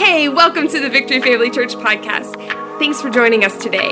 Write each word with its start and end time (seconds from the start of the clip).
Hey, 0.00 0.30
welcome 0.30 0.66
to 0.66 0.80
the 0.80 0.88
Victory 0.88 1.20
Family 1.20 1.50
Church 1.50 1.74
podcast. 1.74 2.34
Thanks 2.78 3.02
for 3.02 3.10
joining 3.10 3.44
us 3.44 3.54
today. 3.58 3.90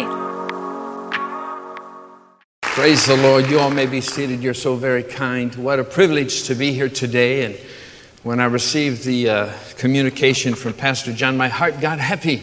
Praise 2.63 3.05
the 3.05 3.19
Lord. 3.23 3.51
You 3.51 3.59
all 3.59 3.71
may 3.71 3.85
be 3.85 4.01
seated. 4.01 4.43
You're 4.43 4.55
so 4.55 4.75
very 4.75 5.03
kind. 5.03 5.55
What 5.57 5.79
a 5.79 5.85
privilege 5.85 6.45
to 6.45 6.55
be 6.55 6.73
here 6.73 6.89
today. 6.89 7.45
And 7.45 7.61
when 8.23 8.41
I 8.41 8.47
received 8.47 9.05
the 9.05 9.29
uh, 9.29 9.53
communication 9.77 10.55
from 10.55 10.73
Pastor 10.73 11.13
John, 11.13 11.37
my 11.37 11.49
heart 11.49 11.79
got 11.79 11.99
happy. 11.99 12.43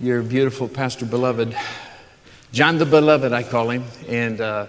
Your 0.00 0.20
beautiful 0.24 0.66
Pastor 0.66 1.06
Beloved, 1.06 1.56
John 2.50 2.78
the 2.78 2.86
Beloved, 2.86 3.32
I 3.32 3.44
call 3.44 3.70
him, 3.70 3.84
and 4.08 4.40
uh, 4.40 4.66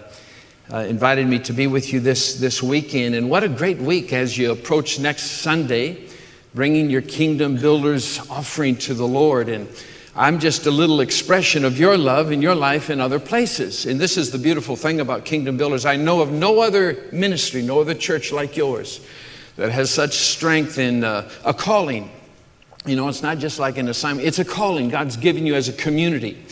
uh, 0.72 0.76
invited 0.78 1.26
me 1.26 1.40
to 1.40 1.52
be 1.52 1.66
with 1.66 1.92
you 1.92 1.98
this, 1.98 2.38
this 2.38 2.62
weekend. 2.62 3.16
And 3.16 3.28
what 3.28 3.42
a 3.42 3.48
great 3.48 3.78
week 3.78 4.12
as 4.12 4.38
you 4.38 4.52
approach 4.52 5.00
next 5.00 5.22
Sunday 5.22 6.06
bringing 6.54 6.90
your 6.90 7.02
kingdom 7.02 7.56
builders 7.56 8.18
offering 8.30 8.76
to 8.76 8.94
the 8.94 9.06
Lord. 9.06 9.48
And 9.48 9.68
I'm 10.14 10.38
just 10.38 10.66
a 10.66 10.70
little 10.70 11.00
expression 11.00 11.64
of 11.64 11.78
your 11.78 11.96
love 11.96 12.30
in 12.30 12.42
your 12.42 12.54
life 12.54 12.90
in 12.90 13.00
other 13.00 13.18
places. 13.18 13.86
And 13.86 13.98
this 13.98 14.18
is 14.18 14.30
the 14.30 14.38
beautiful 14.38 14.76
thing 14.76 15.00
about 15.00 15.24
kingdom 15.24 15.56
builders. 15.56 15.86
I 15.86 15.96
know 15.96 16.20
of 16.20 16.30
no 16.30 16.60
other 16.60 17.08
ministry, 17.12 17.62
no 17.62 17.80
other 17.80 17.94
church 17.94 18.32
like 18.32 18.56
yours 18.56 19.00
that 19.56 19.70
has 19.70 19.90
such 19.90 20.16
strength 20.16 20.78
in 20.78 21.04
uh, 21.04 21.30
a 21.44 21.54
calling. 21.54 22.10
You 22.84 22.96
know, 22.96 23.08
it's 23.08 23.22
not 23.22 23.38
just 23.38 23.58
like 23.58 23.78
an 23.78 23.88
assignment, 23.88 24.26
it's 24.26 24.38
a 24.38 24.44
calling 24.44 24.88
God's 24.88 25.16
given 25.16 25.46
you 25.46 25.54
as 25.54 25.68
a 25.68 25.72
community. 25.72 26.44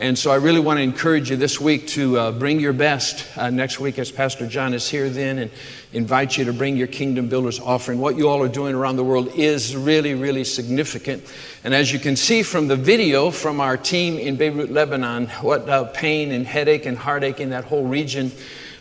And 0.00 0.16
so 0.16 0.30
I 0.30 0.36
really 0.36 0.60
want 0.60 0.78
to 0.78 0.82
encourage 0.82 1.28
you 1.28 1.36
this 1.36 1.60
week 1.60 1.88
to 1.88 2.16
uh, 2.16 2.30
bring 2.30 2.60
your 2.60 2.72
best 2.72 3.26
uh, 3.36 3.50
next 3.50 3.80
week 3.80 3.98
as 3.98 4.12
Pastor 4.12 4.46
John 4.46 4.72
is 4.72 4.88
here 4.88 5.10
then 5.10 5.40
and 5.40 5.50
invite 5.92 6.38
you 6.38 6.44
to 6.44 6.52
bring 6.52 6.76
your 6.76 6.86
Kingdom 6.86 7.28
Builders 7.28 7.58
offering. 7.58 7.98
What 7.98 8.14
you 8.14 8.28
all 8.28 8.40
are 8.40 8.48
doing 8.48 8.76
around 8.76 8.94
the 8.94 9.02
world 9.02 9.32
is 9.34 9.74
really, 9.74 10.14
really 10.14 10.44
significant. 10.44 11.24
And 11.64 11.74
as 11.74 11.92
you 11.92 11.98
can 11.98 12.14
see 12.14 12.44
from 12.44 12.68
the 12.68 12.76
video 12.76 13.32
from 13.32 13.60
our 13.60 13.76
team 13.76 14.18
in 14.18 14.36
Beirut, 14.36 14.70
Lebanon, 14.70 15.26
what 15.40 15.68
uh, 15.68 15.86
pain 15.86 16.30
and 16.30 16.46
headache 16.46 16.86
and 16.86 16.96
heartache 16.96 17.40
in 17.40 17.50
that 17.50 17.64
whole 17.64 17.84
region 17.84 18.30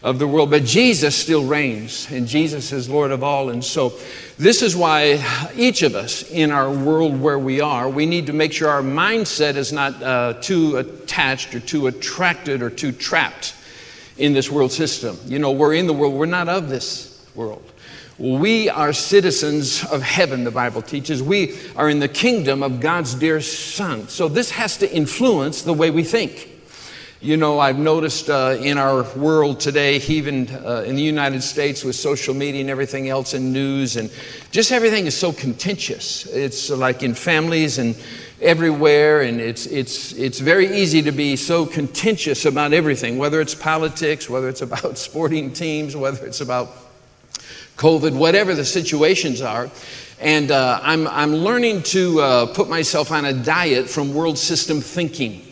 of 0.08 0.20
the 0.20 0.28
world. 0.28 0.50
But 0.50 0.64
Jesus 0.64 1.18
still 1.18 1.44
reigns, 1.44 2.10
and 2.10 2.28
Jesus 2.28 2.72
is 2.72 2.90
Lord 2.90 3.12
of 3.12 3.24
all. 3.24 3.50
And 3.50 3.64
so, 3.64 3.92
this 4.38 4.62
is 4.62 4.74
why 4.74 5.22
each 5.54 5.82
of 5.82 5.96
us 5.96 6.24
in 6.32 6.50
our 6.50 6.72
world 6.72 7.20
where 7.20 7.38
we 7.38 7.60
are, 7.60 7.90
we 7.90 8.06
need 8.06 8.28
to 8.28 8.34
make 8.34 8.54
sure 8.54 8.70
our 8.70 8.82
mindset 8.82 9.56
is 9.56 9.74
not 9.74 10.02
uh, 10.02 10.36
too 10.40 10.78
attached 10.78 11.54
or 11.56 11.60
too 11.60 11.88
attracted 11.88 12.62
or 12.62 12.70
too 12.70 12.94
trapped 12.94 13.54
in 14.18 14.32
this 14.32 14.50
world 14.50 14.72
system. 14.72 15.18
You 15.26 15.40
know, 15.40 15.52
we're 15.52 15.74
in 15.74 15.88
the 15.88 15.94
world, 15.94 16.14
we're 16.14 16.26
not 16.26 16.48
of 16.48 16.70
this 16.70 17.28
world. 17.36 17.70
We 18.18 18.70
are 18.70 18.94
citizens 18.94 19.84
of 19.84 20.02
heaven, 20.02 20.46
the 20.46 20.52
Bible 20.52 20.82
teaches. 20.82 21.22
We 21.22 21.60
are 21.76 21.90
in 21.90 22.00
the 22.00 22.08
kingdom 22.08 22.64
of 22.64 22.80
God's 22.80 23.14
dear 23.14 23.42
Son. 23.42 24.08
So, 24.08 24.30
this 24.30 24.52
has 24.52 24.78
to 24.78 24.90
influence 24.90 25.64
the 25.64 25.74
way 25.74 25.92
we 25.92 26.04
think. 26.04 26.57
You 27.20 27.36
know, 27.36 27.58
I've 27.58 27.80
noticed 27.80 28.30
uh, 28.30 28.58
in 28.62 28.78
our 28.78 29.02
world 29.16 29.60
today, 29.60 29.96
even 30.08 30.48
uh, 30.52 30.84
in 30.86 30.96
the 30.96 31.02
United 31.02 31.42
States 31.42 31.84
with 31.84 31.96
social 31.96 32.36
media 32.36 32.62
and 32.62 32.70
everything 32.70 33.10
else 33.10 33.34
and 33.34 33.52
news, 33.52 33.96
and 33.96 34.12
just 34.52 34.72
everything 34.72 35.08
is 35.08 35.18
so 35.18 35.34
contentious. 35.34 36.28
It's 36.28 36.70
like 36.70 37.02
in 37.02 37.16
families 37.16 37.80
and 37.80 37.96
everywhere, 38.40 39.24
and 39.24 39.42
it's, 39.42 39.66
it's, 39.66 40.14
it's 40.14 40.40
very 40.40 40.68
easy 40.78 41.02
to 41.02 41.12
be 41.12 41.36
so 41.38 41.66
contentious 41.66 42.46
about 42.46 42.72
everything, 42.72 43.18
whether 43.18 43.42
it's 43.42 43.56
politics, 43.56 44.30
whether 44.30 44.48
it's 44.48 44.62
about 44.62 44.96
sporting 45.00 45.52
teams, 45.54 45.96
whether 45.96 46.24
it's 46.24 46.42
about 46.42 46.70
COVID, 47.78 48.16
whatever 48.16 48.54
the 48.54 48.66
situations 48.66 49.42
are. 49.42 49.72
And 50.20 50.52
uh, 50.52 50.80
I'm, 50.84 51.08
I'm 51.08 51.34
learning 51.34 51.82
to 51.84 52.22
uh, 52.22 52.46
put 52.54 52.70
myself 52.70 53.12
on 53.12 53.26
a 53.26 53.34
diet 53.34 53.90
from 53.90 54.14
world 54.14 54.38
system 54.38 54.82
thinking 54.82 55.47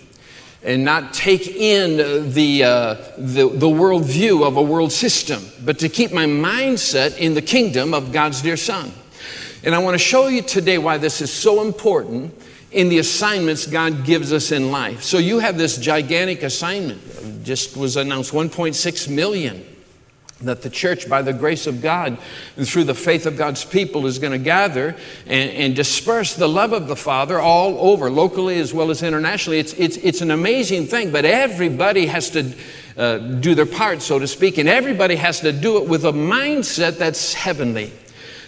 and 0.66 0.84
not 0.84 1.14
take 1.14 1.48
in 1.48 2.32
the, 2.34 2.64
uh, 2.64 2.94
the, 3.18 3.48
the 3.48 3.68
worldview 3.68 4.46
of 4.46 4.58
a 4.58 4.62
world 4.62 4.92
system, 4.92 5.42
but 5.64 5.78
to 5.80 5.88
keep 5.88 6.12
my 6.12 6.26
mindset 6.26 7.18
in 7.18 7.36
the 7.36 7.42
kingdom 7.42 7.94
of 7.94 8.12
God's 8.12 8.42
dear 8.42 8.58
Son. 8.58 8.92
And 9.64 9.76
I 9.76 9.80
want 9.80 9.94
to 9.94 10.00
show 10.00 10.28
you 10.28 10.42
today 10.42 10.80
why 10.80 10.98
this 10.98 11.22
is 11.22 11.32
so 11.32 11.62
important 11.62 12.34
in 12.72 12.90
the 12.90 12.98
assignments 12.98 13.68
God 13.68 14.06
gives 14.06 14.34
us 14.34 14.52
in 14.52 14.72
life. 14.72 15.04
So 15.04 15.20
you 15.20 15.38
have 15.40 15.58
this 15.58 15.78
gigantic 15.78 16.42
assignment, 16.42 17.44
just 17.44 17.78
was 17.78 17.96
announced 17.96 18.32
1.6 18.32 19.08
million 19.08 19.75
that 20.42 20.62
the 20.62 20.70
church, 20.70 21.08
by 21.08 21.22
the 21.22 21.32
grace 21.32 21.66
of 21.66 21.82
God 21.82 22.18
and 22.58 22.68
through 22.68 22.84
the 22.84 22.94
faith 22.94 23.26
of 23.26 23.38
God's 23.38 23.64
people, 23.64 24.06
is 24.06 24.20
going 24.20 24.34
to 24.34 24.38
gather 24.38 24.96
and, 25.26 25.50
and, 25.52 25.76
disperse 25.76 26.36
the 26.36 26.50
love 26.50 26.74
of 26.74 26.88
the 26.88 26.96
Father 26.96 27.40
all 27.40 27.78
over, 27.92 28.10
locally 28.10 28.60
as 28.60 28.74
well 28.74 28.92
as 28.92 29.02
internationally. 29.02 29.60
It's, 29.60 29.74
it's, 29.74 29.96
it's 29.98 30.22
an 30.22 30.32
amazing 30.32 30.88
thing, 30.88 31.12
but 31.12 31.24
everybody 31.24 32.08
has 32.08 32.30
to 32.32 32.54
uh, 32.98 33.18
do 33.18 33.56
their 33.56 33.66
part, 33.66 34.02
so 34.02 34.20
to 34.20 34.28
speak, 34.28 34.58
and 34.58 34.68
everybody 34.68 35.16
has 35.16 35.40
to 35.40 35.54
do 35.54 35.78
it 35.78 35.88
with 35.88 36.04
a 36.04 36.12
mindset 36.12 36.98
that's 36.98 37.34
heavenly 37.34 37.94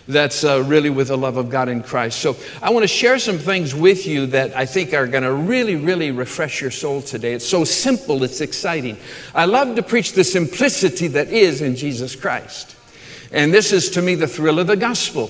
that's 0.07 0.43
uh, 0.43 0.63
really 0.63 0.89
with 0.89 1.09
the 1.09 1.17
love 1.17 1.37
of 1.37 1.49
God 1.49 1.69
in 1.69 1.83
Christ. 1.83 2.19
So 2.19 2.35
I 2.61 2.69
want 2.69 2.83
to 2.83 2.87
share 2.87 3.19
some 3.19 3.37
things 3.37 3.75
with 3.75 4.07
you 4.07 4.25
that 4.27 4.55
I 4.55 4.65
think 4.65 4.93
are 4.93 5.07
going 5.07 5.23
to 5.23 5.33
really, 5.33 5.75
really 5.75 6.11
refresh 6.11 6.61
your 6.61 6.71
soul 6.71 7.01
today. 7.01 7.33
It's 7.33 7.47
so 7.47 7.63
simple, 7.63 8.23
it's 8.23 8.41
exciting. 8.41 8.97
I 9.35 9.45
love 9.45 9.75
to 9.75 9.83
preach 9.83 10.13
the 10.13 10.23
simplicity 10.23 11.07
that 11.09 11.27
is 11.27 11.61
in 11.61 11.75
Jesus 11.75 12.15
Christ. 12.15 12.75
And 13.31 13.53
this 13.53 13.73
is 13.73 13.89
to 13.91 14.01
me 14.01 14.15
the 14.15 14.27
thrill 14.27 14.59
of 14.59 14.67
the 14.67 14.77
gospel. 14.77 15.29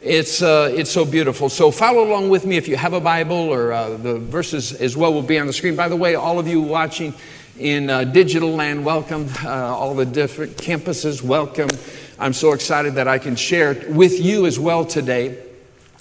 It's, 0.00 0.42
uh, 0.42 0.72
it's 0.74 0.90
so 0.90 1.04
beautiful. 1.04 1.48
So 1.48 1.70
follow 1.70 2.04
along 2.04 2.28
with 2.28 2.44
me 2.44 2.56
if 2.56 2.68
you 2.68 2.76
have 2.76 2.92
a 2.92 3.00
Bible 3.00 3.36
or 3.36 3.72
uh, 3.72 3.96
the 3.96 4.18
verses 4.18 4.72
as 4.72 4.96
well 4.96 5.12
will 5.12 5.22
be 5.22 5.38
on 5.38 5.46
the 5.46 5.52
screen. 5.52 5.74
By 5.74 5.88
the 5.88 5.96
way, 5.96 6.14
all 6.14 6.38
of 6.38 6.46
you 6.46 6.60
watching 6.60 7.14
in 7.58 7.88
uh, 7.88 8.04
digital 8.04 8.50
land, 8.50 8.84
welcome. 8.84 9.28
Uh, 9.42 9.48
all 9.48 9.94
the 9.94 10.04
different 10.04 10.56
campuses, 10.56 11.22
welcome. 11.22 11.70
I'm 12.18 12.32
so 12.32 12.52
excited 12.52 12.94
that 12.94 13.08
I 13.08 13.18
can 13.18 13.36
share 13.36 13.74
with 13.88 14.20
you 14.20 14.46
as 14.46 14.58
well 14.58 14.84
today. 14.84 15.42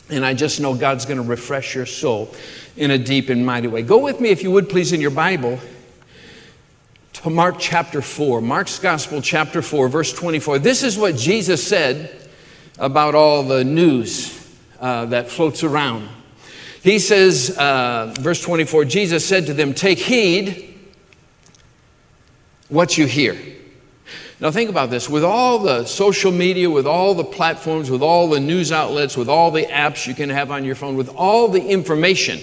And 0.09 0.25
I 0.25 0.33
just 0.33 0.59
know 0.59 0.75
God's 0.75 1.05
going 1.05 1.17
to 1.17 1.23
refresh 1.23 1.75
your 1.75 1.85
soul 1.85 2.33
in 2.77 2.91
a 2.91 2.97
deep 2.97 3.29
and 3.29 3.45
mighty 3.45 3.67
way. 3.67 3.81
Go 3.81 3.97
with 3.97 4.19
me, 4.19 4.29
if 4.29 4.43
you 4.43 4.51
would 4.51 4.69
please, 4.69 4.93
in 4.93 5.01
your 5.01 5.11
Bible 5.11 5.59
to 7.13 7.29
Mark 7.29 7.55
chapter 7.59 8.01
4. 8.01 8.39
Mark's 8.41 8.77
Gospel, 8.77 9.21
chapter 9.21 9.61
4, 9.61 9.89
verse 9.89 10.13
24. 10.13 10.59
This 10.59 10.83
is 10.83 10.97
what 10.97 11.15
Jesus 11.15 11.65
said 11.65 12.29
about 12.77 13.15
all 13.15 13.43
the 13.43 13.63
news 13.63 14.47
uh, 14.79 15.05
that 15.05 15.29
floats 15.29 15.63
around. 15.63 16.07
He 16.83 16.99
says, 16.99 17.57
uh, 17.57 18.13
verse 18.19 18.41
24, 18.41 18.85
Jesus 18.85 19.25
said 19.25 19.47
to 19.47 19.53
them, 19.53 19.73
Take 19.73 19.97
heed 19.97 20.77
what 22.69 22.97
you 22.97 23.05
hear. 23.05 23.54
Now, 24.39 24.51
think 24.51 24.69
about 24.69 24.89
this 24.89 25.09
with 25.09 25.23
all 25.23 25.59
the 25.59 25.85
social 25.85 26.31
media, 26.31 26.69
with 26.69 26.85
all 26.85 27.13
the 27.13 27.23
platforms, 27.23 27.89
with 27.89 28.01
all 28.01 28.29
the 28.29 28.39
news 28.39 28.71
outlets, 28.71 29.15
with 29.15 29.29
all 29.29 29.49
the 29.49 29.63
apps 29.63 30.07
you 30.07 30.13
can 30.13 30.29
have 30.29 30.51
on 30.51 30.65
your 30.65 30.75
phone, 30.75 30.97
with 30.97 31.09
all 31.15 31.47
the 31.47 31.65
information, 31.65 32.41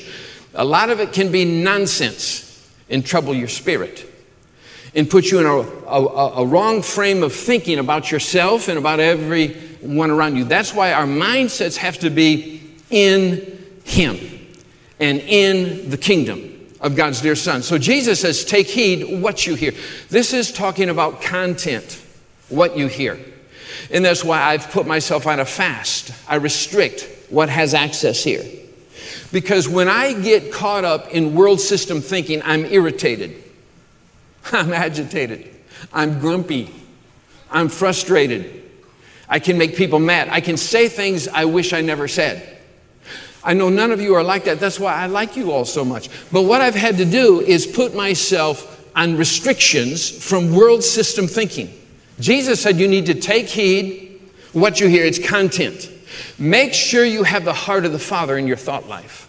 a 0.55 0.65
lot 0.65 0.89
of 0.89 1.01
it 1.01 1.13
can 1.13 1.31
be 1.31 1.45
nonsense 1.45 2.71
and 2.89 3.05
trouble 3.05 3.35
your 3.35 3.49
spirit 3.49 4.09
and 4.95 5.09
put 5.09 5.31
you 5.31 5.41
in 5.41 5.47
a, 5.47 5.89
a, 5.89 6.43
a, 6.43 6.47
wrong 6.47 6.83
frame 6.83 7.23
of 7.23 7.33
thinking 7.33 7.79
about 7.79 8.11
yourself 8.11 8.69
and 8.69 8.79
about 8.79 9.01
everyone 9.01 10.11
around 10.11 10.37
you. 10.37 10.45
That's 10.45 10.75
why 10.75 10.93
our 10.93 11.07
mindsets 11.07 11.77
have 11.77 11.99
to 12.01 12.11
be 12.11 12.63
in 12.91 13.59
Him 13.85 14.19
and 15.01 15.21
in 15.21 15.89
the 15.89 15.97
kingdom 15.97 16.52
of 16.83 16.97
God's 16.97 17.23
dear 17.23 17.37
Son. 17.37 17.63
So 17.63 17.79
Jesus 17.79 18.21
says, 18.21 18.45
Take 18.45 18.67
heed 18.67 19.23
what 19.23 19.47
you 19.47 19.55
hear. 19.55 19.73
This 20.11 20.35
is 20.35 20.53
talking 20.53 20.91
about 20.91 21.23
content, 21.23 22.05
what 22.49 22.77
you 22.77 22.89
hear. 22.89 23.19
And 23.91 24.05
that's 24.05 24.25
why 24.25 24.43
I've 24.43 24.71
put 24.71 24.87
myself 24.87 25.27
on 25.27 25.41
a 25.41 25.45
fast. 25.45 26.13
I 26.29 26.35
restrict 26.35 27.09
what 27.31 27.49
has 27.49 27.73
access 27.73 28.23
here. 28.23 28.45
Because 29.33 29.69
when 29.69 29.89
I 29.89 30.13
get 30.13 30.53
caught 30.53 30.85
up 30.85 31.09
in 31.09 31.35
world 31.35 31.61
system 31.61 32.01
thinking, 32.01 32.43
I'm 32.45 32.67
irritated, 32.67 33.43
I'm 34.53 34.73
agitated, 34.73 35.49
I'm 35.93 36.19
grumpy, 36.19 36.71
I'm 37.51 37.69
frustrated. 37.69 38.59
I 39.29 39.39
can 39.39 39.57
make 39.57 39.77
people 39.77 39.99
mad. 39.99 40.29
I 40.29 40.43
can 40.43 40.59
say 40.59 40.89
things 40.89 41.27
I 41.27 41.47
wish 41.47 41.73
I 41.73 41.81
never 41.81 42.07
said. 42.07 42.59
I 43.45 43.55
know 43.55 43.69
none 43.69 43.91
of 43.91 44.01
you 44.01 44.15
are 44.15 44.23
like 44.23 44.45
that. 44.45 44.61
That's 44.61 44.79
why 44.79 44.95
I 44.95 45.07
like 45.07 45.37
you 45.37 45.51
all 45.51 45.65
so 45.65 45.85
much. 45.85 46.09
But 46.31 46.43
what 46.43 46.61
I've 46.61 46.75
had 46.75 46.97
to 46.99 47.05
do 47.05 47.41
is 47.41 47.67
put 47.67 47.95
myself 47.95 48.69
on 48.95 49.17
restrictions 49.17 50.11
from 50.11 50.55
world 50.55 50.85
system 50.85 51.27
thinking. 51.27 51.73
Jesus 52.21 52.61
said 52.61 52.77
you 52.77 52.87
need 52.87 53.07
to 53.07 53.15
take 53.15 53.49
heed 53.49 54.03
what 54.53 54.81
you 54.81 54.89
hear, 54.89 55.05
it's 55.05 55.19
content. 55.19 55.91
Make 56.39 56.75
sure 56.75 57.05
you 57.05 57.23
have 57.23 57.45
the 57.45 57.55
heart 57.55 57.85
of 57.85 57.93
the 57.93 57.99
Father 57.99 58.37
in 58.37 58.47
your 58.47 58.57
thought 58.57 58.87
life. 58.87 59.29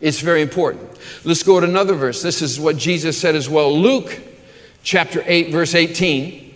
It's 0.00 0.20
very 0.20 0.42
important. 0.42 0.90
Let's 1.24 1.42
go 1.42 1.60
to 1.60 1.66
another 1.66 1.94
verse. 1.94 2.22
This 2.22 2.42
is 2.42 2.58
what 2.58 2.76
Jesus 2.76 3.20
said 3.20 3.36
as 3.36 3.48
well. 3.48 3.76
Luke 3.76 4.18
chapter 4.82 5.22
8, 5.24 5.50
verse 5.50 5.74
18. 5.74 6.46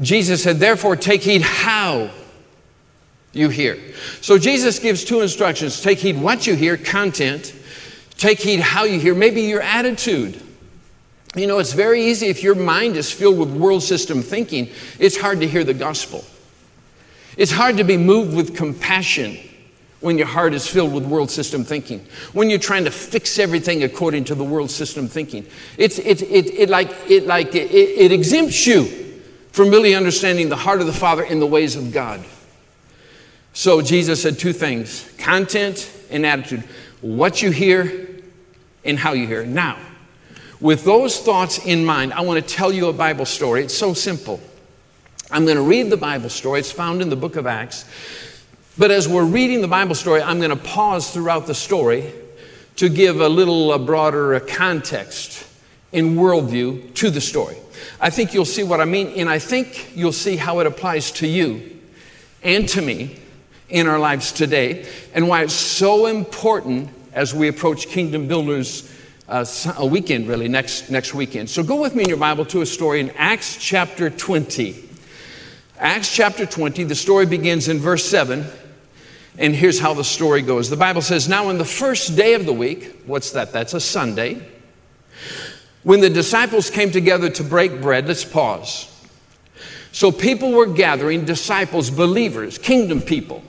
Jesus 0.00 0.42
said, 0.42 0.58
Therefore, 0.58 0.96
take 0.96 1.22
heed 1.22 1.42
how 1.42 2.10
you 3.34 3.48
hear. 3.48 3.78
So 4.20 4.38
Jesus 4.38 4.78
gives 4.78 5.04
two 5.04 5.20
instructions 5.20 5.80
take 5.80 5.98
heed 5.98 6.20
what 6.20 6.46
you 6.46 6.54
hear, 6.54 6.76
content, 6.76 7.54
take 8.16 8.38
heed 8.38 8.60
how 8.60 8.84
you 8.84 8.98
hear, 8.98 9.14
maybe 9.14 9.42
your 9.42 9.60
attitude. 9.60 10.40
You 11.36 11.48
know, 11.48 11.58
it's 11.58 11.72
very 11.72 12.04
easy 12.04 12.28
if 12.28 12.42
your 12.42 12.54
mind 12.54 12.96
is 12.96 13.10
filled 13.10 13.38
with 13.38 13.50
world 13.50 13.82
system 13.82 14.22
thinking, 14.22 14.70
it's 15.00 15.16
hard 15.16 15.40
to 15.40 15.48
hear 15.48 15.64
the 15.64 15.74
gospel. 15.74 16.24
It's 17.36 17.50
hard 17.50 17.78
to 17.78 17.84
be 17.84 17.96
moved 17.96 18.36
with 18.36 18.54
compassion 18.56 19.36
when 19.98 20.18
your 20.18 20.26
heart 20.26 20.54
is 20.54 20.66
filled 20.68 20.92
with 20.92 21.04
world 21.04 21.30
system 21.30 21.64
thinking, 21.64 22.06
when 22.34 22.50
you're 22.50 22.58
trying 22.58 22.84
to 22.84 22.90
fix 22.90 23.38
everything 23.38 23.82
according 23.82 24.22
to 24.24 24.34
the 24.34 24.44
world 24.44 24.70
system 24.70 25.08
thinking. 25.08 25.46
It's, 25.78 25.98
it, 25.98 26.22
it, 26.22 26.46
it 26.54 26.68
like, 26.68 26.90
it, 27.08 27.26
like 27.26 27.54
it, 27.54 27.70
it 27.72 28.12
exempts 28.12 28.66
you 28.66 28.84
from 29.50 29.70
really 29.70 29.94
understanding 29.94 30.50
the 30.50 30.56
heart 30.56 30.80
of 30.80 30.86
the 30.86 30.92
Father 30.92 31.22
in 31.24 31.40
the 31.40 31.46
ways 31.46 31.74
of 31.74 31.90
God. 31.90 32.22
So 33.54 33.80
Jesus 33.80 34.20
said 34.20 34.38
two 34.38 34.52
things 34.52 35.10
content 35.16 35.90
and 36.10 36.26
attitude. 36.26 36.64
What 37.00 37.40
you 37.40 37.50
hear 37.50 38.08
and 38.84 38.98
how 38.98 39.12
you 39.12 39.26
hear. 39.26 39.46
Now, 39.46 39.78
with 40.60 40.84
those 40.84 41.20
thoughts 41.20 41.64
in 41.64 41.84
mind, 41.84 42.12
I 42.12 42.20
want 42.22 42.46
to 42.46 42.54
tell 42.54 42.72
you 42.72 42.88
a 42.88 42.92
Bible 42.92 43.24
story. 43.24 43.62
It's 43.62 43.76
so 43.76 43.94
simple. 43.94 44.40
I'm 45.30 45.44
going 45.44 45.56
to 45.56 45.62
read 45.62 45.88
the 45.88 45.96
Bible 45.96 46.28
story. 46.28 46.60
It's 46.60 46.72
found 46.72 47.00
in 47.00 47.08
the 47.08 47.16
book 47.16 47.36
of 47.36 47.46
Acts. 47.46 47.84
But 48.76 48.90
as 48.90 49.08
we're 49.08 49.24
reading 49.24 49.60
the 49.60 49.68
Bible 49.68 49.94
story, 49.94 50.20
I'm 50.20 50.38
going 50.38 50.50
to 50.50 50.56
pause 50.56 51.10
throughout 51.10 51.46
the 51.46 51.54
story 51.54 52.12
to 52.76 52.88
give 52.88 53.20
a 53.20 53.28
little 53.28 53.70
uh, 53.70 53.78
broader 53.78 54.34
uh, 54.34 54.40
context 54.40 55.46
in 55.92 56.16
worldview 56.16 56.92
to 56.94 57.10
the 57.10 57.20
story. 57.20 57.56
I 58.00 58.10
think 58.10 58.34
you'll 58.34 58.44
see 58.44 58.64
what 58.64 58.80
I 58.80 58.84
mean, 58.84 59.08
and 59.16 59.28
I 59.28 59.38
think 59.38 59.92
you'll 59.94 60.12
see 60.12 60.36
how 60.36 60.58
it 60.58 60.66
applies 60.66 61.12
to 61.12 61.26
you 61.26 61.80
and 62.42 62.68
to 62.70 62.82
me 62.82 63.20
in 63.68 63.86
our 63.86 63.98
lives 63.98 64.32
today, 64.32 64.86
and 65.14 65.28
why 65.28 65.42
it's 65.42 65.54
so 65.54 66.06
important 66.06 66.90
as 67.12 67.34
we 67.34 67.48
approach 67.48 67.88
Kingdom 67.88 68.28
Builders 68.28 68.90
uh, 69.28 69.44
a 69.78 69.86
weekend, 69.86 70.28
really, 70.28 70.48
next, 70.48 70.90
next 70.90 71.14
weekend. 71.14 71.48
So 71.48 71.62
go 71.62 71.80
with 71.80 71.94
me 71.94 72.02
in 72.02 72.08
your 72.08 72.18
Bible 72.18 72.44
to 72.46 72.60
a 72.60 72.66
story 72.66 73.00
in 73.00 73.10
Acts 73.10 73.56
chapter 73.56 74.10
20. 74.10 74.88
Acts 75.78 76.14
chapter 76.14 76.44
20, 76.44 76.84
the 76.84 76.94
story 76.94 77.24
begins 77.24 77.68
in 77.68 77.78
verse 77.78 78.04
7, 78.04 78.44
and 79.38 79.54
here's 79.54 79.80
how 79.80 79.94
the 79.94 80.04
story 80.04 80.42
goes. 80.42 80.68
The 80.68 80.76
Bible 80.76 81.02
says, 81.02 81.28
Now, 81.28 81.48
on 81.48 81.58
the 81.58 81.64
first 81.64 82.16
day 82.16 82.34
of 82.34 82.44
the 82.44 82.52
week, 82.52 83.02
what's 83.06 83.30
that? 83.30 83.52
That's 83.52 83.74
a 83.74 83.80
Sunday. 83.80 84.46
When 85.82 86.00
the 86.00 86.10
disciples 86.10 86.70
came 86.70 86.90
together 86.90 87.30
to 87.30 87.42
break 87.42 87.80
bread, 87.80 88.06
let's 88.06 88.24
pause. 88.24 88.90
So 89.92 90.10
people 90.12 90.52
were 90.52 90.66
gathering, 90.66 91.24
disciples, 91.24 91.90
believers, 91.90 92.58
kingdom 92.58 93.00
people 93.00 93.42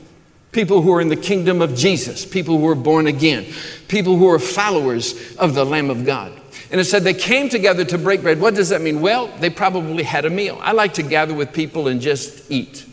people 0.56 0.82
who 0.82 0.92
are 0.94 1.02
in 1.02 1.10
the 1.10 1.16
kingdom 1.18 1.62
of 1.62 1.76
Jesus, 1.76 2.26
people 2.26 2.58
who 2.58 2.68
are 2.70 2.76
born 2.76 3.06
again, 3.08 3.46
people 3.90 4.16
who 4.16 4.28
are 4.30 4.40
followers 4.40 5.36
of 5.36 5.54
the 5.54 5.66
Lamb 5.66 5.90
of 5.90 6.06
God. 6.06 6.32
And 6.72 6.82
it 6.82 6.86
said 6.86 7.04
they 7.04 7.14
came 7.14 7.50
together 7.50 7.84
to 7.86 7.98
break 7.98 8.22
bread. 8.22 8.40
What 8.40 8.56
does 8.56 8.70
that 8.70 8.82
mean? 8.82 9.02
Well, 9.02 9.28
they 9.40 9.50
probably 9.50 10.04
had 10.04 10.24
a 10.24 10.30
meal. 10.30 10.58
I 10.62 10.72
like 10.72 10.94
to 10.94 11.04
gather 11.04 11.34
with 11.34 11.52
people 11.54 11.90
and 11.90 12.00
just 12.00 12.50
eat. 12.50 12.86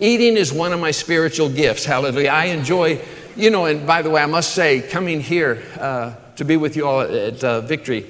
Eating 0.00 0.36
is 0.36 0.52
one 0.52 0.72
of 0.72 0.80
my 0.80 0.90
spiritual 0.90 1.50
gifts. 1.50 1.84
Hallelujah. 1.84 2.30
I 2.30 2.46
enjoy, 2.46 3.00
you 3.36 3.50
know, 3.50 3.66
and 3.66 3.86
by 3.86 4.00
the 4.00 4.10
way, 4.10 4.22
I 4.22 4.26
must 4.26 4.54
say, 4.54 4.80
coming 4.80 5.20
here 5.20 5.62
uh, 5.78 6.14
to 6.36 6.44
be 6.44 6.56
with 6.56 6.76
you 6.76 6.86
all 6.86 7.02
at 7.02 7.44
uh, 7.44 7.60
Victory, 7.60 8.06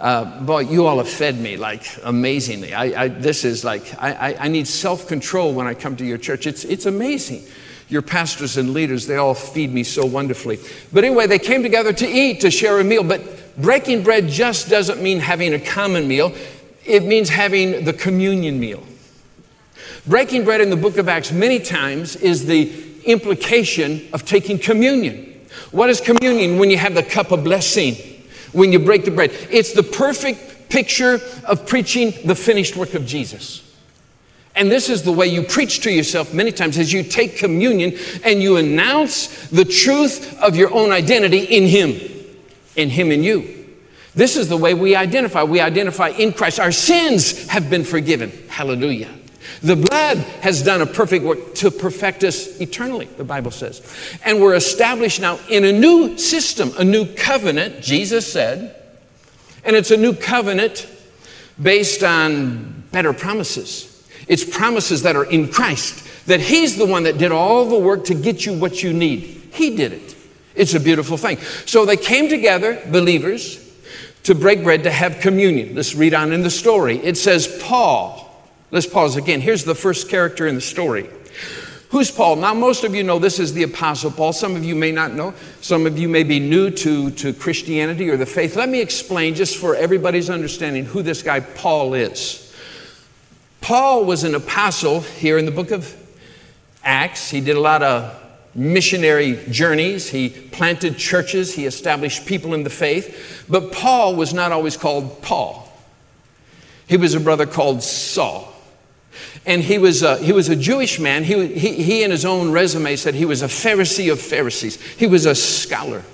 uh, 0.00 0.40
boy, 0.40 0.60
you 0.60 0.86
all 0.86 0.96
have 0.96 1.10
fed 1.10 1.38
me 1.38 1.58
like 1.58 1.84
amazingly. 2.04 2.72
I, 2.72 3.04
I 3.04 3.08
this 3.08 3.44
is 3.44 3.64
like, 3.64 3.82
I, 4.02 4.34
I 4.40 4.48
need 4.48 4.66
self 4.66 5.06
control 5.06 5.52
when 5.52 5.66
I 5.66 5.74
come 5.74 5.94
to 5.96 6.06
your 6.06 6.16
church. 6.16 6.46
It's, 6.46 6.64
it's 6.64 6.86
amazing 6.86 7.44
your 7.90 8.02
pastors 8.02 8.56
and 8.56 8.72
leaders, 8.72 9.06
they 9.06 9.16
all 9.16 9.34
feed 9.34 9.72
me 9.72 9.82
so 9.82 10.06
wonderfully. 10.06 10.58
But 10.92 11.04
anyway, 11.04 11.26
they 11.26 11.38
came 11.38 11.62
together 11.62 11.92
to 11.92 12.08
eat, 12.08 12.40
to 12.40 12.50
share 12.50 12.78
a 12.78 12.84
meal. 12.84 13.02
But 13.02 13.60
breaking 13.60 14.04
bread 14.04 14.28
just 14.28 14.68
doesn't 14.68 15.02
mean 15.02 15.18
having 15.18 15.52
a 15.54 15.60
common 15.60 16.06
meal, 16.06 16.32
it 16.84 17.04
means 17.04 17.28
having 17.28 17.84
the 17.84 17.92
communion 17.92 18.58
meal. 18.60 18.82
Breaking 20.06 20.44
bread 20.44 20.60
in 20.60 20.70
the 20.70 20.76
book 20.76 20.96
of 20.96 21.08
Acts 21.08 21.32
many 21.32 21.58
times 21.58 22.16
is 22.16 22.46
the 22.46 22.72
implication 23.04 24.08
of 24.12 24.24
taking 24.24 24.58
communion. 24.58 25.26
What 25.72 25.90
is 25.90 26.00
communion? 26.00 26.58
When 26.58 26.70
you 26.70 26.78
have 26.78 26.94
the 26.94 27.02
cup 27.02 27.32
of 27.32 27.44
blessing, 27.44 27.96
when 28.52 28.72
you 28.72 28.78
break 28.78 29.04
the 29.04 29.10
bread. 29.10 29.30
It's 29.50 29.72
the 29.72 29.82
perfect 29.82 30.70
picture 30.70 31.20
of 31.44 31.66
preaching 31.66 32.14
the 32.24 32.34
finished 32.34 32.76
work 32.76 32.94
of 32.94 33.04
Jesus. 33.04 33.62
And 34.56 34.70
this 34.70 34.88
is 34.88 35.02
the 35.02 35.12
way 35.12 35.26
you 35.26 35.42
preach 35.42 35.80
to 35.80 35.90
yourself 35.90 36.34
many 36.34 36.52
times 36.52 36.76
as 36.76 36.92
you 36.92 37.02
take 37.02 37.36
communion 37.36 37.96
and 38.24 38.42
you 38.42 38.56
announce 38.56 39.48
the 39.48 39.64
truth 39.64 40.40
of 40.40 40.56
your 40.56 40.72
own 40.72 40.90
identity 40.90 41.44
in 41.44 41.66
Him, 41.66 42.00
in 42.76 42.90
Him 42.90 43.10
and 43.10 43.24
you. 43.24 43.56
This 44.14 44.36
is 44.36 44.48
the 44.48 44.56
way 44.56 44.74
we 44.74 44.96
identify. 44.96 45.44
We 45.44 45.60
identify 45.60 46.08
in 46.08 46.32
Christ. 46.32 46.58
Our 46.58 46.72
sins 46.72 47.46
have 47.48 47.70
been 47.70 47.84
forgiven. 47.84 48.32
Hallelujah. 48.48 49.10
The 49.62 49.76
blood 49.76 50.18
has 50.42 50.62
done 50.62 50.80
a 50.80 50.86
perfect 50.86 51.24
work 51.24 51.54
to 51.56 51.70
perfect 51.70 52.24
us 52.24 52.60
eternally, 52.60 53.06
the 53.16 53.24
Bible 53.24 53.50
says. 53.50 53.82
And 54.24 54.40
we're 54.40 54.54
established 54.54 55.20
now 55.20 55.38
in 55.48 55.64
a 55.64 55.72
new 55.72 56.16
system, 56.18 56.72
a 56.78 56.84
new 56.84 57.06
covenant, 57.14 57.82
Jesus 57.82 58.30
said. 58.30 58.76
And 59.64 59.76
it's 59.76 59.90
a 59.90 59.96
new 59.96 60.14
covenant 60.14 60.88
based 61.60 62.02
on 62.02 62.84
better 62.90 63.12
promises. 63.12 63.89
It's 64.30 64.44
promises 64.44 65.02
that 65.02 65.16
are 65.16 65.24
in 65.24 65.48
Christ, 65.48 66.06
that 66.26 66.38
He's 66.40 66.76
the 66.76 66.86
one 66.86 67.02
that 67.02 67.18
did 67.18 67.32
all 67.32 67.64
the 67.68 67.78
work 67.78 68.04
to 68.04 68.14
get 68.14 68.46
you 68.46 68.52
what 68.56 68.80
you 68.80 68.92
need. 68.92 69.22
He 69.52 69.74
did 69.74 69.92
it. 69.92 70.14
It's 70.54 70.72
a 70.72 70.78
beautiful 70.78 71.16
thing. 71.16 71.38
So 71.66 71.84
they 71.84 71.96
came 71.96 72.28
together, 72.28 72.80
believers, 72.92 73.58
to 74.22 74.36
break 74.36 74.62
bread 74.62 74.84
to 74.84 74.90
have 74.92 75.18
communion. 75.18 75.74
Let's 75.74 75.96
read 75.96 76.14
on 76.14 76.32
in 76.32 76.42
the 76.42 76.50
story. 76.50 76.98
It 76.98 77.16
says, 77.16 77.58
Paul. 77.60 78.28
Let's 78.70 78.86
pause 78.86 79.16
again. 79.16 79.40
Here's 79.40 79.64
the 79.64 79.74
first 79.74 80.08
character 80.08 80.46
in 80.46 80.54
the 80.54 80.60
story. 80.60 81.10
Who's 81.88 82.12
Paul? 82.12 82.36
Now, 82.36 82.54
most 82.54 82.84
of 82.84 82.94
you 82.94 83.02
know 83.02 83.18
this 83.18 83.40
is 83.40 83.52
the 83.52 83.64
Apostle 83.64 84.12
Paul. 84.12 84.32
Some 84.32 84.54
of 84.54 84.64
you 84.64 84.76
may 84.76 84.92
not 84.92 85.14
know. 85.14 85.34
Some 85.60 85.86
of 85.86 85.98
you 85.98 86.08
may 86.08 86.22
be 86.22 86.38
new 86.38 86.70
to, 86.70 87.10
to 87.10 87.32
Christianity 87.32 88.08
or 88.08 88.16
the 88.16 88.26
faith. 88.26 88.54
Let 88.54 88.68
me 88.68 88.80
explain, 88.80 89.34
just 89.34 89.56
for 89.56 89.74
everybody's 89.74 90.30
understanding, 90.30 90.84
who 90.84 91.02
this 91.02 91.20
guy 91.20 91.40
Paul 91.40 91.94
is. 91.94 92.46
Paul 93.60 94.04
was 94.04 94.24
an 94.24 94.34
apostle 94.34 95.00
here 95.00 95.38
in 95.38 95.44
the 95.44 95.50
book 95.50 95.70
of 95.70 95.94
Acts. 96.82 97.30
He 97.30 97.40
did 97.40 97.56
a 97.56 97.60
lot 97.60 97.82
of 97.82 98.16
missionary 98.54 99.38
journeys, 99.50 100.08
he 100.08 100.28
planted 100.28 100.96
churches, 100.98 101.54
he 101.54 101.66
established 101.66 102.26
people 102.26 102.54
in 102.54 102.64
the 102.64 102.70
faith. 102.70 103.44
But 103.48 103.72
Paul 103.72 104.16
was 104.16 104.34
not 104.34 104.52
always 104.52 104.76
called 104.76 105.22
Paul, 105.22 105.70
he 106.88 106.96
was 106.96 107.14
a 107.14 107.20
brother 107.20 107.46
called 107.46 107.82
Saul. 107.82 108.48
And 109.44 109.62
he 109.62 109.78
was 109.78 110.02
a, 110.02 110.18
he 110.18 110.32
was 110.32 110.48
a 110.48 110.56
Jewish 110.56 110.98
man. 110.98 111.24
He, 111.24 111.46
he, 111.48 111.82
he, 111.82 112.02
in 112.04 112.10
his 112.10 112.24
own 112.24 112.52
resume, 112.52 112.94
said 112.96 113.14
he 113.14 113.24
was 113.24 113.42
a 113.42 113.46
Pharisee 113.46 114.10
of 114.12 114.20
Pharisees. 114.20 114.80
He 114.80 115.06
was 115.06 115.26
a 115.26 115.34
scholar. 115.34 116.04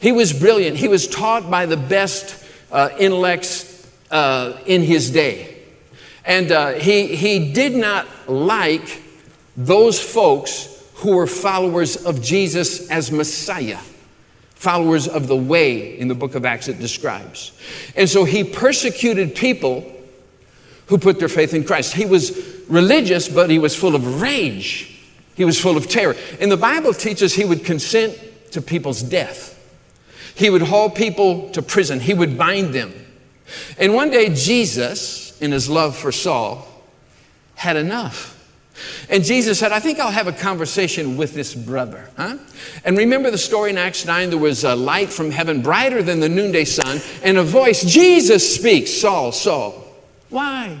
He 0.00 0.12
was 0.12 0.32
brilliant. 0.32 0.76
He 0.76 0.88
was 0.88 1.06
taught 1.06 1.50
by 1.50 1.66
the 1.66 1.76
best 1.76 2.44
uh, 2.70 2.90
intellects 2.98 3.88
uh, 4.10 4.58
in 4.66 4.82
his 4.82 5.10
day. 5.10 5.51
And 6.24 6.52
uh, 6.52 6.72
he, 6.72 7.14
he 7.16 7.52
did 7.52 7.74
not 7.74 8.06
like 8.28 9.02
those 9.56 10.00
folks 10.00 10.68
who 10.96 11.16
were 11.16 11.26
followers 11.26 12.04
of 12.04 12.22
Jesus 12.22 12.88
as 12.88 13.10
Messiah, 13.10 13.78
followers 14.54 15.08
of 15.08 15.26
the 15.26 15.36
way 15.36 15.98
in 15.98 16.08
the 16.08 16.14
book 16.14 16.34
of 16.34 16.44
Acts 16.44 16.68
it 16.68 16.78
describes. 16.78 17.52
And 17.96 18.08
so 18.08 18.24
he 18.24 18.44
persecuted 18.44 19.34
people 19.34 19.90
who 20.86 20.98
put 20.98 21.18
their 21.18 21.28
faith 21.28 21.54
in 21.54 21.64
Christ. 21.64 21.94
He 21.94 22.06
was 22.06 22.62
religious, 22.68 23.28
but 23.28 23.50
he 23.50 23.58
was 23.58 23.74
full 23.74 23.94
of 23.94 24.20
rage. 24.20 25.00
He 25.34 25.44
was 25.44 25.58
full 25.60 25.76
of 25.76 25.88
terror. 25.88 26.14
And 26.40 26.52
the 26.52 26.56
Bible 26.56 26.92
teaches 26.92 27.34
he 27.34 27.44
would 27.44 27.64
consent 27.64 28.18
to 28.52 28.62
people's 28.62 29.02
death. 29.02 29.58
He 30.34 30.50
would 30.50 30.62
haul 30.62 30.90
people 30.90 31.50
to 31.50 31.62
prison. 31.62 32.00
He 32.00 32.14
would 32.14 32.38
bind 32.38 32.74
them. 32.74 32.92
And 33.78 33.94
one 33.94 34.10
day, 34.10 34.32
Jesus, 34.34 35.31
in 35.42 35.52
his 35.52 35.68
love 35.68 35.96
for 35.96 36.12
Saul, 36.12 36.66
had 37.54 37.76
enough. 37.76 38.38
And 39.10 39.22
Jesus 39.22 39.58
said, 39.58 39.72
I 39.72 39.80
think 39.80 39.98
I'll 39.98 40.10
have 40.10 40.28
a 40.28 40.32
conversation 40.32 41.16
with 41.16 41.34
this 41.34 41.54
brother. 41.54 42.08
Huh? 42.16 42.38
And 42.84 42.96
remember 42.96 43.30
the 43.30 43.38
story 43.38 43.70
in 43.70 43.78
Acts 43.78 44.06
9? 44.06 44.30
There 44.30 44.38
was 44.38 44.64
a 44.64 44.74
light 44.74 45.10
from 45.10 45.30
heaven 45.30 45.60
brighter 45.60 46.02
than 46.02 46.20
the 46.20 46.28
noonday 46.28 46.64
sun, 46.64 47.00
and 47.22 47.36
a 47.36 47.42
voice, 47.42 47.84
Jesus 47.84 48.54
speaks, 48.54 48.90
Saul, 48.90 49.32
Saul, 49.32 49.84
why? 50.30 50.80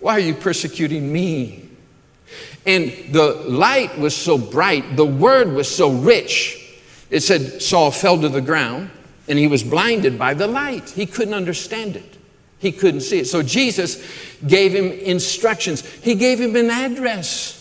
Why 0.00 0.12
are 0.12 0.20
you 0.20 0.34
persecuting 0.34 1.12
me? 1.12 1.68
And 2.66 2.90
the 3.12 3.34
light 3.46 3.98
was 3.98 4.16
so 4.16 4.38
bright, 4.38 4.96
the 4.96 5.06
word 5.06 5.52
was 5.52 5.72
so 5.72 5.92
rich. 5.92 6.60
It 7.10 7.20
said 7.20 7.62
Saul 7.62 7.90
fell 7.90 8.20
to 8.20 8.28
the 8.28 8.40
ground 8.40 8.90
and 9.28 9.38
he 9.38 9.46
was 9.46 9.62
blinded 9.62 10.18
by 10.18 10.34
the 10.34 10.46
light. 10.46 10.90
He 10.90 11.06
couldn't 11.06 11.34
understand 11.34 11.96
it. 11.96 12.13
He 12.64 12.72
couldn't 12.72 13.02
see 13.02 13.18
it. 13.18 13.26
So 13.26 13.42
Jesus 13.42 14.02
gave 14.46 14.74
him 14.74 14.86
instructions, 14.86 15.86
he 15.86 16.14
gave 16.14 16.40
him 16.40 16.56
an 16.56 16.70
address. 16.70 17.60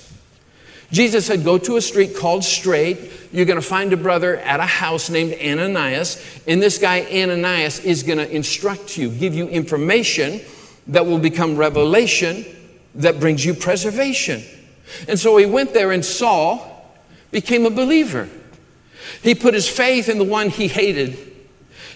Jesus 0.93 1.25
said, 1.25 1.43
Go 1.43 1.57
to 1.57 1.75
a 1.75 1.81
street 1.81 2.15
called 2.15 2.45
Straight. 2.45 3.11
You're 3.33 3.45
going 3.45 3.59
to 3.59 3.67
find 3.67 3.91
a 3.91 3.97
brother 3.97 4.37
at 4.37 4.61
a 4.61 4.65
house 4.65 5.09
named 5.09 5.33
Ananias. 5.33 6.23
And 6.47 6.61
this 6.61 6.77
guy, 6.77 7.01
Ananias, 7.01 7.79
is 7.79 8.03
going 8.03 8.19
to 8.19 8.31
instruct 8.33 8.97
you, 8.97 9.09
give 9.09 9.35
you 9.35 9.49
information 9.49 10.39
that 10.87 11.05
will 11.05 11.19
become 11.19 11.57
revelation 11.57 12.45
that 12.95 13.19
brings 13.19 13.43
you 13.43 13.53
preservation. 13.53 14.41
And 15.09 15.19
so 15.19 15.35
he 15.35 15.45
went 15.45 15.73
there, 15.73 15.91
and 15.91 16.05
Saul 16.05 16.87
became 17.31 17.65
a 17.65 17.71
believer. 17.71 18.29
He 19.21 19.35
put 19.35 19.53
his 19.53 19.67
faith 19.67 20.07
in 20.07 20.17
the 20.17 20.23
one 20.23 20.49
he 20.49 20.69
hated. 20.69 21.32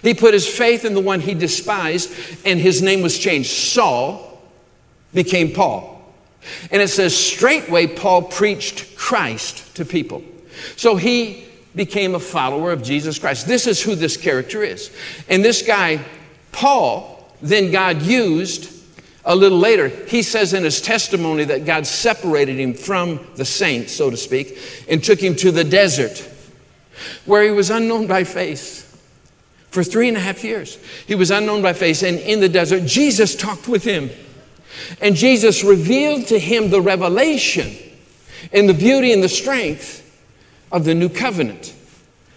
He 0.02 0.14
put 0.14 0.34
his 0.34 0.46
faith 0.46 0.84
in 0.84 0.94
the 0.94 1.00
one 1.00 1.20
he 1.20 1.34
despised, 1.34 2.12
and 2.44 2.60
his 2.60 2.82
name 2.82 3.02
was 3.02 3.18
changed. 3.18 3.50
Saul 3.50 4.40
became 5.12 5.52
Paul. 5.52 5.96
And 6.70 6.80
it 6.80 6.88
says, 6.88 7.16
straightway, 7.16 7.86
Paul 7.86 8.22
preached 8.22 8.96
Christ 8.96 9.76
to 9.76 9.84
people. 9.84 10.22
So 10.76 10.96
he 10.96 11.44
became 11.74 12.14
a 12.14 12.20
follower 12.20 12.72
of 12.72 12.82
Jesus 12.82 13.18
Christ. 13.18 13.46
This 13.46 13.66
is 13.66 13.82
who 13.82 13.94
this 13.94 14.16
character 14.16 14.62
is. 14.62 14.90
And 15.28 15.44
this 15.44 15.62
guy, 15.62 16.04
Paul, 16.52 17.32
then 17.42 17.70
God 17.70 18.02
used 18.02 18.74
a 19.24 19.36
little 19.36 19.58
later. 19.58 19.88
He 19.88 20.22
says 20.22 20.54
in 20.54 20.64
his 20.64 20.80
testimony 20.80 21.44
that 21.44 21.66
God 21.66 21.86
separated 21.86 22.58
him 22.58 22.74
from 22.74 23.20
the 23.36 23.44
saints, 23.44 23.92
so 23.92 24.10
to 24.10 24.16
speak, 24.16 24.58
and 24.88 25.04
took 25.04 25.20
him 25.20 25.36
to 25.36 25.50
the 25.50 25.64
desert 25.64 26.26
where 27.26 27.44
he 27.44 27.50
was 27.50 27.70
unknown 27.70 28.06
by 28.06 28.24
face. 28.24 28.87
For 29.78 29.84
three 29.84 30.08
and 30.08 30.16
a 30.16 30.20
half 30.20 30.42
years, 30.42 30.76
he 31.06 31.14
was 31.14 31.30
unknown 31.30 31.62
by 31.62 31.72
face, 31.72 32.02
and 32.02 32.18
in 32.18 32.40
the 32.40 32.48
desert, 32.48 32.84
Jesus 32.84 33.36
talked 33.36 33.68
with 33.68 33.84
him. 33.84 34.10
And 35.00 35.14
Jesus 35.14 35.62
revealed 35.62 36.26
to 36.26 36.38
him 36.40 36.70
the 36.70 36.80
revelation 36.80 37.76
and 38.52 38.68
the 38.68 38.74
beauty 38.74 39.12
and 39.12 39.22
the 39.22 39.28
strength 39.28 40.04
of 40.72 40.84
the 40.84 40.96
new 40.96 41.08
covenant. 41.08 41.76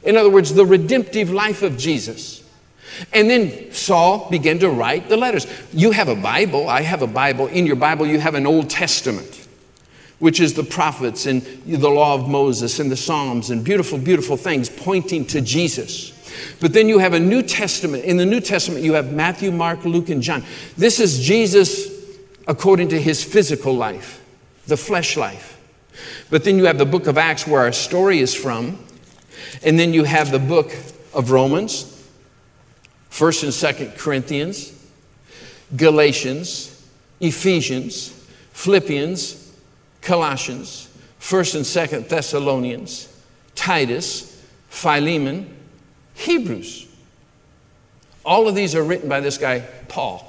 In 0.04 0.18
other 0.18 0.30
words, 0.30 0.54
the 0.54 0.68
redemptive 0.68 1.32
life 1.32 1.64
of 1.64 1.80
Jesus. 1.80 2.48
And 3.12 3.28
then 3.28 3.72
Saul 3.72 4.30
began 4.30 4.60
to 4.60 4.70
write 4.70 5.10
the 5.10 5.18
letters. 5.18 5.48
You 5.74 5.90
have 5.90 6.10
a 6.10 6.16
Bible, 6.16 6.70
I 6.70 6.84
have 6.84 7.02
a 7.02 7.08
Bible. 7.08 7.48
In 7.48 7.66
your 7.66 7.76
Bible, 7.76 8.06
you 8.06 8.20
have 8.20 8.36
an 8.36 8.46
Old 8.46 8.70
Testament, 8.70 9.48
which 10.20 10.40
is 10.40 10.54
the 10.54 10.64
prophets 10.64 11.26
and 11.26 11.42
the 11.66 11.90
law 11.90 12.14
of 12.14 12.30
Moses 12.30 12.80
and 12.80 12.92
the 12.92 12.96
Psalms 12.96 13.50
and 13.50 13.66
beautiful, 13.66 13.98
beautiful 13.98 14.38
things 14.38 14.70
pointing 14.70 15.26
to 15.26 15.42
Jesus. 15.42 16.20
But 16.60 16.74
then 16.74 16.88
you 16.88 17.00
have 17.00 17.14
a 17.14 17.20
New 17.20 17.42
Testament. 17.42 18.06
In 18.06 18.18
the 18.18 18.26
New 18.26 18.42
Testament, 18.42 18.84
you 18.84 18.94
have 18.94 19.14
Matthew, 19.14 19.52
Mark, 19.52 19.86
Luke, 19.86 20.10
and 20.10 20.22
John. 20.22 20.44
This 20.78 21.00
is 21.00 21.20
Jesus 21.20 21.90
according 22.48 22.90
to 22.90 23.02
his 23.02 23.24
physical 23.24 23.76
life, 23.76 24.22
the 24.68 24.78
flesh 24.78 25.18
life. 25.18 25.60
But 26.30 26.44
then 26.44 26.58
you 26.58 26.66
have 26.66 26.78
the 26.78 26.86
book 26.86 27.08
of 27.08 27.18
Acts 27.18 27.46
where 27.46 27.62
our 27.62 27.72
story 27.72 28.20
is 28.20 28.34
from. 28.34 28.80
And 29.64 29.78
then 29.78 29.94
you 29.94 30.04
have 30.04 30.32
the 30.32 30.40
book 30.40 30.74
of 31.14 31.32
Romans, 31.32 31.86
1st 33.12 33.44
and 33.44 33.92
2nd 33.92 33.98
Corinthians, 33.98 34.74
Galatians, 35.76 36.88
Ephesians, 37.20 38.10
Philippians, 38.54 39.54
Colossians, 40.02 40.90
1st 41.20 41.56
and 41.56 41.66
2nd 41.66 42.10
Thessalonians, 42.10 43.08
Titus, 43.56 44.44
Philemon, 44.70 45.56
Hebrews. 46.15 46.88
All 48.24 48.48
of 48.48 48.56
these 48.56 48.75
are 48.75 48.84
written 48.84 49.10
by 49.10 49.20
this 49.20 49.38
guy, 49.38 49.65
Paul. 49.88 50.27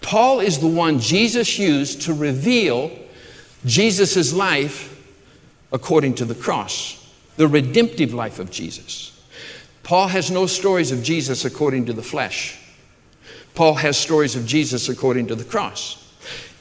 Paul 0.00 0.40
is 0.40 0.58
the 0.58 0.66
one 0.66 0.98
Jesus 0.98 1.58
used 1.58 2.02
to 2.02 2.14
reveal 2.14 2.90
Jesus' 3.64 4.32
life 4.32 4.88
according 5.72 6.14
to 6.16 6.24
the 6.24 6.34
cross, 6.34 7.10
the 7.36 7.48
redemptive 7.48 8.12
life 8.12 8.38
of 8.38 8.50
Jesus. 8.50 9.08
Paul 9.82 10.08
has 10.08 10.30
no 10.30 10.46
stories 10.46 10.92
of 10.92 11.02
Jesus 11.02 11.44
according 11.44 11.86
to 11.86 11.92
the 11.92 12.02
flesh. 12.02 12.58
Paul 13.54 13.74
has 13.74 13.96
stories 13.96 14.36
of 14.36 14.46
Jesus 14.46 14.88
according 14.88 15.28
to 15.28 15.34
the 15.34 15.44
cross. 15.44 16.12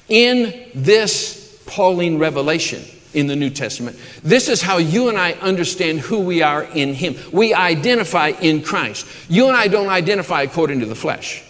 In 0.07 0.69
this 0.73 1.61
Pauline 1.65 2.17
revelation 2.17 2.83
in 3.13 3.27
the 3.27 3.35
New 3.35 3.49
Testament, 3.49 3.97
this 4.23 4.49
is 4.49 4.61
how 4.61 4.77
you 4.77 5.09
and 5.09 5.17
I 5.17 5.33
understand 5.33 5.99
who 5.99 6.19
we 6.19 6.41
are 6.41 6.63
in 6.63 6.93
Him. 6.93 7.15
We 7.31 7.53
identify 7.53 8.29
in 8.29 8.61
Christ. 8.61 9.05
You 9.29 9.47
and 9.47 9.57
I 9.57 9.67
don't 9.67 9.89
identify 9.89 10.41
according 10.43 10.79
to 10.79 10.85
the 10.85 10.95
flesh 10.95 11.43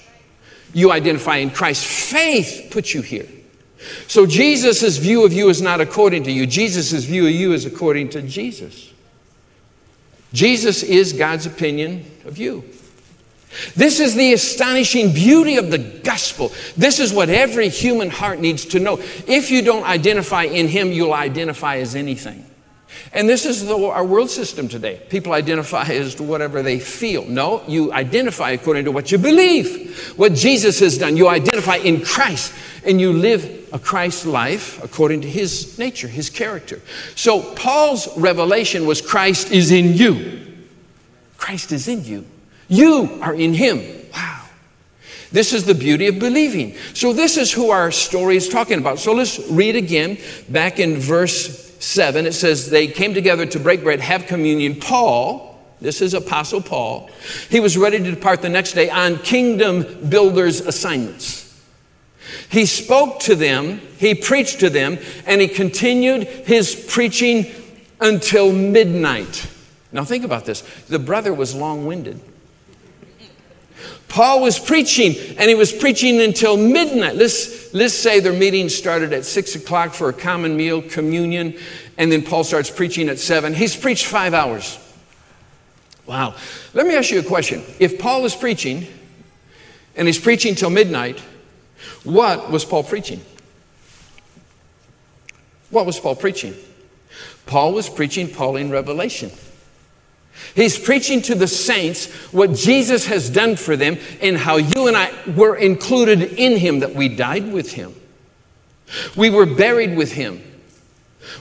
you 0.73 0.91
identify 0.91 1.37
in 1.37 1.49
Christ. 1.49 1.85
Faith 1.85 2.69
puts 2.71 2.93
you 2.93 3.01
here. 3.01 3.27
So 4.07 4.25
Jesus' 4.25 4.97
view 4.97 5.25
of 5.25 5.33
you 5.33 5.49
is 5.49 5.61
not 5.61 5.81
according 5.81 6.23
to 6.23 6.31
you. 6.31 6.45
Jesus' 6.45 7.03
view 7.03 7.25
of 7.25 7.31
you 7.31 7.53
is 7.53 7.65
according 7.65 8.09
to 8.09 8.21
Jesus. 8.21 8.91
Jesus 10.33 10.83
is 10.83 11.13
God's 11.13 11.45
opinion 11.45 12.05
of 12.25 12.37
you. 12.37 12.63
This 13.75 13.99
is 13.99 14.15
the 14.15 14.33
astonishing 14.33 15.13
beauty 15.13 15.57
of 15.57 15.71
the 15.71 15.77
gospel. 15.77 16.51
This 16.77 16.99
is 16.99 17.13
what 17.13 17.29
every 17.29 17.69
human 17.69 18.09
heart 18.09 18.39
needs 18.39 18.65
to 18.65 18.79
know. 18.79 18.97
If 19.27 19.51
you 19.51 19.61
don't 19.61 19.83
identify 19.83 20.43
in 20.43 20.67
Him, 20.67 20.91
you'll 20.91 21.13
identify 21.13 21.77
as 21.77 21.95
anything. 21.95 22.45
And 23.13 23.27
this 23.27 23.45
is 23.45 23.65
the, 23.65 23.75
our 23.75 24.05
world 24.05 24.29
system 24.29 24.67
today. 24.67 25.01
People 25.09 25.33
identify 25.33 25.83
as 25.89 26.19
whatever 26.19 26.63
they 26.63 26.79
feel. 26.79 27.25
No, 27.25 27.63
you 27.67 27.91
identify 27.91 28.51
according 28.51 28.85
to 28.85 28.91
what 28.91 29.11
you 29.11 29.17
believe, 29.17 30.13
what 30.17 30.33
Jesus 30.33 30.79
has 30.79 30.97
done. 30.97 31.17
You 31.17 31.27
identify 31.27 31.77
in 31.77 32.03
Christ, 32.05 32.53
and 32.85 33.01
you 33.01 33.11
live 33.13 33.69
a 33.73 33.79
Christ 33.79 34.25
life 34.25 34.81
according 34.83 35.21
to 35.21 35.29
his 35.29 35.77
nature, 35.77 36.07
his 36.07 36.29
character. 36.29 36.81
So 37.15 37.53
Paul's 37.55 38.07
revelation 38.17 38.85
was 38.85 39.01
Christ 39.01 39.51
is 39.51 39.71
in 39.71 39.93
you. 39.93 40.39
Christ 41.37 41.71
is 41.71 41.87
in 41.87 42.05
you. 42.05 42.25
You 42.71 43.19
are 43.21 43.35
in 43.35 43.53
him. 43.53 43.79
Wow. 44.13 44.45
This 45.29 45.51
is 45.51 45.65
the 45.65 45.75
beauty 45.75 46.07
of 46.07 46.19
believing. 46.19 46.73
So, 46.93 47.11
this 47.11 47.35
is 47.35 47.51
who 47.51 47.69
our 47.69 47.91
story 47.91 48.37
is 48.37 48.47
talking 48.47 48.79
about. 48.79 48.97
So, 48.97 49.11
let's 49.11 49.39
read 49.49 49.75
again 49.75 50.17
back 50.47 50.79
in 50.79 50.95
verse 50.95 51.69
7, 51.83 52.25
it 52.25 52.31
says, 52.31 52.69
They 52.69 52.87
came 52.87 53.13
together 53.13 53.45
to 53.47 53.59
break 53.59 53.83
bread, 53.83 53.99
have 53.99 54.25
communion. 54.25 54.79
Paul, 54.79 55.61
this 55.81 56.01
is 56.01 56.13
Apostle 56.13 56.61
Paul, 56.61 57.09
he 57.49 57.59
was 57.59 57.77
ready 57.77 57.97
to 57.97 58.09
depart 58.09 58.41
the 58.41 58.47
next 58.47 58.71
day 58.71 58.89
on 58.89 59.17
kingdom 59.17 60.07
builders' 60.07 60.61
assignments. 60.61 61.61
He 62.49 62.65
spoke 62.65 63.19
to 63.21 63.35
them, 63.35 63.81
he 63.97 64.15
preached 64.15 64.61
to 64.61 64.69
them, 64.69 64.97
and 65.25 65.41
he 65.41 65.49
continued 65.49 66.23
his 66.23 66.73
preaching 66.89 67.47
until 67.99 68.53
midnight. 68.53 69.49
Now, 69.91 70.05
think 70.05 70.23
about 70.23 70.45
this 70.45 70.61
the 70.87 70.99
brother 70.99 71.33
was 71.33 71.53
long 71.53 71.85
winded. 71.85 72.21
Paul 74.11 74.41
was 74.41 74.59
preaching, 74.59 75.15
and 75.37 75.47
he 75.47 75.55
was 75.55 75.71
preaching 75.71 76.19
until 76.19 76.57
midnight. 76.57 77.15
Let's, 77.15 77.73
let's 77.73 77.93
say 77.93 78.19
their 78.19 78.33
meeting 78.33 78.67
started 78.67 79.13
at 79.13 79.23
six 79.23 79.55
o'clock 79.55 79.93
for 79.93 80.09
a 80.09 80.13
common 80.13 80.57
meal, 80.57 80.81
communion, 80.81 81.57
and 81.97 82.11
then 82.11 82.21
Paul 82.21 82.43
starts 82.43 82.69
preaching 82.69 83.07
at 83.07 83.19
seven. 83.19 83.53
He's 83.53 83.73
preached 83.73 84.05
five 84.05 84.33
hours. 84.33 84.77
Wow. 86.05 86.35
Let 86.73 86.87
me 86.87 86.95
ask 86.97 87.09
you 87.09 87.19
a 87.19 87.23
question. 87.23 87.63
If 87.79 87.99
Paul 87.99 88.25
is 88.25 88.35
preaching, 88.35 88.85
and 89.95 90.09
he's 90.09 90.19
preaching 90.19 90.55
till 90.55 90.71
midnight, 90.71 91.17
what 92.03 92.51
was 92.51 92.65
Paul 92.65 92.83
preaching? 92.83 93.21
What 95.69 95.85
was 95.85 95.97
Paul 95.97 96.17
preaching? 96.17 96.53
Paul 97.45 97.71
was 97.71 97.87
preaching 97.87 98.27
Pauline 98.27 98.71
revelation. 98.71 99.31
He's 100.55 100.77
preaching 100.77 101.21
to 101.23 101.35
the 101.35 101.47
saints 101.47 102.07
what 102.31 102.53
Jesus 102.53 103.05
has 103.05 103.29
done 103.29 103.55
for 103.55 103.75
them 103.75 103.97
and 104.21 104.37
how 104.37 104.57
you 104.57 104.87
and 104.87 104.97
I 104.97 105.11
were 105.35 105.55
included 105.55 106.21
in 106.21 106.57
him, 106.57 106.79
that 106.79 106.95
we 106.95 107.09
died 107.09 107.51
with 107.51 107.71
him. 107.71 107.95
We 109.15 109.29
were 109.29 109.45
buried 109.45 109.95
with 109.95 110.11
him. 110.11 110.43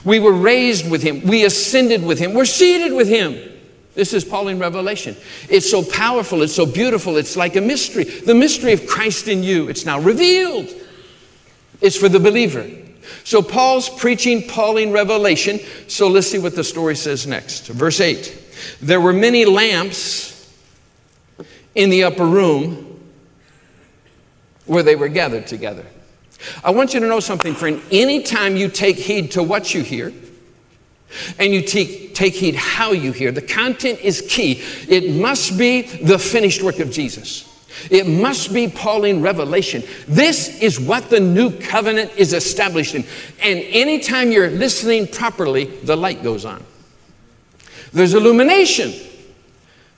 We 0.05 0.19
were 0.19 0.33
raised 0.33 0.89
with 0.89 1.01
him. 1.01 1.21
We 1.27 1.43
ascended 1.43 2.03
with 2.03 2.19
him. 2.19 2.33
We're 2.33 2.45
seated 2.45 2.93
with 2.93 3.07
him. 3.07 3.37
This 3.93 4.13
is 4.13 4.23
Pauline 4.23 4.59
revelation. 4.59 5.17
It's 5.49 5.69
so 5.69 5.83
powerful. 5.83 6.43
It's 6.43 6.55
so 6.55 6.65
beautiful. 6.65 7.17
It's 7.17 7.35
like 7.35 7.57
a 7.57 7.61
mystery. 7.61 8.05
The 8.05 8.35
mystery 8.35 8.71
of 8.71 8.87
Christ 8.87 9.27
in 9.27 9.43
you. 9.43 9.67
It's 9.67 9.85
now 9.85 9.99
revealed. 9.99 10.69
It's 11.81 11.97
for 11.97 12.07
the 12.07 12.19
believer. 12.19 12.69
So 13.23 13.41
Paul's 13.41 13.89
preaching 13.89 14.47
Pauline 14.47 14.91
revelation. 14.91 15.59
So 15.87 16.07
let's 16.07 16.27
see 16.27 16.39
what 16.39 16.55
the 16.55 16.63
story 16.63 16.95
says 16.95 17.27
next. 17.27 17.67
Verse 17.67 17.99
8. 17.99 18.40
There 18.81 19.01
were 19.01 19.13
many 19.13 19.45
lamps 19.45 20.29
in 21.75 21.89
the 21.89 22.03
upper 22.03 22.25
room 22.25 22.99
where 24.65 24.83
they 24.83 24.95
were 24.95 25.07
gathered 25.07 25.47
together. 25.47 25.85
I 26.63 26.71
want 26.71 26.93
you 26.93 26.99
to 26.99 27.07
know 27.07 27.19
something, 27.19 27.53
friend. 27.53 27.81
Anytime 27.91 28.55
you 28.55 28.69
take 28.69 28.97
heed 28.97 29.31
to 29.31 29.43
what 29.43 29.73
you 29.73 29.83
hear, 29.83 30.11
and 31.39 31.53
you 31.53 31.61
take, 31.61 32.15
take 32.15 32.33
heed 32.33 32.55
how 32.55 32.91
you 32.91 33.11
hear, 33.11 33.31
the 33.31 33.41
content 33.41 33.99
is 33.99 34.25
key. 34.29 34.61
It 34.87 35.13
must 35.15 35.57
be 35.57 35.81
the 35.81 36.17
finished 36.17 36.63
work 36.63 36.79
of 36.79 36.89
Jesus. 36.89 37.47
It 37.89 38.07
must 38.07 38.53
be 38.53 38.67
Pauline 38.67 39.21
revelation. 39.21 39.83
This 40.07 40.61
is 40.61 40.79
what 40.79 41.09
the 41.09 41.19
new 41.19 41.51
covenant 41.59 42.11
is 42.17 42.33
established 42.33 42.95
in. 42.95 43.03
And 43.41 43.59
anytime 43.59 44.31
you're 44.31 44.49
listening 44.49 45.07
properly, 45.07 45.65
the 45.65 45.95
light 45.95 46.21
goes 46.23 46.45
on. 46.45 46.63
There's 47.93 48.13
illumination. 48.13 48.93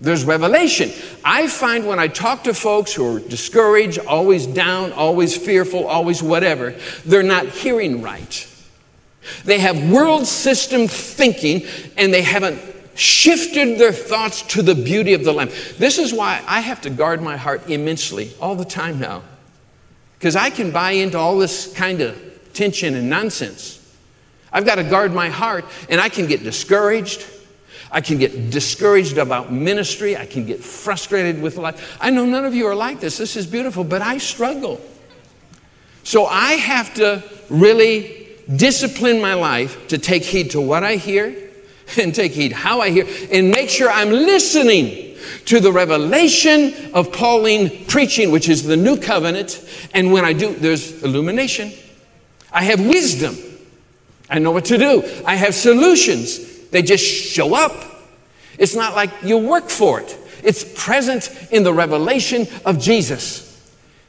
There's 0.01 0.25
revelation. 0.25 0.91
I 1.23 1.47
find 1.47 1.88
when 1.88 2.00
I 2.00 2.07
talk 2.07 2.43
to 2.43 2.53
folks 2.53 2.93
who 2.93 3.15
are 3.15 3.19
discouraged, 3.19 4.00
always 4.00 4.45
down, 4.45 4.91
always 4.91 5.38
fearful, 5.38 5.88
always 5.88 6.21
whatever, 6.21 6.75
they're 7.05 7.23
not 7.23 7.47
hearing 7.47 8.01
right. 8.01 8.47
They 9.45 9.59
have 9.59 9.89
world 9.89 10.27
system 10.27 10.88
thinking 10.88 11.65
and 11.95 12.13
they 12.13 12.21
haven't 12.21 12.59
shifted 12.95 13.79
their 13.79 13.91
thoughts 13.91 14.41
to 14.41 14.62
the 14.62 14.75
beauty 14.75 15.13
of 15.13 15.23
the 15.23 15.31
Lamb. 15.31 15.50
This 15.77 15.97
is 15.97 16.13
why 16.13 16.43
I 16.45 16.59
have 16.59 16.81
to 16.81 16.89
guard 16.89 17.21
my 17.21 17.38
heart 17.38 17.69
immensely 17.69 18.31
all 18.41 18.55
the 18.55 18.65
time 18.65 19.00
now. 19.00 19.23
Because 20.19 20.35
I 20.35 20.50
can 20.50 20.71
buy 20.71 20.91
into 20.91 21.17
all 21.17 21.38
this 21.38 21.73
kind 21.73 22.01
of 22.01 22.19
tension 22.53 22.95
and 22.95 23.09
nonsense. 23.09 23.79
I've 24.51 24.65
got 24.65 24.75
to 24.75 24.83
guard 24.83 25.13
my 25.13 25.29
heart 25.29 25.65
and 25.89 26.00
I 26.00 26.09
can 26.09 26.27
get 26.27 26.43
discouraged. 26.43 27.25
I 27.93 28.01
can 28.01 28.17
get 28.17 28.50
discouraged 28.50 29.19
about 29.19 29.53
ministry. 29.53 30.17
I 30.17 30.25
can 30.25 30.47
get 30.47 30.63
frustrated 30.63 31.39
with 31.39 31.57
life. 31.57 31.95
I 32.01 32.09
know 32.09 32.25
none 32.25 32.43
of 32.43 32.55
you 32.55 32.65
are 32.65 32.73
like 32.75 33.00
this. 33.00 33.19
This 33.19 33.35
is 33.35 33.45
beautiful, 33.45 33.83
but 33.83 34.01
I 34.01 34.17
struggle. 34.17 34.81
So 36.03 36.25
I 36.25 36.53
have 36.53 36.95
to 36.95 37.23
really 37.50 38.27
discipline 38.53 39.21
my 39.21 39.35
life 39.35 39.88
to 39.89 40.00
take 40.00 40.23
heed 40.23 40.51
to 40.51 40.59
what 40.59 40.83
I 40.83 40.95
hear 40.95 41.35
and 42.01 42.15
take 42.15 42.31
heed 42.31 42.51
how 42.51 42.81
I 42.81 42.89
hear 42.89 43.07
and 43.31 43.51
make 43.51 43.69
sure 43.69 43.89
I'm 43.91 44.09
listening 44.09 45.15
to 45.45 45.59
the 45.59 45.71
revelation 45.71 46.91
of 46.95 47.13
Pauline 47.13 47.85
preaching, 47.85 48.31
which 48.31 48.50
is 48.50 48.63
the 48.63 48.75
new 48.75 48.97
covenant. 48.97 49.63
And 49.93 50.12
when 50.12 50.25
I 50.25 50.33
do, 50.33 50.51
there's 50.55 51.03
illumination. 51.03 51.71
I 52.51 52.63
have 52.63 52.83
wisdom. 52.85 53.38
I 54.31 54.39
know 54.39 54.51
what 54.51 54.65
to 54.65 54.79
do. 54.79 55.03
I 55.25 55.35
have 55.35 55.53
solutions. 55.53 56.52
They 56.73 56.81
just 56.81 57.05
show 57.05 57.53
up. 57.53 57.71
It's 58.57 58.75
not 58.75 58.95
like 58.95 59.11
you 59.23 59.37
work 59.37 59.69
for 59.69 60.01
it, 60.01 60.17
it's 60.43 60.65
present 60.83 61.31
in 61.51 61.63
the 61.63 61.73
revelation 61.73 62.47
of 62.65 62.79
Jesus. 62.79 63.49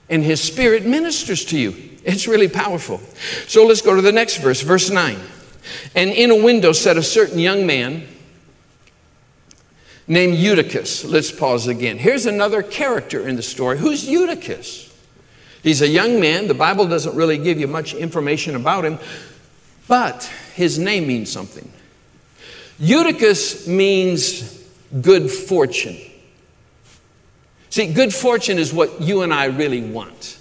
And 0.09 0.23
his 0.23 0.43
spirit 0.43 0.85
ministers 0.85 1.47
to 1.47 1.59
you. 1.59 1.75
It's 2.05 2.29
really 2.29 2.49
powerful. 2.49 3.01
So 3.47 3.65
let's 3.65 3.81
go 3.81 3.97
to 3.97 4.03
the 4.03 4.13
next 4.13 4.37
verse, 4.37 4.61
verse 4.61 4.91
9. 4.91 5.19
And 5.95 6.11
in 6.11 6.31
a 6.31 6.37
window 6.37 6.73
sat 6.73 6.99
a 6.99 7.03
certain 7.03 7.39
young 7.39 7.67
man 7.67 8.07
named 10.07 10.35
Eutychus. 10.35 11.05
Let's 11.05 11.33
pause 11.33 11.69
again. 11.69 11.97
Here's 11.97 12.27
another 12.27 12.63
character 12.63 13.27
in 13.27 13.37
the 13.37 13.43
story. 13.43 13.79
Who's 13.79 14.07
Eutychus? 14.07 14.95
He's 15.63 15.81
a 15.81 15.89
young 15.89 16.21
man. 16.21 16.49
The 16.49 16.55
Bible 16.55 16.87
doesn't 16.87 17.17
really 17.17 17.39
give 17.39 17.59
you 17.59 17.67
much 17.67 17.95
information 17.95 18.57
about 18.57 18.85
him, 18.85 18.99
but 19.89 20.25
his 20.55 20.79
name 20.79 21.07
means 21.07 21.33
something. 21.33 21.71
Eutychus 22.79 23.67
means 23.67 24.63
good 25.01 25.31
fortune. 25.31 25.97
See, 27.71 27.93
good 27.93 28.15
fortune 28.15 28.59
is 28.59 28.73
what 28.73 29.01
you 29.01 29.23
and 29.23 29.35
I 29.35 29.47
really 29.47 29.83
want. 29.83 30.39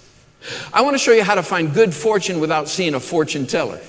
I 0.74 0.82
want 0.82 0.94
to 0.96 1.00
show 1.00 1.12
you 1.14 1.24
how 1.24 1.36
to 1.36 1.44
find 1.44 1.74
good 1.74 1.94
fortune 1.94 2.40
without 2.40 2.68
seeing 2.68 2.94
a 2.94 3.00
fortune 3.00 3.48
teller. 3.48 3.80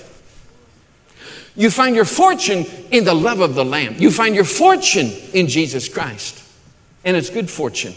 You 1.55 1.69
find 1.69 1.95
your 1.95 2.05
fortune 2.05 2.65
in 2.91 3.03
the 3.05 3.13
love 3.13 3.39
of 3.39 3.55
the 3.55 3.63
Lamb. 3.63 3.95
You 3.97 4.11
find 4.11 4.35
your 4.35 4.45
fortune 4.45 5.11
in 5.33 5.47
Jesus 5.47 5.87
Christ. 5.87 6.43
And 7.03 7.15
it's 7.15 7.29
good 7.29 7.49
fortune. 7.49 7.93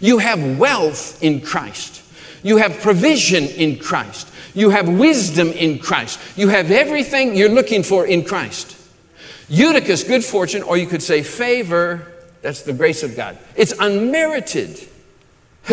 You 0.00 0.18
have 0.18 0.58
wealth 0.58 1.22
in 1.22 1.40
Christ. 1.40 2.02
You 2.42 2.56
have 2.56 2.80
provision 2.80 3.44
in 3.44 3.78
Christ. 3.78 4.28
You 4.54 4.70
have 4.70 4.88
wisdom 4.88 5.48
in 5.48 5.78
Christ. 5.78 6.18
You 6.36 6.48
have 6.48 6.70
everything 6.70 7.36
you're 7.36 7.48
looking 7.48 7.82
for 7.82 8.06
in 8.06 8.24
Christ. 8.24 8.76
Eutychus, 9.52 10.02
good 10.02 10.24
fortune, 10.24 10.62
or 10.62 10.78
you 10.78 10.86
could 10.86 11.02
say 11.02 11.22
favor. 11.22 12.10
That's 12.40 12.62
the 12.62 12.72
grace 12.72 13.02
of 13.02 13.14
God. 13.14 13.36
It's 13.54 13.72
unmerited. 13.78 14.88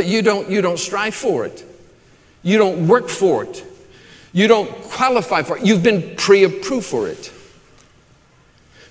You 0.04 0.22
don't, 0.22 0.52
you 0.52 0.62
don't 0.62 0.78
strive 0.78 1.16
for 1.16 1.48
it. 1.48 1.66
You 2.44 2.60
don't 2.60 2.88
work 2.88 3.10
for 3.10 3.44
it. 3.44 3.66
You 4.34 4.48
don't 4.48 4.72
qualify 4.84 5.42
for 5.42 5.58
it. 5.58 5.66
You've 5.66 5.82
been 5.82 6.16
pre 6.16 6.44
approved 6.44 6.86
for 6.86 7.08
it. 7.08 7.34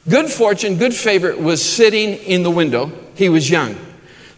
Good 0.08 0.28
fortune, 0.28 0.76
good 0.76 0.92
favor 0.92 1.36
was 1.36 1.64
sitting 1.64 2.14
in 2.14 2.42
the 2.42 2.50
window. 2.50 2.90
He 3.14 3.28
was 3.28 3.48
young. 3.48 3.76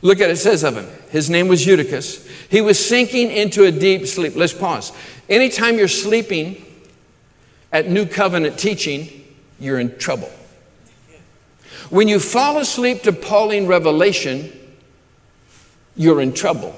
Look 0.03 0.21
at 0.21 0.29
it, 0.29 0.35
it 0.35 0.37
says 0.37 0.63
of 0.65 0.77
him. 0.77 0.87
His 1.09 1.31
name 1.31 1.49
was 1.49 1.65
Eutychus. 1.65 2.29
He 2.51 2.61
was 2.61 2.85
sinking 2.85 3.31
into 3.31 3.65
a 3.65 3.73
deep 3.73 4.07
sleep. 4.07 4.37
Let's 4.37 4.53
pause. 4.53 4.93
Anytime 5.31 5.79
you're 5.79 5.89
sleeping 5.89 6.63
at 7.73 7.89
New 7.89 8.05
Covenant 8.05 8.59
teaching, 8.59 9.09
you're 9.59 9.81
in 9.81 9.97
trouble. 9.97 10.31
When 11.90 12.07
you 12.07 12.20
fall 12.20 12.59
asleep 12.59 13.03
to 13.03 13.12
Pauline 13.12 13.66
revelation, 13.66 14.53
you're 15.96 16.20
in 16.20 16.33
trouble. 16.33 16.74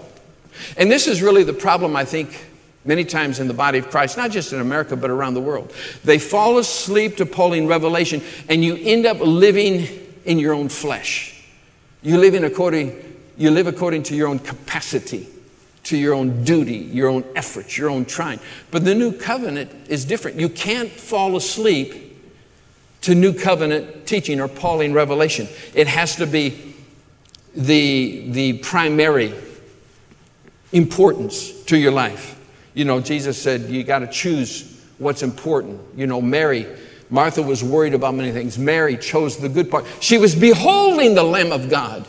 And 0.76 0.90
this 0.90 1.06
is 1.06 1.22
really 1.22 1.44
the 1.44 1.52
problem, 1.52 1.94
I 1.96 2.04
think, 2.06 2.46
many 2.84 3.04
times 3.04 3.38
in 3.38 3.46
the 3.46 3.54
body 3.54 3.78
of 3.78 3.90
Christ, 3.90 4.16
not 4.16 4.30
just 4.30 4.52
in 4.52 4.60
America, 4.60 4.96
but 4.96 5.10
around 5.10 5.34
the 5.34 5.40
world. 5.40 5.72
They 6.02 6.18
fall 6.18 6.58
asleep 6.58 7.18
to 7.18 7.26
Pauline 7.26 7.66
revelation, 7.66 8.22
and 8.48 8.64
you 8.64 8.76
end 8.80 9.04
up 9.04 9.20
living 9.20 9.86
in 10.24 10.38
your 10.38 10.54
own 10.54 10.70
flesh. 10.70 11.44
You 12.02 12.16
live, 12.16 12.34
in 12.34 12.44
according, 12.44 13.20
you 13.36 13.50
live 13.50 13.66
according 13.66 14.04
to 14.04 14.16
your 14.16 14.28
own 14.28 14.38
capacity, 14.38 15.28
to 15.84 15.96
your 15.96 16.14
own 16.14 16.42
duty, 16.42 16.76
your 16.76 17.08
own 17.08 17.24
effort, 17.36 17.76
your 17.76 17.90
own 17.90 18.06
trying. 18.06 18.40
But 18.70 18.84
the 18.84 18.94
new 18.94 19.12
covenant 19.12 19.70
is 19.88 20.04
different. 20.06 20.40
You 20.40 20.48
can't 20.48 20.90
fall 20.90 21.36
asleep 21.36 22.11
to 23.02 23.14
new 23.14 23.32
covenant 23.32 24.06
teaching 24.06 24.40
or 24.40 24.48
Pauline 24.48 24.92
revelation. 24.92 25.48
It 25.74 25.86
has 25.86 26.16
to 26.16 26.26
be 26.26 26.74
the, 27.54 28.30
the 28.30 28.52
primary 28.58 29.34
importance 30.72 31.62
to 31.64 31.76
your 31.76 31.92
life. 31.92 32.38
You 32.74 32.84
know, 32.84 33.00
Jesus 33.00 33.40
said 33.40 33.62
you 33.62 33.84
got 33.84 34.00
to 34.00 34.06
choose 34.06 34.82
what's 34.98 35.22
important. 35.22 35.80
You 35.96 36.06
know, 36.06 36.22
Mary, 36.22 36.66
Martha 37.10 37.42
was 37.42 37.62
worried 37.62 37.94
about 37.94 38.14
many 38.14 38.32
things. 38.32 38.58
Mary 38.58 38.96
chose 38.96 39.36
the 39.36 39.48
good 39.48 39.70
part. 39.70 39.84
She 40.00 40.16
was 40.16 40.34
beholding 40.34 41.14
the 41.14 41.24
Lamb 41.24 41.52
of 41.52 41.68
God. 41.68 42.06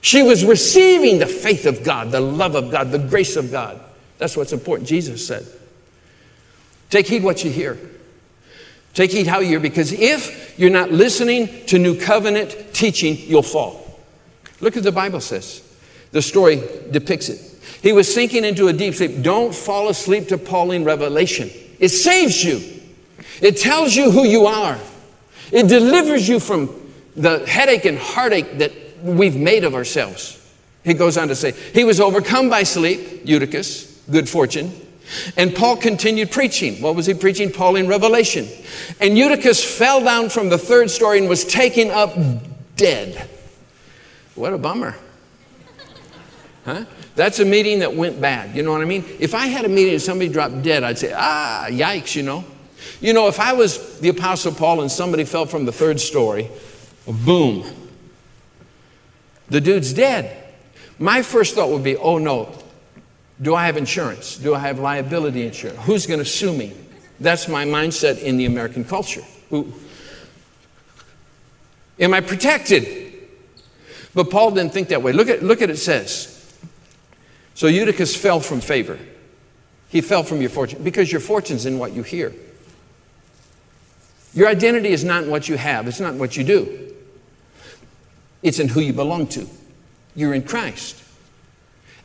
She 0.00 0.22
was 0.22 0.44
receiving 0.44 1.18
the 1.18 1.26
faith 1.26 1.66
of 1.66 1.82
God, 1.82 2.10
the 2.10 2.20
love 2.20 2.54
of 2.54 2.70
God, 2.70 2.90
the 2.90 2.98
grace 2.98 3.36
of 3.36 3.50
God. 3.50 3.80
That's 4.18 4.36
what's 4.36 4.52
important, 4.52 4.88
Jesus 4.88 5.26
said. 5.26 5.46
Take 6.90 7.06
heed 7.06 7.24
what 7.24 7.42
you 7.42 7.50
hear. 7.50 7.78
Take 8.94 9.10
heed 9.10 9.26
how 9.26 9.40
you're, 9.40 9.60
because 9.60 9.92
if 9.92 10.58
you're 10.58 10.70
not 10.70 10.92
listening 10.92 11.66
to 11.66 11.78
new 11.78 11.98
covenant 11.98 12.72
teaching, 12.72 13.16
you'll 13.18 13.42
fall. 13.42 14.00
Look 14.60 14.76
at 14.76 14.84
the 14.84 14.92
Bible 14.92 15.20
says. 15.20 15.62
The 16.12 16.22
story 16.22 16.62
depicts 16.92 17.28
it. 17.28 17.40
He 17.82 17.92
was 17.92 18.12
sinking 18.12 18.44
into 18.44 18.68
a 18.68 18.72
deep 18.72 18.94
sleep. 18.94 19.20
Don't 19.22 19.54
fall 19.54 19.88
asleep 19.88 20.28
to 20.28 20.38
Pauline 20.38 20.84
revelation. 20.84 21.50
It 21.80 21.88
saves 21.88 22.42
you. 22.42 22.62
It 23.42 23.56
tells 23.56 23.96
you 23.96 24.10
who 24.12 24.24
you 24.24 24.46
are. 24.46 24.78
It 25.50 25.66
delivers 25.68 26.28
you 26.28 26.38
from 26.38 26.92
the 27.16 27.44
headache 27.46 27.84
and 27.84 27.98
heartache 27.98 28.58
that 28.58 28.72
we've 29.02 29.36
made 29.36 29.64
of 29.64 29.74
ourselves. 29.74 30.40
He 30.84 30.94
goes 30.94 31.16
on 31.16 31.28
to 31.28 31.34
say, 31.34 31.52
He 31.72 31.84
was 31.84 32.00
overcome 32.00 32.48
by 32.48 32.62
sleep, 32.62 33.22
Eutychus, 33.24 34.02
good 34.10 34.28
fortune. 34.28 34.72
And 35.36 35.54
Paul 35.54 35.76
continued 35.76 36.30
preaching. 36.30 36.80
What 36.80 36.94
was 36.96 37.06
he 37.06 37.14
preaching? 37.14 37.50
Pauline 37.52 37.86
revelation. 37.86 38.48
And 39.00 39.16
Eutychus 39.16 39.62
fell 39.62 40.02
down 40.02 40.28
from 40.28 40.48
the 40.48 40.58
third 40.58 40.90
story 40.90 41.18
and 41.18 41.28
was 41.28 41.44
taken 41.44 41.90
up 41.90 42.14
dead. 42.76 43.28
What 44.34 44.52
a 44.52 44.58
bummer. 44.58 44.96
Huh? 46.64 46.84
That's 47.14 47.38
a 47.38 47.44
meeting 47.44 47.80
that 47.80 47.94
went 47.94 48.20
bad. 48.20 48.56
You 48.56 48.62
know 48.62 48.72
what 48.72 48.80
I 48.80 48.86
mean? 48.86 49.04
If 49.20 49.34
I 49.34 49.46
had 49.46 49.64
a 49.64 49.68
meeting 49.68 49.92
and 49.92 50.02
somebody 50.02 50.30
dropped 50.30 50.62
dead, 50.62 50.82
I'd 50.82 50.98
say, 50.98 51.12
ah, 51.14 51.66
yikes, 51.68 52.16
you 52.16 52.22
know. 52.22 52.44
You 53.00 53.12
know, 53.12 53.28
if 53.28 53.38
I 53.38 53.52
was 53.52 54.00
the 54.00 54.08
Apostle 54.08 54.52
Paul 54.52 54.80
and 54.80 54.90
somebody 54.90 55.24
fell 55.24 55.46
from 55.46 55.64
the 55.64 55.72
third 55.72 56.00
story, 56.00 56.50
boom, 57.06 57.64
the 59.48 59.60
dude's 59.60 59.92
dead. 59.92 60.42
My 60.98 61.22
first 61.22 61.54
thought 61.54 61.68
would 61.70 61.84
be, 61.84 61.96
oh 61.96 62.18
no, 62.18 62.52
do 63.40 63.54
I 63.54 63.66
have 63.66 63.76
insurance? 63.76 64.36
Do 64.36 64.54
I 64.54 64.60
have 64.60 64.78
liability 64.78 65.46
insurance? 65.46 65.80
Who's 65.82 66.06
going 66.06 66.20
to 66.20 66.24
sue 66.24 66.52
me? 66.52 66.72
That's 67.20 67.48
my 67.48 67.64
mindset 67.64 68.20
in 68.20 68.36
the 68.36 68.46
American 68.46 68.84
culture. 68.84 69.22
Who, 69.50 69.72
am 71.98 72.14
I 72.14 72.20
protected? 72.20 73.12
But 74.14 74.30
Paul 74.30 74.52
didn't 74.52 74.72
think 74.72 74.88
that 74.88 75.02
way. 75.02 75.12
Look 75.12 75.28
at, 75.28 75.42
look 75.42 75.62
at 75.62 75.70
it 75.70 75.78
says. 75.78 76.30
So 77.54 77.66
Eutychus 77.66 78.16
fell 78.16 78.40
from 78.40 78.60
favor. 78.60 78.98
He 79.88 80.00
fell 80.00 80.24
from 80.24 80.40
your 80.40 80.50
fortune 80.50 80.82
because 80.82 81.10
your 81.12 81.20
fortune's 81.20 81.66
in 81.66 81.78
what 81.78 81.92
you 81.92 82.02
hear. 82.02 82.32
Your 84.32 84.48
identity 84.48 84.88
is 84.88 85.04
not 85.04 85.24
in 85.24 85.30
what 85.30 85.48
you 85.48 85.56
have, 85.56 85.86
it's 85.86 86.00
not 86.00 86.14
what 86.14 86.36
you 86.36 86.42
do. 86.42 86.94
It's 88.42 88.58
in 88.58 88.68
who 88.68 88.80
you 88.80 88.92
belong 88.92 89.28
to. 89.28 89.48
You're 90.16 90.34
in 90.34 90.42
Christ. 90.42 91.03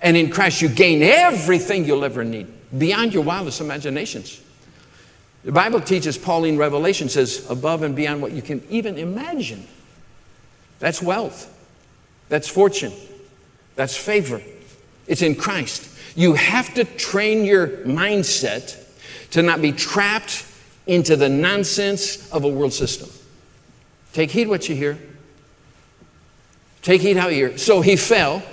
And 0.01 0.15
in 0.15 0.29
Christ, 0.29 0.61
you 0.61 0.69
gain 0.69 1.01
everything 1.01 1.85
you'll 1.85 2.05
ever 2.05 2.23
need 2.23 2.47
beyond 2.77 3.13
your 3.13 3.23
wildest 3.23 3.61
imaginations. 3.61 4.41
The 5.43 5.51
Bible 5.51 5.81
teaches, 5.81 6.17
Pauline 6.17 6.57
Revelation 6.57 7.09
says, 7.09 7.49
above 7.49 7.83
and 7.83 7.95
beyond 7.95 8.21
what 8.21 8.31
you 8.31 8.41
can 8.41 8.61
even 8.69 8.97
imagine. 8.97 9.65
That's 10.79 11.01
wealth, 11.01 11.53
that's 12.29 12.47
fortune, 12.47 12.93
that's 13.75 13.97
favor. 13.97 14.41
It's 15.07 15.21
in 15.21 15.35
Christ. 15.35 15.89
You 16.15 16.33
have 16.35 16.73
to 16.75 16.83
train 16.83 17.45
your 17.45 17.67
mindset 17.67 18.85
to 19.31 19.41
not 19.41 19.61
be 19.61 19.71
trapped 19.71 20.45
into 20.85 21.15
the 21.15 21.29
nonsense 21.29 22.31
of 22.31 22.43
a 22.43 22.47
world 22.47 22.73
system. 22.73 23.09
Take 24.13 24.31
heed 24.31 24.47
what 24.47 24.69
you 24.69 24.75
hear. 24.75 24.97
Take 26.81 27.01
heed 27.01 27.17
how 27.17 27.27
you 27.27 27.47
hear. 27.47 27.57
So 27.57 27.81
he 27.81 27.95
fell 27.95 28.43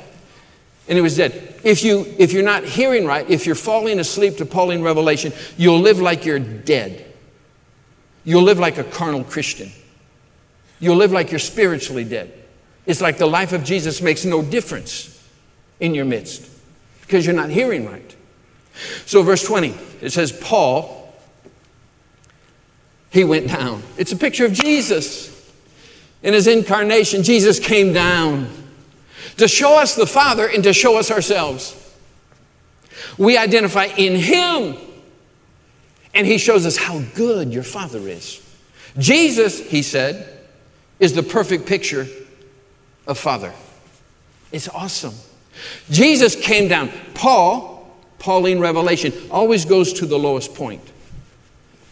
and 0.88 0.96
he 0.96 1.03
was 1.03 1.16
dead. 1.16 1.61
If, 1.64 1.83
you, 1.83 2.14
if 2.18 2.33
you're 2.33 2.44
not 2.44 2.64
hearing 2.64 3.07
right, 3.07 3.29
if 3.29 3.46
you're 3.46 3.55
falling 3.55 3.99
asleep 3.99 4.37
to 4.37 4.46
Pauline 4.46 4.83
revelation, 4.83 5.33
you'll 5.57 5.81
live 5.81 6.01
like 6.01 6.25
you're 6.25 6.38
dead. 6.38 7.05
You'll 8.25 8.42
live 8.42 8.59
like 8.59 8.79
a 8.79 8.85
carnal 8.85 9.25
Christian. 9.25 9.70
You'll 10.79 10.96
live 10.96 11.12
like 11.12 11.31
you're 11.33 11.38
spiritually 11.38 12.05
dead. 12.05 12.33
It's 12.85 13.01
like 13.01 13.18
the 13.18 13.27
life 13.27 13.53
of 13.53 13.64
Jesus 13.64 14.01
makes 14.01 14.25
no 14.25 14.42
difference 14.42 15.12
in 15.81 15.94
your 15.94 16.05
midst 16.05 16.49
because 17.01 17.27
you're 17.27 17.35
not 17.35 17.51
hearing 17.51 17.87
right. 17.87 18.14
So, 19.07 19.22
verse 19.22 19.44
20, 19.44 19.75
it 20.03 20.11
says, 20.11 20.33
Paul, 20.33 21.12
he 23.11 23.25
went 23.25 23.49
down. 23.49 23.83
It's 23.96 24.12
a 24.12 24.16
picture 24.16 24.44
of 24.44 24.53
Jesus. 24.53 25.33
In 26.22 26.35
his 26.35 26.46
incarnation, 26.46 27.22
Jesus 27.22 27.59
came 27.59 27.92
down 27.92 28.49
to 29.37 29.49
show 29.49 29.79
us 29.79 29.94
the 29.94 30.07
Father 30.07 30.46
and 30.46 30.64
to 30.64 30.72
show 30.72 30.99
us 30.99 31.11
ourselves. 31.11 31.83
We 33.18 33.37
identify 33.37 33.85
in 33.85 34.16
him, 34.16 34.77
and 36.14 36.27
he 36.27 36.38
shows 36.38 36.64
us 36.66 36.77
how 36.77 37.01
good 37.14 37.53
your 37.53 37.62
Father 37.62 38.01
is. 38.09 38.42
Jesus, 38.99 39.61
he 39.61 39.83
said, 39.83 40.38
is 40.99 41.12
the 41.12 41.22
perfect 41.22 41.66
picture 41.66 42.07
of 43.07 43.18
Father. 43.18 43.53
It's 44.53 44.68
awesome. 44.68 45.14
Jesus 45.90 46.37
came 46.37 46.68
down. 46.68 46.90
Paul, 47.14 47.96
Pauline 48.18 48.59
revelation, 48.59 49.12
always 49.31 49.64
goes 49.64 49.92
to 49.94 50.07
the 50.07 50.18
lowest 50.18 50.55
point, 50.55 50.83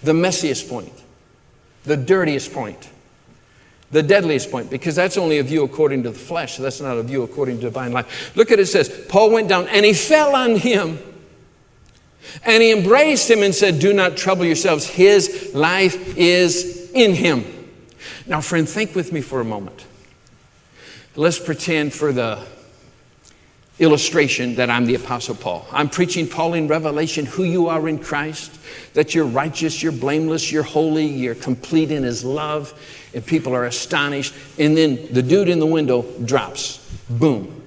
the 0.03 0.13
messiest 0.13 0.69
point, 0.69 0.93
the 1.85 1.97
dirtiest 1.97 2.53
point, 2.53 2.89
the 3.91 4.03
deadliest 4.03 4.51
point, 4.51 4.71
because 4.71 4.95
that's 4.95 5.17
only 5.17 5.39
a 5.39 5.43
view 5.43 5.65
according 5.65 6.03
to 6.05 6.11
the 6.11 6.19
flesh. 6.19 6.57
That's 6.57 6.81
not 6.81 6.97
a 6.97 7.03
view 7.03 7.23
according 7.23 7.57
to 7.57 7.63
divine 7.63 7.93
life. 7.93 8.35
Look 8.37 8.51
at 8.51 8.59
it, 8.59 8.67
says, 8.67 8.89
Paul 9.09 9.31
went 9.31 9.49
down 9.49 9.69
and 9.69 9.85
he 9.85 9.93
fell 9.93 10.35
on 10.35 10.57
him. 10.57 10.99
And 12.45 12.63
he 12.63 12.73
embraced 12.73 13.31
him 13.31 13.43
and 13.43 13.55
said, 13.55 13.79
Do 13.79 13.93
not 13.93 14.17
trouble 14.17 14.45
yourselves. 14.45 14.87
His 14.87 15.53
life 15.55 16.17
is 16.17 16.91
in 16.93 17.15
him. 17.15 17.45
Now, 18.27 18.41
friend, 18.41 18.69
think 18.69 18.95
with 18.95 19.13
me 19.13 19.21
for 19.21 19.41
a 19.41 19.45
moment. 19.45 19.85
Let's 21.17 21.39
pretend 21.39 21.93
for 21.93 22.13
the 22.13 22.45
illustration 23.79 24.55
that 24.55 24.71
I'm 24.71 24.87
the 24.87 24.95
Apostle 24.95 25.35
Paul. 25.35 25.67
I'm 25.73 25.89
preaching 25.89 26.29
Pauline 26.29 26.69
revelation 26.69 27.27
who 27.27 27.43
you 27.43 27.69
are 27.69 27.89
in 27.89 27.99
Christ, 27.99 28.57
that 28.95 29.15
you're 29.15 29.27
righteous, 29.27 29.83
you're 29.83 29.93
blameless, 29.93 30.53
you're 30.53 30.63
holy, 30.63 31.07
you're 31.07 31.35
complete 31.35 31.91
in 31.91 32.05
His 32.05 32.25
love, 32.25 32.73
and 33.15 33.25
people 33.25 33.55
are 33.55 33.65
astonished. 33.65 34.35
And 34.59 34.77
then 34.77 35.09
the 35.13 35.23
dude 35.23 35.49
in 35.49 35.59
the 35.59 35.67
window 35.67 36.03
drops. 36.25 36.79
Boom. 37.11 37.63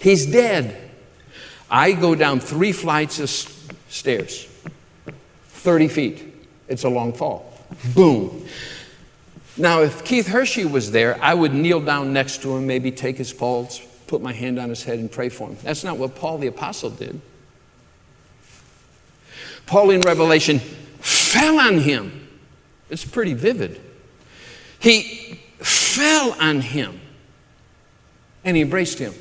He's 0.00 0.26
dead. 0.26 0.90
I 1.70 1.92
go 1.92 2.14
down 2.14 2.40
three 2.40 2.72
flights 2.72 3.20
of 3.20 3.28
stairs, 3.28 4.48
30 5.48 5.88
feet. 5.88 6.34
It's 6.68 6.84
a 6.84 6.88
long 6.88 7.12
fall. 7.12 7.52
Boom. 7.94 8.46
Now, 9.58 9.82
if 9.82 10.04
Keith 10.04 10.28
Hershey 10.28 10.64
was 10.64 10.92
there, 10.92 11.18
I 11.20 11.34
would 11.34 11.52
kneel 11.52 11.80
down 11.80 12.12
next 12.12 12.42
to 12.42 12.56
him, 12.56 12.66
maybe 12.66 12.92
take 12.92 13.18
his 13.18 13.32
pulse, 13.32 13.82
put 14.08 14.20
my 14.20 14.32
hand 14.32 14.58
on 14.58 14.68
his 14.68 14.82
head, 14.82 14.98
and 14.98 15.10
pray 15.10 15.28
for 15.28 15.48
him. 15.48 15.56
That's 15.62 15.84
not 15.84 15.98
what 15.98 16.16
Paul 16.16 16.38
the 16.38 16.48
Apostle 16.48 16.90
did. 16.90 17.20
Paul 19.66 19.90
in 19.90 20.00
Revelation 20.00 20.58
fell 20.58 21.60
on 21.60 21.78
him. 21.78 22.28
It's 22.90 23.04
pretty 23.04 23.34
vivid. 23.34 23.80
He 24.80 25.38
fell 25.58 26.34
on 26.40 26.60
him 26.60 27.00
and 28.44 28.56
he 28.56 28.62
embraced 28.62 28.98
him. 28.98 29.12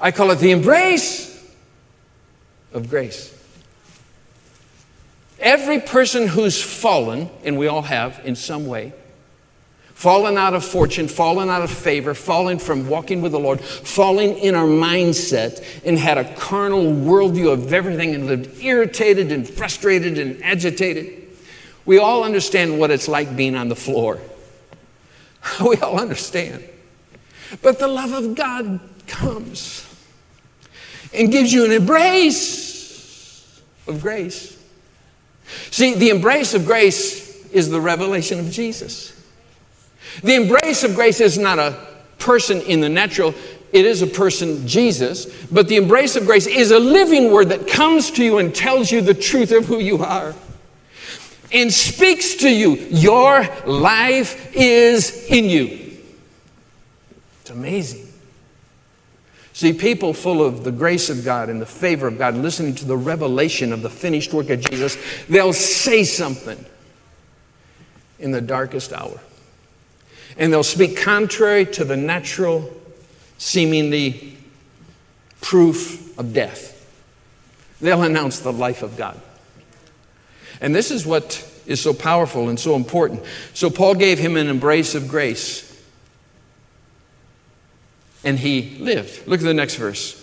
I 0.00 0.10
call 0.10 0.30
it 0.30 0.36
the 0.36 0.52
embrace 0.52 1.28
of 2.72 2.88
grace. 2.88 3.28
Every 5.38 5.80
person 5.80 6.28
who's 6.28 6.62
fallen, 6.62 7.28
and 7.44 7.58
we 7.58 7.66
all 7.66 7.82
have 7.82 8.20
in 8.24 8.36
some 8.36 8.66
way, 8.66 8.92
fallen 10.02 10.36
out 10.36 10.52
of 10.52 10.64
fortune, 10.64 11.06
fallen 11.06 11.48
out 11.48 11.62
of 11.62 11.70
favor, 11.70 12.12
fallen 12.12 12.58
from 12.58 12.88
walking 12.88 13.22
with 13.22 13.30
the 13.30 13.38
Lord, 13.38 13.60
fallen 13.60 14.30
in 14.30 14.56
our 14.56 14.66
mindset, 14.66 15.64
and 15.84 15.96
had 15.96 16.18
a 16.18 16.34
carnal 16.34 16.82
worldview 16.82 17.52
of 17.52 17.72
everything 17.72 18.12
and 18.12 18.26
lived 18.26 18.60
irritated 18.60 19.30
and 19.30 19.48
frustrated 19.48 20.18
and 20.18 20.42
agitated. 20.42 21.22
We 21.84 21.98
all 21.98 22.24
understand 22.24 22.80
what 22.80 22.90
it's 22.90 23.06
like 23.06 23.36
being 23.36 23.54
on 23.54 23.68
the 23.68 23.76
floor. 23.76 24.18
We 25.64 25.76
all 25.76 26.00
understand. 26.00 26.68
But 27.62 27.78
the 27.78 27.86
love 27.88 28.12
of 28.12 28.34
God 28.34 28.80
comes 29.06 29.86
and 31.14 31.30
gives 31.30 31.52
you 31.52 31.64
an 31.64 31.70
embrace 31.70 33.62
of 33.86 34.02
grace. 34.02 34.60
See, 35.70 35.94
the 35.94 36.10
embrace 36.10 36.54
of 36.54 36.66
grace 36.66 37.46
is 37.52 37.70
the 37.70 37.80
revelation 37.80 38.40
of 38.40 38.50
Jesus. 38.50 39.21
The 40.22 40.34
embrace 40.34 40.84
of 40.84 40.94
grace 40.94 41.20
is 41.20 41.38
not 41.38 41.58
a 41.58 41.76
person 42.18 42.60
in 42.62 42.80
the 42.80 42.88
natural, 42.88 43.34
it 43.72 43.86
is 43.86 44.02
a 44.02 44.06
person, 44.06 44.66
Jesus. 44.66 45.26
But 45.46 45.66
the 45.66 45.76
embrace 45.76 46.14
of 46.14 46.26
grace 46.26 46.46
is 46.46 46.70
a 46.70 46.78
living 46.78 47.32
word 47.32 47.48
that 47.48 47.66
comes 47.66 48.10
to 48.12 48.24
you 48.24 48.38
and 48.38 48.54
tells 48.54 48.92
you 48.92 49.00
the 49.00 49.14
truth 49.14 49.50
of 49.50 49.64
who 49.64 49.78
you 49.78 50.02
are 50.04 50.34
and 51.52 51.72
speaks 51.72 52.36
to 52.36 52.50
you. 52.50 52.74
Your 52.90 53.46
life 53.66 54.54
is 54.54 55.26
in 55.28 55.46
you. 55.46 55.96
It's 57.40 57.50
amazing. 57.50 58.08
See, 59.54 59.72
people 59.72 60.14
full 60.14 60.44
of 60.44 60.64
the 60.64 60.72
grace 60.72 61.10
of 61.10 61.24
God 61.24 61.48
and 61.48 61.60
the 61.60 61.66
favor 61.66 62.06
of 62.06 62.18
God, 62.18 62.34
listening 62.34 62.74
to 62.76 62.84
the 62.84 62.96
revelation 62.96 63.72
of 63.72 63.82
the 63.82 63.90
finished 63.90 64.32
work 64.32 64.50
of 64.50 64.60
Jesus, 64.60 64.96
they'll 65.28 65.52
say 65.52 66.04
something 66.04 66.64
in 68.18 68.32
the 68.32 68.40
darkest 68.40 68.92
hour 68.92 69.20
and 70.36 70.52
they'll 70.52 70.62
speak 70.62 70.96
contrary 70.96 71.66
to 71.66 71.84
the 71.84 71.96
natural, 71.96 72.70
seemingly 73.38 74.38
proof 75.40 76.18
of 76.18 76.32
death. 76.32 76.70
They'll 77.80 78.02
announce 78.02 78.40
the 78.40 78.52
life 78.52 78.82
of 78.82 78.96
God. 78.96 79.20
And 80.60 80.74
this 80.74 80.90
is 80.90 81.04
what 81.04 81.48
is 81.66 81.80
so 81.80 81.92
powerful 81.92 82.48
and 82.48 82.58
so 82.58 82.76
important. 82.76 83.22
So 83.54 83.70
Paul 83.70 83.94
gave 83.94 84.18
him 84.18 84.36
an 84.36 84.48
embrace 84.48 84.94
of 84.94 85.08
grace. 85.08 85.68
And 88.24 88.38
he 88.38 88.76
lived. 88.78 89.26
Look 89.26 89.40
at 89.40 89.44
the 89.44 89.54
next 89.54 89.74
verse. 89.74 90.18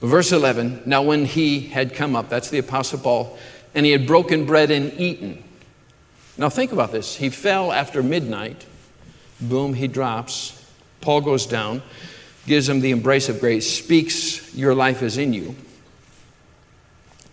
Verse 0.00 0.32
11 0.32 0.82
Now, 0.84 1.02
when 1.02 1.24
he 1.24 1.60
had 1.60 1.94
come 1.94 2.14
up, 2.16 2.28
that's 2.28 2.50
the 2.50 2.58
Apostle 2.58 2.98
Paul, 2.98 3.38
and 3.74 3.86
he 3.86 3.92
had 3.92 4.06
broken 4.06 4.44
bread 4.44 4.70
and 4.70 4.92
eaten, 5.00 5.42
now, 6.38 6.48
think 6.48 6.72
about 6.72 6.92
this. 6.92 7.16
He 7.16 7.28
fell 7.30 7.72
after 7.72 8.02
midnight. 8.02 8.64
Boom, 9.40 9.74
he 9.74 9.86
drops. 9.86 10.58
Paul 11.00 11.20
goes 11.20 11.46
down, 11.46 11.82
gives 12.46 12.68
him 12.68 12.80
the 12.80 12.90
embrace 12.90 13.28
of 13.28 13.40
grace, 13.40 13.70
speaks, 13.70 14.54
Your 14.54 14.74
life 14.74 15.02
is 15.02 15.18
in 15.18 15.32
you. 15.32 15.54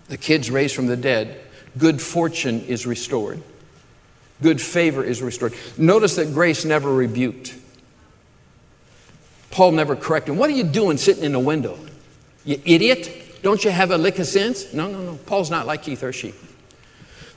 The 0.08 0.18
kid's 0.18 0.50
raised 0.50 0.76
from 0.76 0.88
the 0.88 0.98
dead. 0.98 1.40
Good 1.78 2.02
fortune 2.02 2.62
is 2.66 2.86
restored. 2.86 3.42
Good 4.42 4.60
favor 4.60 5.04
is 5.04 5.22
restored. 5.22 5.54
Notice 5.78 6.16
that 6.16 6.34
grace 6.34 6.66
never 6.66 6.94
rebuked. 6.94 7.56
Paul 9.52 9.72
never 9.74 9.96
corrected 9.96 10.34
him. 10.34 10.40
What 10.40 10.50
are 10.50 10.54
you 10.54 10.64
doing 10.64 10.98
sitting 10.98 11.24
in 11.24 11.32
the 11.32 11.40
window? 11.40 11.78
You 12.44 12.62
idiot? 12.66 13.42
Don't 13.44 13.64
you 13.64 13.72
have 13.72 13.92
a 13.92 13.98
lick 13.98 14.20
of 14.20 14.28
sense? 14.28 14.74
No, 14.74 14.90
no, 14.90 15.02
no. 15.02 15.16
Paul's 15.26 15.52
not 15.52 15.68
like 15.68 15.84
Keith 15.84 16.02
Hershey. 16.02 16.34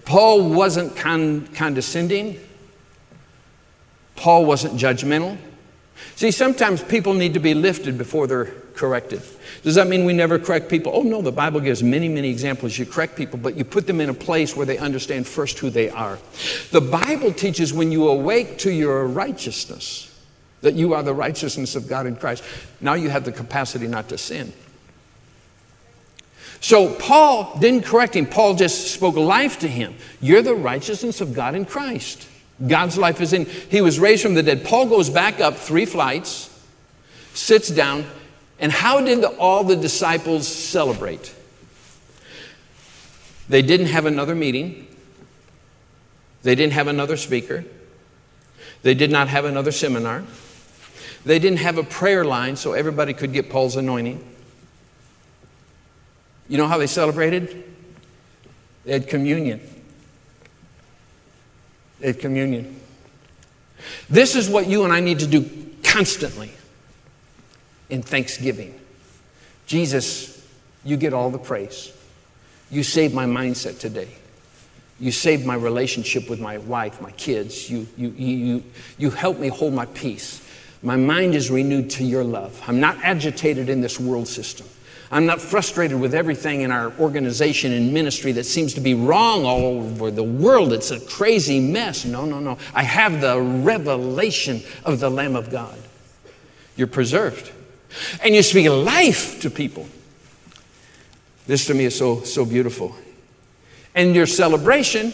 Paul 0.04 0.50
wasn't 0.50 0.96
con- 0.96 1.46
condescending. 1.48 2.40
Paul 4.16 4.44
wasn't 4.44 4.74
judgmental. 4.74 5.38
See, 6.16 6.30
sometimes 6.30 6.82
people 6.82 7.14
need 7.14 7.34
to 7.34 7.40
be 7.40 7.54
lifted 7.54 7.96
before 7.98 8.26
they're 8.26 8.46
corrected. 8.74 9.22
Does 9.62 9.74
that 9.76 9.86
mean 9.86 10.04
we 10.04 10.12
never 10.12 10.38
correct 10.38 10.68
people? 10.68 10.92
Oh, 10.94 11.02
no, 11.02 11.22
the 11.22 11.32
Bible 11.32 11.60
gives 11.60 11.82
many, 11.82 12.08
many 12.08 12.30
examples. 12.30 12.78
You 12.78 12.86
correct 12.86 13.16
people, 13.16 13.38
but 13.38 13.56
you 13.56 13.64
put 13.64 13.86
them 13.86 14.00
in 14.00 14.08
a 14.08 14.14
place 14.14 14.56
where 14.56 14.66
they 14.66 14.78
understand 14.78 15.26
first 15.26 15.58
who 15.58 15.70
they 15.70 15.90
are. 15.90 16.18
The 16.70 16.80
Bible 16.80 17.32
teaches 17.32 17.72
when 17.72 17.92
you 17.92 18.08
awake 18.08 18.58
to 18.58 18.72
your 18.72 19.06
righteousness, 19.06 20.08
that 20.62 20.74
you 20.74 20.94
are 20.94 21.02
the 21.02 21.14
righteousness 21.14 21.76
of 21.76 21.88
God 21.88 22.06
in 22.06 22.16
Christ. 22.16 22.42
Now 22.80 22.94
you 22.94 23.10
have 23.10 23.24
the 23.24 23.32
capacity 23.32 23.86
not 23.86 24.08
to 24.08 24.18
sin. 24.18 24.52
So 26.62 26.94
Paul 26.94 27.58
didn't 27.58 27.84
correct 27.84 28.14
him. 28.14 28.24
Paul 28.24 28.54
just 28.54 28.92
spoke 28.92 29.16
life 29.16 29.58
to 29.58 29.68
him. 29.68 29.96
You're 30.20 30.42
the 30.42 30.54
righteousness 30.54 31.20
of 31.20 31.34
God 31.34 31.56
in 31.56 31.64
Christ. 31.64 32.28
God's 32.64 32.96
life 32.96 33.20
is 33.20 33.32
in. 33.32 33.46
He 33.46 33.80
was 33.80 33.98
raised 33.98 34.22
from 34.22 34.34
the 34.34 34.44
dead. 34.44 34.64
Paul 34.64 34.86
goes 34.86 35.10
back 35.10 35.40
up 35.40 35.56
three 35.56 35.86
flights, 35.86 36.48
sits 37.34 37.68
down, 37.68 38.06
and 38.60 38.70
how 38.70 39.00
did 39.00 39.24
all 39.24 39.64
the 39.64 39.74
disciples 39.74 40.46
celebrate? 40.46 41.34
They 43.48 43.62
didn't 43.62 43.88
have 43.88 44.06
another 44.06 44.36
meeting. 44.36 44.86
They 46.44 46.54
didn't 46.54 46.74
have 46.74 46.86
another 46.86 47.16
speaker. 47.16 47.64
They 48.82 48.94
did 48.94 49.10
not 49.10 49.26
have 49.26 49.44
another 49.46 49.72
seminar. 49.72 50.22
They 51.24 51.40
didn't 51.40 51.58
have 51.58 51.76
a 51.76 51.82
prayer 51.82 52.24
line 52.24 52.54
so 52.54 52.72
everybody 52.72 53.14
could 53.14 53.32
get 53.32 53.50
Paul's 53.50 53.74
anointing. 53.74 54.28
You 56.52 56.58
know 56.58 56.68
how 56.68 56.76
they 56.76 56.86
celebrated? 56.86 57.64
They 58.84 58.92
had 58.92 59.08
communion. 59.08 59.58
They 61.98 62.08
had 62.08 62.20
communion. 62.20 62.78
This 64.10 64.36
is 64.36 64.50
what 64.50 64.66
you 64.66 64.84
and 64.84 64.92
I 64.92 65.00
need 65.00 65.20
to 65.20 65.26
do 65.26 65.48
constantly 65.82 66.52
in 67.88 68.02
thanksgiving. 68.02 68.78
Jesus, 69.64 70.46
you 70.84 70.98
get 70.98 71.14
all 71.14 71.30
the 71.30 71.38
praise. 71.38 71.90
You 72.70 72.82
saved 72.82 73.14
my 73.14 73.24
mindset 73.24 73.78
today. 73.78 74.10
You 75.00 75.10
saved 75.10 75.46
my 75.46 75.54
relationship 75.54 76.28
with 76.28 76.38
my 76.38 76.58
wife, 76.58 77.00
my 77.00 77.12
kids. 77.12 77.70
You, 77.70 77.86
you, 77.96 78.10
you, 78.10 78.36
you 78.36 78.64
you 78.98 79.10
helped 79.10 79.40
me 79.40 79.48
hold 79.48 79.72
my 79.72 79.86
peace. 79.86 80.46
My 80.82 80.96
mind 80.96 81.34
is 81.34 81.50
renewed 81.50 81.88
to 81.92 82.04
your 82.04 82.24
love. 82.24 82.62
I'm 82.66 82.78
not 82.78 82.98
agitated 83.02 83.70
in 83.70 83.80
this 83.80 83.98
world 83.98 84.28
system. 84.28 84.66
I'm 85.12 85.26
not 85.26 85.42
frustrated 85.42 86.00
with 86.00 86.14
everything 86.14 86.62
in 86.62 86.70
our 86.70 86.90
organization 86.98 87.70
and 87.74 87.92
ministry 87.92 88.32
that 88.32 88.44
seems 88.44 88.72
to 88.74 88.80
be 88.80 88.94
wrong 88.94 89.44
all 89.44 89.60
over 89.60 90.10
the 90.10 90.24
world. 90.24 90.72
It's 90.72 90.90
a 90.90 90.98
crazy 91.00 91.60
mess. 91.60 92.06
No, 92.06 92.24
no, 92.24 92.40
no. 92.40 92.56
I 92.74 92.82
have 92.82 93.20
the 93.20 93.38
revelation 93.38 94.62
of 94.86 95.00
the 95.00 95.10
Lamb 95.10 95.36
of 95.36 95.50
God. 95.50 95.78
You're 96.76 96.86
preserved. 96.86 97.52
And 98.24 98.34
you 98.34 98.42
speak 98.42 98.70
life 98.70 99.38
to 99.42 99.50
people. 99.50 99.86
This 101.46 101.66
to 101.66 101.74
me 101.74 101.84
is 101.84 101.98
so, 101.98 102.22
so 102.22 102.46
beautiful. 102.46 102.96
And 103.94 104.14
your 104.14 104.26
celebration 104.26 105.12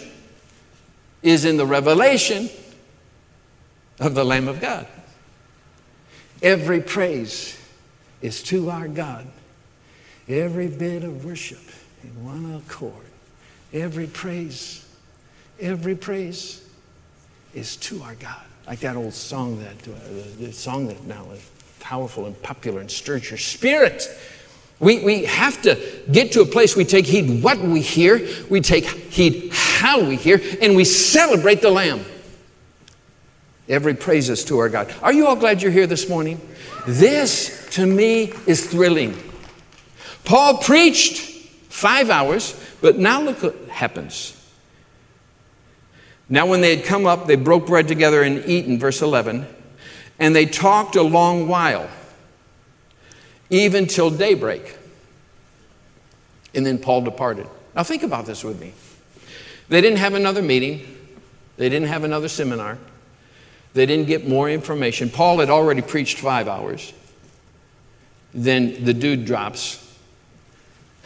is 1.25 1.45
in 1.45 1.57
the 1.57 1.67
revelation 1.67 2.49
of 3.99 4.15
the 4.15 4.25
Lamb 4.25 4.47
of 4.47 4.61
God. 4.61 4.87
Every 6.41 6.81
praise 6.81 7.61
is 8.23 8.45
to 8.45 8.71
our 8.71 8.87
God 8.87 9.27
Every 10.29 10.69
bit 10.69 11.05
of 11.05 11.25
worship 11.25 11.61
in 12.05 12.25
one 12.25 12.55
accord. 12.57 12.93
Every 13.73 14.07
praise, 14.07 14.87
every 15.61 15.95
praise 15.95 16.63
is 17.55 17.77
to 17.77 18.03
our 18.03 18.15
God. 18.15 18.43
Like 18.67 18.81
that 18.81 18.97
old 18.97 19.15
song 19.15 19.59
that, 19.61 19.89
uh, 19.89 19.95
the 20.39 20.53
song 20.53 20.89
that 20.89 21.03
now 21.05 21.27
is 21.33 21.51
powerful 21.81 22.27
and 22.27 22.41
popular 22.43 22.81
and 22.81 22.91
stirs 22.91 23.31
your 23.31 23.39
spirit. 23.39 24.07
We, 24.81 25.03
we 25.03 25.25
have 25.25 25.61
to 25.63 25.79
get 26.13 26.33
to 26.33 26.43
a 26.43 26.47
place 26.47 26.77
we 26.77 26.85
take 26.85 27.07
heed 27.07 27.43
what 27.43 27.59
we 27.59 27.81
hear, 27.81 28.29
we 28.51 28.61
take 28.61 28.85
heed 28.85 29.51
how 29.53 30.05
we 30.05 30.17
hear, 30.17 30.41
and 30.61 30.77
we 30.77 30.85
celebrate 30.85 31.63
the 31.63 31.71
Lamb. 31.71 32.05
Every 33.69 33.95
praise 33.95 34.29
is 34.29 34.45
to 34.45 34.59
our 34.59 34.69
God. 34.69 34.95
Are 35.03 35.13
you 35.13 35.27
all 35.27 35.37
glad 35.37 35.63
you're 35.63 35.73
here 35.73 35.87
this 35.87 36.09
morning? 36.09 36.41
This, 36.87 37.69
to 37.73 37.87
me, 37.87 38.33
is 38.47 38.67
thrilling. 38.67 39.17
Paul 40.29 40.59
preached 40.59 41.21
five 41.71 42.11
hours, 42.11 42.55
but 42.83 42.99
now 42.99 43.23
look 43.23 43.43
what 43.43 43.57
happens. 43.71 44.37
Now, 46.29 46.45
when 46.45 46.61
they 46.61 46.77
had 46.77 46.85
come 46.85 47.07
up, 47.07 47.27
they 47.27 47.35
broke 47.35 47.67
bread 47.67 47.89
together 47.89 48.23
and 48.23 48.45
eaten, 48.45 48.79
verse 48.79 49.01
11, 49.01 49.47
and 50.19 50.37
they 50.37 50.45
talked 50.45 50.97
a 50.97 51.03
long 51.03 51.49
while, 51.49 51.89
even 53.49 53.87
till 53.87 54.11
daybreak. 54.11 54.77
And 56.55 56.67
then 56.67 56.77
Paul 56.77 57.01
departed. 57.01 57.47
Now, 57.75 57.83
think 57.83 58.03
about 58.03 58.27
this 58.27 58.45
with 58.45 58.61
me. 58.61 58.75
They 59.71 59.81
didn't 59.81 59.99
have 59.99 60.13
another 60.13 60.43
meeting, 60.43 60.83
they 61.57 61.71
didn't 61.71 61.89
have 61.89 62.05
another 62.05 62.29
seminar, 62.29 62.77
they 63.73 63.87
didn't 63.87 64.09
get 64.09 64.29
more 64.29 64.51
information. 64.51 65.09
Paul 65.09 65.39
had 65.39 65.49
already 65.49 65.81
preached 65.81 66.19
five 66.19 66.49
hours. 66.49 66.93
Then 68.35 68.85
the 68.85 68.93
dude 68.93 69.25
drops 69.25 69.88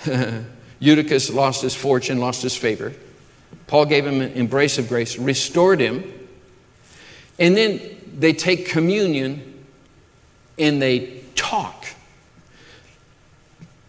Eutychus 0.80 1.30
lost 1.30 1.62
his 1.62 1.74
fortune, 1.74 2.18
lost 2.18 2.42
his 2.42 2.56
favor. 2.56 2.92
Paul 3.66 3.86
gave 3.86 4.06
him 4.06 4.20
an 4.20 4.32
embrace 4.32 4.78
of 4.78 4.88
grace, 4.88 5.16
restored 5.18 5.80
him, 5.80 6.04
and 7.38 7.56
then 7.56 7.80
they 8.18 8.32
take 8.32 8.66
communion 8.66 9.64
and 10.58 10.80
they 10.80 11.22
talk. 11.34 11.86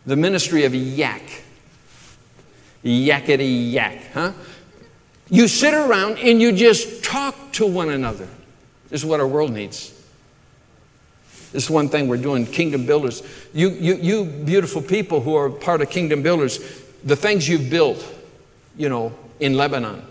The 0.06 0.16
ministry 0.16 0.66
of 0.66 0.76
yak. 0.76 1.44
Yakety 2.84 3.72
yak, 3.72 4.12
huh? 4.14 4.34
You 5.30 5.48
sit 5.48 5.74
around 5.74 6.20
and 6.20 6.42
you 6.42 6.52
just 6.52 7.04
talk 7.04 7.36
to 7.54 7.66
one 7.66 7.90
another. 7.90 8.28
This 8.90 9.02
is 9.02 9.06
what 9.06 9.20
our 9.20 9.28
world 9.28 9.52
needs. 9.52 10.03
This 11.54 11.66
is 11.66 11.70
one 11.70 11.88
thing 11.88 12.08
we're 12.08 12.18
doing, 12.18 12.48
Kingdom 12.48 12.88
Builders. 12.88 13.22
You, 13.54 13.70
you, 13.70 13.96
you 13.96 14.26
beautiful 14.26 14.82
people 14.82 15.22
who 15.22 15.36
are 15.36 15.52
part 15.52 15.82
of 15.82 15.90
Kingdom 15.92 16.24
Builders, 16.24 16.58
the 17.04 17.16
things 17.16 17.48
you've 17.48 17.70
built, 17.70 18.04
you 18.76 18.90
know, 18.90 19.14
in 19.40 19.54
Lebanon, 19.54 20.04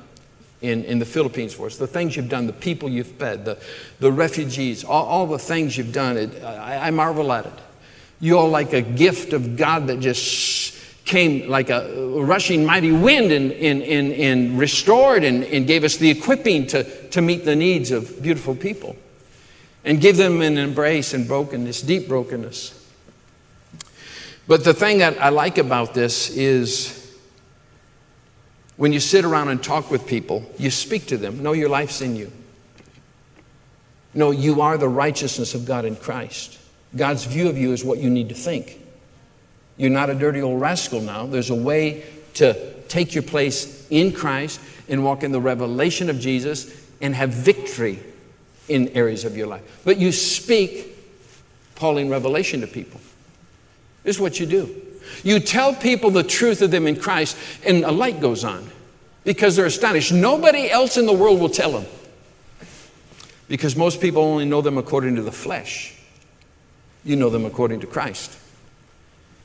in, 0.60 0.84
in 0.84 1.00
the 1.00 1.04
Philippines 1.04 1.52
for 1.52 1.66
us, 1.66 1.76
the 1.76 1.86
things 1.88 2.14
you've 2.14 2.28
done, 2.28 2.46
the 2.46 2.52
people 2.52 2.88
you've 2.88 3.08
fed, 3.08 3.44
the, 3.44 3.58
the 3.98 4.12
refugees, 4.12 4.84
all, 4.84 5.04
all 5.04 5.26
the 5.26 5.38
things 5.38 5.76
you've 5.76 5.92
done, 5.92 6.16
it, 6.16 6.44
I, 6.44 6.86
I 6.86 6.90
marvel 6.92 7.32
at 7.32 7.46
it. 7.46 7.58
You 8.20 8.38
all 8.38 8.48
like 8.48 8.72
a 8.72 8.82
gift 8.82 9.32
of 9.32 9.56
God 9.56 9.88
that 9.88 9.98
just 9.98 10.76
came 11.04 11.50
like 11.50 11.70
a 11.70 12.20
rushing 12.20 12.64
mighty 12.64 12.92
wind 12.92 13.32
and, 13.32 13.50
and, 13.50 13.82
and, 13.82 14.12
and 14.12 14.58
restored 14.60 15.24
and, 15.24 15.42
and 15.42 15.66
gave 15.66 15.82
us 15.82 15.96
the 15.96 16.08
equipping 16.08 16.68
to, 16.68 17.08
to 17.08 17.20
meet 17.20 17.44
the 17.44 17.56
needs 17.56 17.90
of 17.90 18.22
beautiful 18.22 18.54
people 18.54 18.94
and 19.84 20.00
give 20.00 20.16
them 20.16 20.40
an 20.42 20.58
embrace 20.58 21.14
and 21.14 21.26
brokenness, 21.26 21.82
deep 21.82 22.08
brokenness. 22.08 22.78
But 24.46 24.64
the 24.64 24.74
thing 24.74 24.98
that 24.98 25.20
I 25.20 25.28
like 25.30 25.58
about 25.58 25.94
this 25.94 26.30
is 26.30 26.98
when 28.76 28.92
you 28.92 29.00
sit 29.00 29.24
around 29.24 29.48
and 29.48 29.62
talk 29.62 29.90
with 29.90 30.06
people, 30.06 30.50
you 30.58 30.70
speak 30.70 31.06
to 31.06 31.16
them. 31.16 31.42
Know 31.42 31.52
your 31.52 31.68
life's 31.68 32.00
in 32.00 32.16
you. 32.16 32.32
No, 34.14 34.30
you 34.30 34.60
are 34.60 34.76
the 34.76 34.88
righteousness 34.88 35.54
of 35.54 35.64
God 35.64 35.84
in 35.84 35.96
Christ. 35.96 36.58
God's 36.94 37.24
view 37.24 37.48
of 37.48 37.56
you 37.56 37.72
is 37.72 37.84
what 37.84 37.98
you 37.98 38.10
need 38.10 38.28
to 38.28 38.34
think. 38.34 38.78
You're 39.76 39.90
not 39.90 40.10
a 40.10 40.14
dirty 40.14 40.42
old 40.42 40.60
rascal 40.60 41.00
now. 41.00 41.26
There's 41.26 41.50
a 41.50 41.54
way 41.54 42.04
to 42.34 42.74
take 42.88 43.14
your 43.14 43.22
place 43.22 43.86
in 43.88 44.12
Christ 44.12 44.60
and 44.88 45.04
walk 45.04 45.22
in 45.22 45.32
the 45.32 45.40
revelation 45.40 46.10
of 46.10 46.18
Jesus 46.18 46.86
and 47.00 47.14
have 47.14 47.30
victory 47.30 48.00
in 48.68 48.88
areas 48.88 49.24
of 49.24 49.36
your 49.36 49.46
life. 49.46 49.62
But 49.84 49.98
you 49.98 50.12
speak 50.12 50.96
Pauline 51.74 52.08
revelation 52.08 52.60
to 52.60 52.66
people. 52.66 53.00
This 54.04 54.16
is 54.16 54.20
what 54.20 54.38
you 54.40 54.46
do. 54.46 54.74
You 55.24 55.40
tell 55.40 55.74
people 55.74 56.10
the 56.10 56.22
truth 56.22 56.62
of 56.62 56.70
them 56.70 56.86
in 56.86 56.96
Christ, 56.96 57.36
and 57.64 57.84
a 57.84 57.90
light 57.90 58.20
goes 58.20 58.44
on 58.44 58.68
because 59.24 59.56
they're 59.56 59.66
astonished. 59.66 60.12
Nobody 60.12 60.70
else 60.70 60.96
in 60.96 61.06
the 61.06 61.12
world 61.12 61.40
will 61.40 61.48
tell 61.48 61.72
them 61.72 61.86
because 63.48 63.76
most 63.76 64.00
people 64.00 64.22
only 64.22 64.44
know 64.44 64.60
them 64.60 64.78
according 64.78 65.16
to 65.16 65.22
the 65.22 65.32
flesh. 65.32 65.94
You 67.04 67.16
know 67.16 67.30
them 67.30 67.44
according 67.44 67.80
to 67.80 67.86
Christ. 67.86 68.38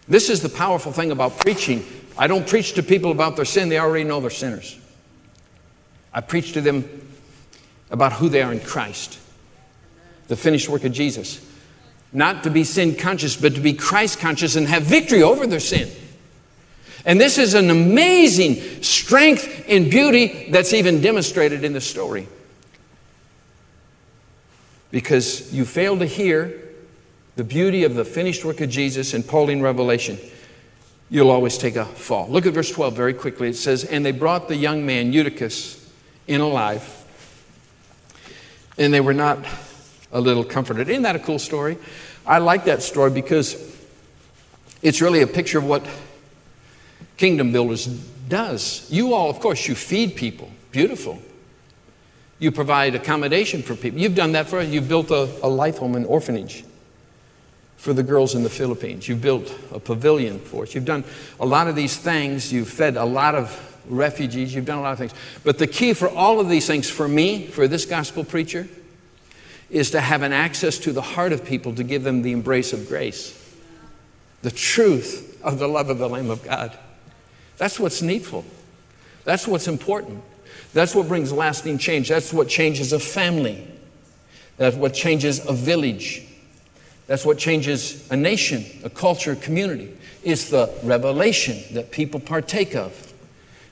This 0.08 0.30
is 0.30 0.42
the 0.42 0.50
powerful 0.50 0.92
thing 0.92 1.12
about 1.12 1.40
preaching. 1.40 1.86
I 2.18 2.28
don't 2.28 2.48
preach 2.48 2.74
to 2.74 2.84
people 2.84 3.12
about 3.12 3.36
their 3.36 3.46
sin, 3.46 3.70
they 3.70 3.80
already 3.80 4.04
know 4.04 4.20
they're 4.20 4.30
sinners. 4.30 4.78
I 6.14 6.22
preach 6.22 6.54
to 6.54 6.62
them 6.62 7.07
about 7.90 8.14
who 8.14 8.30
they 8.30 8.42
are 8.42 8.52
in 8.52 8.60
Christ, 8.60 9.20
the 10.28 10.36
finished 10.36 10.70
work 10.70 10.84
of 10.84 10.92
Jesus. 10.92 11.44
Not 12.14 12.44
to 12.44 12.50
be 12.50 12.64
sin 12.64 12.96
conscious, 12.96 13.36
but 13.36 13.56
to 13.56 13.62
be 13.62 13.74
Christ 13.74 14.20
conscious 14.20 14.56
and 14.56 14.68
have 14.68 14.84
victory 14.84 15.24
over 15.24 15.46
their 15.48 15.60
sin. 15.60 15.90
And 17.06 17.20
this 17.22 17.38
is 17.38 17.54
an 17.54 17.70
amazing 17.70 18.84
strength 18.84 19.66
and 19.68 19.90
beauty 19.90 20.50
that's 20.50 20.74
even 20.74 21.02
demonstrated 21.02 21.64
in 21.64 21.74
the 21.74 21.82
story. 21.82 22.28
Because 24.92 25.54
you 25.54 25.66
fail 25.66 25.98
to 26.00 26.06
hear 26.06 26.62
the 27.36 27.44
beauty 27.44 27.84
of 27.84 27.96
the 27.96 28.04
finished 28.04 28.44
work 28.44 28.62
of 28.62 28.70
Jesus 28.70 29.14
in 29.14 29.24
Pauline 29.24 29.62
revelation, 29.62 30.18
you'll 31.10 31.30
always 31.30 31.58
take 31.58 31.76
a 31.76 31.86
fall. 31.86 32.28
Look 32.30 32.46
at 32.46 32.54
verse 32.54 32.72
12 32.72 32.96
very 32.96 33.14
quickly. 33.14 33.50
It 33.50 33.56
says, 33.56 33.84
And 33.84 34.06
they 34.06 34.12
brought 34.12 34.48
the 34.48 34.56
young 34.56 34.86
man, 34.86 35.14
Eutychus, 35.14 35.90
in 36.28 36.42
alive 36.42 36.97
and 38.78 38.94
they 38.94 39.02
were 39.02 39.14
not 39.14 39.40
a 40.12 40.22
little 40.22 40.44
comforted. 40.44 40.90
Isn't 40.90 41.04
that 41.04 41.16
a 41.16 41.20
cool 41.20 41.40
story? 41.40 41.78
I 42.26 42.40
like 42.40 42.66
that 42.66 42.84
story 42.84 43.12
because 43.12 43.76
it's 44.82 45.02
really 45.02 45.22
a 45.22 45.28
picture 45.28 45.58
of 45.58 45.66
what 45.66 45.86
Kingdom 47.18 47.52
Builders 47.52 47.86
does. 47.86 48.86
You 48.90 49.14
all, 49.14 49.30
of 49.30 49.40
course, 49.40 49.68
you 49.68 49.76
feed 49.76 50.16
people. 50.16 50.52
Beautiful. 50.72 51.22
You 52.40 52.52
provide 52.52 52.94
accommodation 52.94 53.64
for 53.64 53.76
people. 53.76 54.00
You've 54.00 54.16
done 54.16 54.34
that 54.34 54.48
for 54.48 54.60
us. 54.60 54.68
You've 54.68 54.88
built 54.88 55.10
a, 55.10 55.30
a 55.42 55.48
life 55.48 55.80
home, 55.80 55.96
an 55.96 56.06
orphanage 56.06 56.64
for 57.78 57.94
the 57.94 58.04
girls 58.04 58.36
in 58.36 58.44
the 58.44 58.50
Philippines. 58.50 59.08
You've 59.08 59.22
built 59.22 59.54
a 59.72 59.80
pavilion 59.80 60.40
for 60.40 60.64
us. 60.64 60.76
You've 60.76 60.86
done 60.86 61.04
a 61.40 61.46
lot 61.46 61.68
of 61.68 61.76
these 61.76 61.98
things. 61.98 62.52
You've 62.54 62.70
fed 62.70 62.98
a 62.98 63.06
lot 63.06 63.34
of 63.34 63.50
refugees. 63.90 64.54
You've 64.54 64.66
done 64.66 64.80
a 64.80 64.82
lot 64.82 64.94
of 64.94 65.00
things. 65.00 65.14
But 65.44 65.58
the 65.58 65.68
key 65.68 65.94
for 65.94 66.10
all 66.10 66.40
of 66.40 66.50
these 66.50 66.68
things, 66.68 66.90
for 66.90 67.08
me, 67.08 67.48
for 67.48 67.68
this 67.68 67.86
gospel 67.86 68.24
preacher, 68.24 68.68
is 69.70 69.92
to 69.92 70.02
have 70.02 70.22
an 70.22 70.34
access 70.34 70.78
to 70.80 70.92
the 70.92 71.02
heart 71.02 71.34
of 71.34 71.44
people 71.46 71.76
to 71.76 71.84
give 71.84 72.04
them 72.04 72.22
the 72.22 72.32
embrace 72.32 72.74
of 72.74 72.88
grace, 72.88 73.34
the 74.42 74.52
truth 74.52 75.40
of 75.44 75.60
the 75.60 75.68
love 75.68 75.90
of 75.90 75.98
the 75.98 76.08
Lamb 76.08 76.30
of 76.30 76.44
God. 76.44 76.78
That's 77.58 77.80
what's 77.80 78.02
needful. 78.02 78.46
That's 79.24 79.48
what's 79.48 79.68
important. 79.68 80.24
That's 80.74 80.96
what 80.96 81.08
brings 81.08 81.32
lasting 81.32 81.80
change. 81.80 82.10
That's 82.10 82.32
what 82.32 82.48
changes 82.48 82.94
a 82.94 83.00
family. 83.00 83.68
That's 84.58 84.76
what 84.76 84.94
changes 84.94 85.46
a 85.46 85.54
village. 85.54 86.24
That's 87.08 87.26
what 87.26 87.38
changes 87.38 88.10
a 88.12 88.16
nation, 88.16 88.66
a 88.84 88.90
culture, 88.90 89.34
a 89.34 89.36
community. 89.36 89.96
It's 90.24 90.50
the 90.50 90.70
revelation 90.84 91.58
that 91.74 91.92
people 91.92 92.20
partake 92.20 92.76
of 92.76 93.07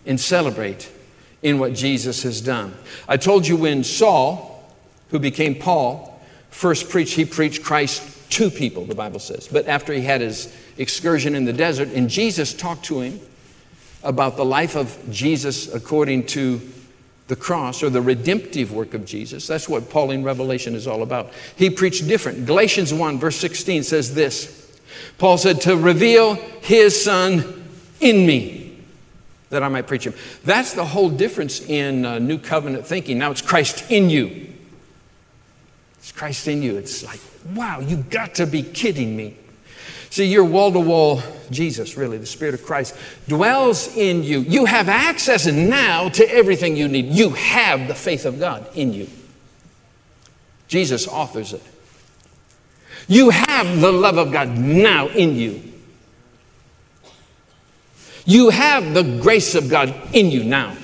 and 0.05 0.19
celebrate 0.19 0.91
in 1.41 1.59
what 1.59 1.73
Jesus 1.73 2.23
has 2.23 2.41
done. 2.41 2.73
I 3.07 3.17
told 3.17 3.47
you 3.47 3.55
when 3.55 3.83
Saul, 3.83 4.63
who 5.09 5.19
became 5.19 5.55
Paul, 5.55 6.19
first 6.49 6.89
preached, 6.89 7.15
he 7.15 7.25
preached 7.25 7.63
Christ 7.63 8.29
to 8.31 8.49
people, 8.49 8.85
the 8.85 8.95
Bible 8.95 9.19
says. 9.19 9.47
But 9.47 9.67
after 9.67 9.93
he 9.93 10.01
had 10.01 10.21
his 10.21 10.55
excursion 10.77 11.35
in 11.35 11.45
the 11.45 11.53
desert, 11.53 11.89
and 11.89 12.09
Jesus 12.09 12.53
talked 12.53 12.85
to 12.85 13.01
him 13.01 13.19
about 14.03 14.37
the 14.37 14.45
life 14.45 14.75
of 14.75 14.97
Jesus 15.09 15.73
according 15.73 16.27
to 16.27 16.61
the 17.27 17.35
cross 17.35 17.81
or 17.81 17.89
the 17.89 18.01
redemptive 18.01 18.71
work 18.71 18.93
of 18.93 19.05
Jesus. 19.05 19.47
That's 19.47 19.67
what 19.67 19.89
Pauline 19.89 20.23
Revelation 20.23 20.75
is 20.75 20.85
all 20.87 21.01
about. 21.01 21.31
He 21.55 21.69
preached 21.69 22.07
different. 22.07 22.45
Galatians 22.45 22.93
1, 22.93 23.19
verse 23.19 23.35
16 23.37 23.83
says 23.83 24.13
this 24.13 24.79
Paul 25.17 25.37
said, 25.37 25.61
To 25.61 25.75
reveal 25.75 26.35
his 26.35 27.03
son 27.03 27.67
in 27.99 28.27
me, 28.27 28.64
that 29.49 29.63
I 29.63 29.67
might 29.67 29.88
preach 29.88 30.05
him. 30.05 30.13
That's 30.43 30.73
the 30.73 30.86
whole 30.86 31.10
difference 31.10 31.62
in 31.62 32.05
uh, 32.05 32.19
New 32.19 32.38
Covenant 32.39 32.86
thinking. 32.86 33.17
Now 33.17 33.31
it's 33.31 33.41
Christ 33.41 33.91
in 33.91 34.10
you. 34.10 34.53
It's 35.97 36.12
Christ 36.12 36.47
in 36.47 36.62
you. 36.62 36.77
It's 36.77 37.03
like, 37.03 37.19
wow, 37.53 37.79
you 37.79 37.97
got 37.97 38.36
to 38.36 38.45
be 38.45 38.63
kidding 38.63 39.15
me. 39.15 39.38
See, 40.10 40.25
your 40.25 40.45
wall 40.45 40.71
to 40.71 40.79
wall 40.79 41.21
Jesus, 41.51 41.97
really, 41.97 42.17
the 42.17 42.25
Spirit 42.25 42.53
of 42.53 42.63
Christ, 42.63 42.95
dwells 43.27 43.95
in 43.97 44.23
you. 44.23 44.39
You 44.39 44.65
have 44.65 44.88
access 44.88 45.45
now 45.45 46.10
to 46.10 46.29
everything 46.29 46.77
you 46.77 46.88
need. 46.88 47.08
You 47.08 47.31
have 47.31 47.88
the 47.88 47.95
faith 47.95 48.25
of 48.25 48.39
God 48.39 48.67
in 48.75 48.93
you. 48.93 49.10
Jesus 50.67 51.08
authors 51.08 51.53
it. 51.53 51.62
You 53.08 53.29
have 53.29 53.81
the 53.81 53.91
love 53.91 54.17
of 54.17 54.31
God 54.31 54.58
now 54.58 55.08
in 55.10 55.36
you. 55.36 55.62
You 58.25 58.49
have 58.49 58.93
the 58.93 59.03
grace 59.21 59.55
of 59.55 59.69
God 59.69 59.93
in 60.13 60.31
you 60.31 60.43
now, 60.43 60.75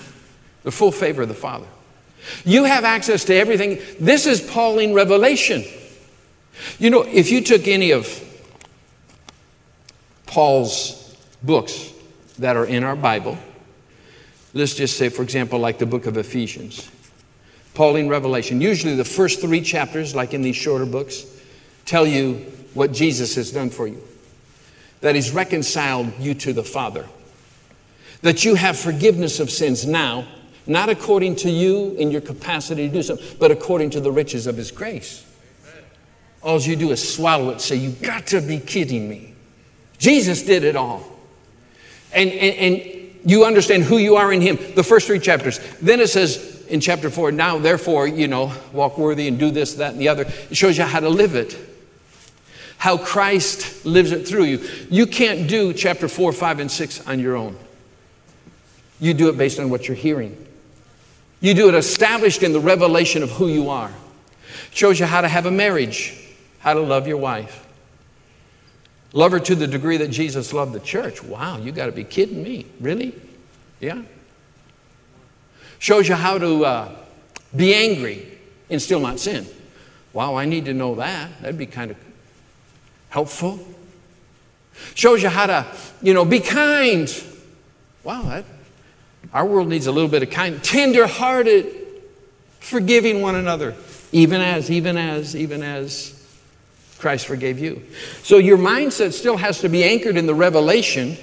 the 0.64 0.72
full 0.72 0.92
favor 0.92 1.24
of 1.24 1.28
the 1.28 1.34
Father. 1.34 1.68
You 2.46 2.66
have 2.66 2.84
access 2.84 3.26
to 3.26 3.36
everything. 3.36 3.80
This 4.00 4.28
is 4.28 4.42
Pauline 4.42 4.94
revelation. 4.94 5.64
You 6.78 6.92
know, 6.92 7.02
if 7.02 7.32
you 7.32 7.42
took 7.42 7.68
any 7.68 7.92
of 7.92 8.24
Paul's 10.32 11.18
books 11.44 11.92
that 12.40 12.56
are 12.56 12.66
in 12.66 12.84
our 12.84 12.96
Bible. 12.96 13.38
Let's 14.54 14.76
just 14.76 14.98
say, 14.98 15.10
for 15.10 15.24
example, 15.24 15.60
like 15.60 15.78
the 15.78 15.86
book 15.86 16.06
of 16.06 16.18
Ephesians, 16.18 16.90
Pauline 17.74 18.08
Revelation. 18.08 18.62
Usually, 18.62 18.96
the 18.96 19.06
first 19.06 19.42
three 19.42 19.62
chapters, 19.62 20.14
like 20.16 20.34
in 20.34 20.42
these 20.42 20.56
shorter 20.56 20.86
books, 20.86 21.26
tell 21.86 22.06
you 22.06 22.34
what 22.74 22.92
Jesus 22.92 23.36
has 23.36 23.52
done 23.52 23.70
for 23.70 23.88
you 23.88 24.02
that 25.02 25.16
He's 25.16 25.32
reconciled 25.32 26.14
you 26.20 26.36
to 26.36 26.54
the 26.54 26.64
Father, 26.64 27.08
that 28.22 28.46
you 28.46 28.56
have 28.56 28.78
forgiveness 28.78 29.40
of 29.40 29.50
sins 29.50 29.86
now, 29.86 30.26
not 30.68 30.90
according 30.90 31.36
to 31.38 31.50
you 31.50 31.96
in 31.96 32.12
your 32.12 32.22
capacity 32.22 32.88
to 32.88 32.94
do 32.94 33.04
so, 33.04 33.18
but 33.40 33.52
according 33.52 33.90
to 33.92 34.00
the 34.00 34.12
riches 34.12 34.48
of 34.48 34.58
His 34.58 34.72
grace. 34.72 35.26
All 36.44 36.60
you 36.60 36.76
do 36.76 36.92
is 36.92 37.14
swallow 37.14 37.50
it, 37.52 37.62
say, 37.62 37.76
You 37.76 37.92
got 37.92 38.28
to 38.28 38.42
be 38.42 38.60
kidding 38.60 39.08
me. 39.08 39.34
Jesus 39.98 40.44
did 40.44 40.64
it 40.64 40.76
all. 40.76 41.04
And, 42.14 42.30
and, 42.32 42.76
and 42.76 43.02
you 43.24 43.46
understand 43.46 43.84
who 43.84 43.98
you 43.98 44.16
are 44.16 44.34
in 44.34 44.42
Him. 44.42 44.58
The 44.76 44.84
first 44.84 45.08
three 45.08 45.20
chapters. 45.20 45.60
Then 45.82 46.00
it 46.00 46.10
says 46.10 46.66
in 46.68 46.80
chapter 46.80 47.10
four, 47.10 47.32
now 47.32 47.60
therefore, 47.60 48.08
you 48.08 48.28
know, 48.28 48.54
walk 48.72 48.98
worthy 48.98 49.28
and 49.28 49.38
do 49.38 49.52
this, 49.52 49.76
that, 49.76 49.92
and 49.92 50.02
the 50.02 50.08
other. 50.08 50.24
It 50.50 50.56
shows 50.56 50.78
you 50.78 50.84
how 50.84 51.00
to 51.00 51.10
live 51.10 51.36
it. 51.36 51.58
How 52.78 52.98
Christ 52.98 53.86
lives 53.86 54.12
it 54.12 54.28
through 54.28 54.46
you. 54.46 54.68
You 54.90 55.06
can't 55.06 55.48
do 55.48 55.74
chapter 55.74 56.08
four, 56.08 56.34
five, 56.34 56.60
and 56.60 56.72
six 56.72 57.06
on 57.08 57.20
your 57.20 57.36
own. 57.36 57.56
You 59.02 59.14
do 59.14 59.28
it 59.28 59.38
based 59.38 59.60
on 59.60 59.70
what 59.70 59.90
you're 59.90 59.98
hearing. 59.98 60.48
You 61.42 61.54
do 61.54 61.68
it 61.68 61.76
established 61.76 62.42
in 62.44 62.54
the 62.54 62.62
revelation 62.62 63.22
of 63.22 63.32
who 63.32 63.50
you 63.50 63.70
are. 63.70 63.90
It 63.90 64.78
shows 64.78 64.98
you 64.98 65.06
how 65.06 65.20
to 65.20 65.28
have 65.28 65.46
a 65.46 65.52
marriage, 65.52 66.18
how 66.60 66.74
to 66.74 66.80
love 66.80 67.06
your 67.06 67.18
wife, 67.18 67.62
Love 69.14 69.34
her 69.34 69.40
to 69.40 69.56
the 69.56 69.68
degree 69.68 69.98
that 69.98 70.10
Jesus 70.10 70.54
loved 70.54 70.74
the 70.74 70.80
church. 70.80 71.24
Wow, 71.24 71.58
you 71.58 71.72
got 71.72 71.88
to 71.88 71.92
be 71.92 72.04
kidding 72.04 72.42
me. 72.42 72.66
Really? 72.80 73.14
Yeah. 73.80 74.04
Shows 75.80 76.08
you 76.08 76.16
how 76.16 76.38
to 76.38 76.66
uh, 76.66 76.96
be 77.56 77.74
angry 77.74 78.40
and 78.70 78.82
still 78.82 79.00
not 79.00 79.20
sin. 79.20 79.46
Wow, 80.14 80.36
I 80.36 80.46
need 80.46 80.66
to 80.66 80.74
know 80.74 80.96
that. 80.96 81.42
That'd 81.42 81.58
be 81.58 81.66
kind 81.66 81.92
of 81.92 81.98
helpful. 83.10 83.60
Shows 84.96 85.22
you 85.22 85.30
how 85.30 85.48
to, 85.48 85.66
you 86.02 86.14
know, 86.14 86.24
be 86.24 86.40
kind. 86.40 87.12
Wow, 88.04 88.22
that, 88.24 88.46
our 89.34 89.46
world 89.46 89.68
needs 89.68 89.88
a 89.88 89.92
little 89.92 90.10
bit 90.10 90.24
of 90.24 90.30
kind, 90.30 90.64
tender-hearted, 90.64 91.66
forgiving 92.60 93.22
one 93.22 93.36
another, 93.36 93.76
even 94.12 94.42
as, 94.42 94.70
even 94.70 94.98
as, 94.98 95.36
even 95.36 95.64
as 95.64 96.18
Christ 97.00 97.26
forgave 97.26 97.58
you. 97.60 97.82
So 98.24 98.38
your 98.38 98.58
mindset 98.58 99.14
still 99.14 99.38
has 99.38 99.60
to 99.62 99.70
be 99.70 99.84
anchored 99.84 100.18
in 100.18 100.26
the 100.26 100.36
revelation 100.36 101.18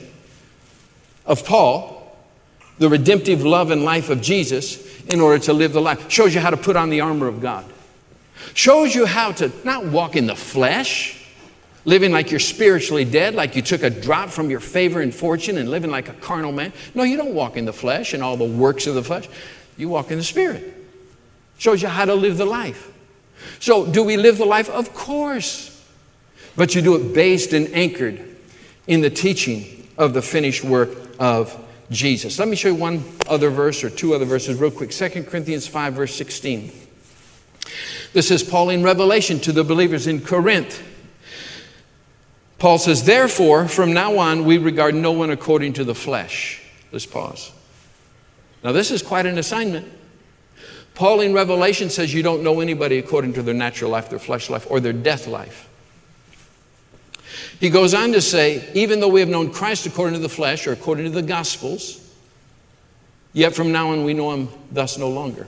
of 1.27 1.45
Paul, 1.45 2.17
the 2.79 2.89
redemptive 2.89 3.45
love 3.45 3.71
and 3.71 3.85
life 3.85 4.11
of 4.11 4.21
Jesus, 4.21 5.05
in 5.05 5.21
order 5.21 5.39
to 5.45 5.53
live 5.53 5.73
the 5.73 5.81
life. 5.81 6.11
Shows 6.11 6.35
you 6.35 6.41
how 6.41 6.51
to 6.51 6.57
put 6.57 6.77
on 6.77 6.91
the 6.91 7.01
armor 7.01 7.29
of 7.29 7.41
God. 7.41 7.65
Shows 8.55 8.95
you 8.95 9.05
how 9.05 9.33
to 9.33 9.53
not 9.65 9.87
walk 9.87 10.17
in 10.17 10.27
the 10.27 10.37
flesh, 10.37 11.18
living 11.89 12.13
like 12.13 12.31
you're 12.31 12.39
spiritually 12.39 13.07
dead, 13.07 13.35
like 13.35 13.57
you 13.57 13.63
took 13.63 13.83
a 13.83 13.89
drop 13.89 14.29
from 14.29 14.51
your 14.51 14.61
favor 14.61 15.01
and 15.01 15.15
fortune 15.15 15.57
and 15.57 15.71
living 15.71 15.91
like 15.91 16.11
a 16.11 16.13
carnal 16.13 16.53
man. 16.53 16.71
No, 16.95 17.03
you 17.03 17.17
don't 17.17 17.33
walk 17.33 17.57
in 17.57 17.65
the 17.65 17.73
flesh 17.73 18.13
and 18.13 18.23
all 18.23 18.37
the 18.37 18.45
works 18.45 18.87
of 18.87 18.95
the 18.95 19.03
flesh. 19.03 19.27
You 19.79 19.89
walk 19.89 20.11
in 20.11 20.19
the 20.19 20.25
spirit. 20.25 20.75
Shows 21.57 21.81
you 21.81 21.89
how 21.89 22.05
to 22.05 22.15
live 22.15 22.37
the 22.37 22.45
life. 22.45 22.93
So, 23.59 23.91
do 23.91 24.05
we 24.05 24.19
live 24.19 24.37
the 24.37 24.45
life? 24.45 24.69
Of 24.69 24.93
course. 24.93 25.83
But 26.57 26.75
you 26.75 26.83
do 26.83 26.95
it 26.95 27.15
based 27.15 27.55
and 27.55 27.75
anchored 27.75 28.23
in 28.87 29.01
the 29.01 29.09
teaching 29.09 29.89
of 29.97 30.13
the 30.13 30.21
finished 30.21 30.63
work 30.63 30.91
of 31.19 31.57
Jesus. 31.91 32.39
Let 32.39 32.49
me 32.49 32.57
show 32.57 32.69
you 32.69 32.75
one 32.75 33.03
other 33.31 33.49
verse 33.49 33.83
or 33.83 33.89
two 33.89 34.13
other 34.15 34.27
verses 34.27 34.61
real 34.61 34.71
quick. 34.71 34.91
2 34.91 35.25
Corinthians 35.25 35.67
5, 35.67 35.95
verse 35.95 36.15
16. 36.15 36.71
This 38.13 38.31
is 38.31 38.43
Pauline 38.43 38.83
revelation 38.83 39.41
to 39.41 39.53
the 39.53 39.65
believers 39.65 40.07
in 40.07 40.21
Corinth. 40.21 40.83
Paul 42.59 42.79
says, 42.79 43.05
Therefore, 43.05 43.69
from 43.69 43.93
now 43.93 44.19
on, 44.19 44.45
we 44.45 44.59
regard 44.59 44.95
no 44.95 45.13
one 45.13 45.31
according 45.31 45.75
to 45.75 45.85
the 45.85 45.95
flesh. 45.95 46.61
Let's 46.91 47.07
pause. 47.07 47.53
Now, 48.65 48.73
this 48.73 48.91
is 48.91 49.03
quite 49.03 49.27
an 49.27 49.39
assignment. 49.39 49.87
Paul 50.95 51.21
in 51.21 51.33
Revelation 51.33 51.91
says 51.91 52.13
you 52.13 52.25
don't 52.25 52.43
know 52.43 52.61
anybody 52.61 52.99
according 52.99 53.35
to 53.35 53.43
their 53.43 53.55
natural 53.55 53.93
life, 53.93 54.11
their 54.11 54.19
flesh 54.19 54.51
life, 54.51 54.67
or 54.69 54.81
their 54.81 54.93
death 54.93 55.29
life. 55.29 55.69
He 57.61 57.71
goes 57.71 57.95
on 57.95 58.11
to 58.13 58.21
say, 58.21 58.69
even 58.75 58.99
though 58.99 59.09
we 59.09 59.21
have 59.21 59.29
known 59.29 59.53
Christ 59.53 59.87
according 59.87 60.15
to 60.15 60.21
the 60.21 60.29
flesh 60.29 60.67
or 60.67 60.73
according 60.73 61.05
to 61.05 61.11
the 61.11 61.23
Gospels, 61.23 62.05
yet 63.33 63.55
from 63.55 63.71
now 63.71 63.93
on 63.93 64.05
we 64.05 64.15
know 64.15 64.33
him 64.33 64.49
thus 64.73 64.99
no 64.99 65.09
longer. 65.09 65.47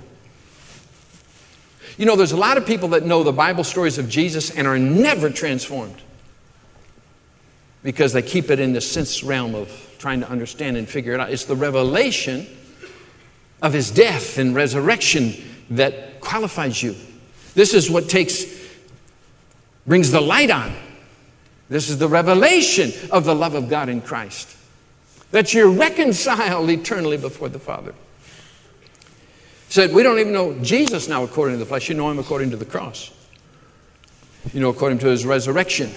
You 1.97 2.07
know, 2.07 2.15
there's 2.15 2.33
a 2.33 2.37
lot 2.37 2.57
of 2.57 2.65
people 2.65 2.91
that 2.91 3.05
know 3.05 3.25
the 3.25 3.33
Bible 3.33 3.65
stories 3.65 3.99
of 3.99 4.09
Jesus 4.09 4.51
and 4.51 4.69
are 4.69 4.79
never 4.79 5.31
transformed 5.31 6.01
because 7.83 8.13
they 8.13 8.23
keep 8.23 8.51
it 8.51 8.61
in 8.61 8.73
the 8.73 8.81
sense 8.81 9.23
realm 9.23 9.55
of 9.55 9.71
trying 9.99 10.21
to 10.21 10.29
understand 10.29 10.77
and 10.77 10.89
figure 10.89 11.15
it 11.15 11.21
out. 11.21 11.31
It's 11.31 11.45
the 11.45 11.57
revelation 11.57 12.47
of 13.63 13.73
his 13.73 13.91
death 13.91 14.39
and 14.39 14.55
resurrection 14.55 15.35
that 15.71 16.21
qualifies 16.21 16.83
you. 16.83 16.95
This 17.55 17.75
is 17.75 17.91
what 17.91 18.09
takes 18.09 18.45
brings 19.87 20.11
the 20.11 20.21
light 20.21 20.51
on. 20.51 20.73
This 21.69 21.89
is 21.89 21.99
the 21.99 22.09
revelation 22.09 22.93
of 23.11 23.25
the 23.25 23.35
love 23.35 23.55
of 23.55 23.69
God 23.69 23.89
in 23.89 24.01
Christ. 24.01 24.57
That 25.31 25.55
you're 25.55 25.71
reconciled 25.71 26.69
eternally 26.71 27.17
before 27.17 27.49
the 27.49 27.59
Father. 27.59 27.95
Said, 29.69 29.93
we 29.93 30.03
don't 30.03 30.19
even 30.19 30.33
know 30.33 30.59
Jesus 30.63 31.07
now 31.07 31.23
according 31.23 31.55
to 31.55 31.59
the 31.61 31.67
flesh. 31.67 31.89
You 31.89 31.95
know 31.95 32.11
him 32.11 32.19
according 32.19 32.51
to 32.51 32.57
the 32.57 32.65
cross. 32.65 33.13
You 34.53 34.61
know, 34.61 34.69
according 34.69 34.99
to 35.01 35.07
his 35.07 35.25
resurrection. 35.25 35.93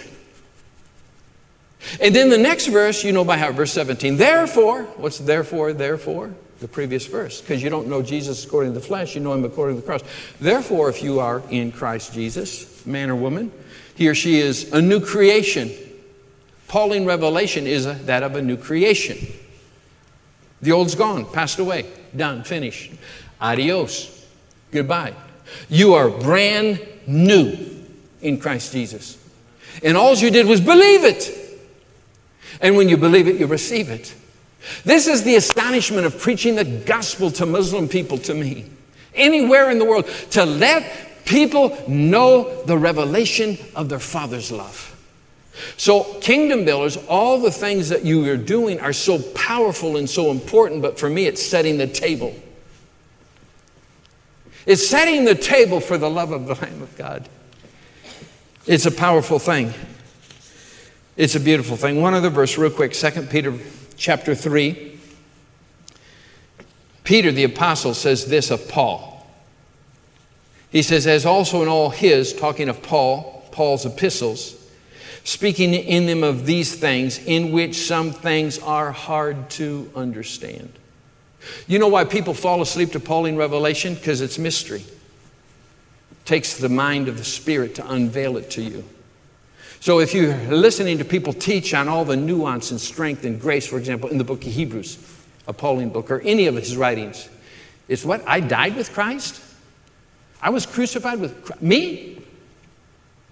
And 2.00 2.16
then 2.16 2.30
the 2.30 2.38
next 2.38 2.68
verse, 2.68 3.04
you 3.04 3.12
know 3.12 3.26
by 3.26 3.38
heart, 3.38 3.56
verse 3.56 3.72
17. 3.74 4.18
Therefore, 4.18 4.84
what's 4.98 5.20
therefore, 5.20 5.74
therefore? 5.74 6.34
The 6.60 6.68
previous 6.68 7.06
verse. 7.06 7.42
Because 7.42 7.62
you 7.62 7.70
don't 7.70 7.88
know 7.88 8.02
Jesus 8.02 8.46
according 8.46 8.74
to 8.74 8.80
the 8.80 8.86
flesh, 8.86 9.16
you 9.16 9.22
know 9.22 9.34
him 9.34 9.44
according 9.44 9.76
to 9.76 9.82
the 9.82 9.86
cross. 9.86 10.02
Therefore, 10.40 10.90
if 10.90 11.04
you 11.04 11.20
are 11.20 11.42
in 11.50 11.72
Christ 11.72 12.14
Jesus, 12.14 12.86
man 12.86 13.10
or 13.10 13.16
woman, 13.16 13.52
he 13.96 14.08
or 14.08 14.16
she 14.16 14.40
is 14.40 14.72
a 14.72 14.82
new 14.82 15.00
creation. 15.00 15.72
Pauline 16.68 17.06
revelation 17.06 17.68
is 17.68 17.86
a, 17.86 17.94
that 17.94 18.24
of 18.24 18.36
a 18.36 18.42
new 18.42 18.58
creation. 18.58 19.18
The 20.62 20.72
old's 20.72 20.96
gone, 20.96 21.26
passed 21.26 21.60
away, 21.60 21.86
done, 22.16 22.44
finished. 22.44 22.94
Adios. 23.42 24.26
Goodbye. 24.72 25.14
You 25.70 25.94
are 25.94 26.10
brand 26.10 26.82
new 27.06 27.58
in 28.22 28.40
Christ 28.40 28.72
Jesus. 28.72 29.18
And 29.84 29.98
all 29.98 30.16
you 30.16 30.32
did 30.32 30.48
was 30.48 30.62
believe 30.62 31.04
it. 31.04 31.43
And 32.64 32.78
when 32.78 32.88
you 32.88 32.96
believe 32.96 33.28
it, 33.28 33.36
you 33.36 33.46
receive 33.46 33.90
it. 33.90 34.16
This 34.86 35.06
is 35.06 35.24
the 35.24 35.36
astonishment 35.36 36.08
of 36.08 36.18
preaching 36.18 36.56
the 36.56 36.64
gospel 36.64 37.30
to 37.32 37.46
Muslim 37.46 37.90
people 37.90 38.18
to 38.20 38.34
me. 38.34 38.66
Anywhere 39.14 39.70
in 39.70 39.78
the 39.78 39.86
world, 39.86 40.08
to 40.32 40.46
let 40.46 41.26
people 41.26 41.78
know 41.88 42.64
the 42.64 42.78
revelation 42.78 43.58
of 43.76 43.90
their 43.90 44.00
Father's 44.00 44.52
love. 44.52 44.90
So, 45.78 46.20
kingdom 46.22 46.66
builders, 46.66 46.98
all 47.08 47.40
the 47.40 47.52
things 47.52 47.90
that 47.90 48.06
you 48.06 48.28
are 48.32 48.38
doing 48.38 48.80
are 48.80 48.94
so 48.94 49.20
powerful 49.34 49.98
and 49.98 50.10
so 50.10 50.32
important, 50.32 50.82
but 50.82 50.98
for 50.98 51.10
me, 51.10 51.26
it's 51.26 51.44
setting 51.44 51.78
the 51.78 51.86
table. 51.86 52.34
It's 54.66 54.88
setting 54.88 55.26
the 55.26 55.36
table 55.36 55.82
for 55.82 55.98
the 55.98 56.10
love 56.10 56.32
of 56.32 56.48
the 56.48 56.56
Lamb 56.56 56.82
of 56.82 56.96
God. 56.98 57.28
It's 58.66 58.86
a 58.86 58.92
powerful 58.92 59.38
thing. 59.38 59.74
It's 61.16 61.36
a 61.36 61.40
beautiful 61.40 61.78
thing. 61.78 62.02
One 62.02 62.16
other 62.16 62.30
verse, 62.30 62.58
real 62.58 62.72
quick 62.72 62.94
2 62.94 63.24
Peter 63.24 63.54
chapter 63.98 64.34
3. 64.34 65.00
Peter 67.04 67.32
the 67.32 67.44
apostle 67.44 67.94
says 67.94 68.26
this 68.26 68.50
of 68.50 68.68
Paul. 68.68 69.28
He 70.72 70.82
says, 70.82 71.06
as 71.06 71.26
also 71.26 71.62
in 71.62 71.68
all 71.68 71.92
his, 71.92 72.34
talking 72.34 72.68
of 72.68 72.82
Paul, 72.82 73.48
Paul's 73.52 73.86
epistles, 73.86 74.56
speaking 75.24 75.76
in 75.76 76.08
them 76.08 76.24
of 76.24 76.48
these 76.48 76.76
things, 76.76 77.20
in 77.20 77.52
which 77.52 77.76
some 77.76 78.12
things 78.12 78.58
are 78.58 78.92
hard 78.92 79.52
to 79.52 79.92
understand. 79.96 80.74
You 81.68 81.78
know 81.78 81.90
why 81.90 82.06
people 82.06 82.34
fall 82.34 82.62
asleep 82.64 82.94
to 82.94 83.00
Pauline 83.00 83.36
revelation? 83.36 83.94
Because 83.94 84.22
it's 84.22 84.40
mystery. 84.40 84.82
It 84.82 86.26
takes 86.26 86.58
the 86.58 86.70
mind 86.70 87.08
of 87.08 87.20
the 87.20 87.24
Spirit 87.24 87.76
to 87.76 87.88
unveil 87.88 88.38
it 88.38 88.50
to 88.52 88.64
you. 88.64 88.84
So 89.84 90.00
if 90.00 90.14
you're 90.14 90.38
listening 90.48 91.00
to 91.00 91.04
people 91.04 91.34
teach 91.34 91.74
on 91.74 91.90
all 91.90 92.06
the 92.06 92.16
nuance 92.16 92.72
and 92.72 92.80
strength 92.80 93.26
and 93.26 93.38
grace, 93.38 93.68
for 93.68 93.78
example, 93.78 94.08
in 94.08 94.18
the 94.18 94.24
book 94.24 94.46
of 94.46 94.54
Hebrews, 94.54 94.98
a 95.46 95.52
Pauline 95.52 95.90
book, 95.90 96.10
or 96.10 96.22
any 96.22 96.48
of 96.48 96.56
his 96.56 96.78
writings, 96.78 97.28
it's 97.90 98.06
what? 98.06 98.26
I 98.26 98.40
died 98.40 98.78
with 98.78 98.94
Christ? 98.94 99.44
I 100.42 100.52
was 100.52 100.66
crucified 100.66 101.20
with 101.20 101.44
Christ. 101.44 101.62
Me? 101.62 102.18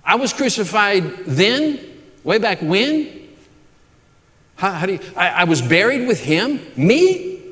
I 0.04 0.16
was 0.16 0.34
crucified 0.34 1.20
then, 1.20 1.80
way 2.26 2.38
back 2.38 2.62
when? 2.62 3.30
How, 4.58 4.72
how 4.72 4.88
do 4.88 4.92
you, 4.96 5.00
I, 5.16 5.30
I, 5.30 5.44
was 5.46 5.62
buried 5.62 6.06
with 6.06 6.22
him? 6.22 6.60
Me? 6.76 7.44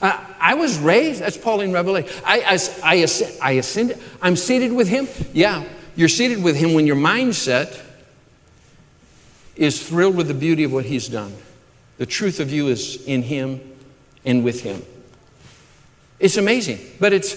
Uh, 0.00 0.18
I 0.40 0.54
was 0.54 0.78
raised, 0.78 1.20
that's 1.20 1.36
Pauline 1.36 1.72
Revelation. 1.72 2.10
I, 2.24 2.40
I, 2.40 2.58
I, 2.94 3.06
I 3.42 3.50
ascended, 3.52 3.98
I'm 4.22 4.36
seated 4.36 4.72
with 4.72 4.88
him? 4.88 5.08
Yeah, 5.34 5.62
you're 5.96 6.08
seated 6.08 6.42
with 6.42 6.56
Him 6.56 6.74
when 6.74 6.86
your 6.86 6.96
mindset 6.96 7.82
is 9.56 9.86
thrilled 9.86 10.16
with 10.16 10.28
the 10.28 10.34
beauty 10.34 10.64
of 10.64 10.72
what 10.72 10.84
He's 10.84 11.08
done. 11.08 11.34
The 11.98 12.06
truth 12.06 12.40
of 12.40 12.52
you 12.52 12.68
is 12.68 13.02
in 13.06 13.22
Him 13.22 13.60
and 14.24 14.44
with 14.44 14.62
Him. 14.62 14.82
It's 16.18 16.36
amazing. 16.36 16.78
But 17.00 17.12
it's, 17.12 17.36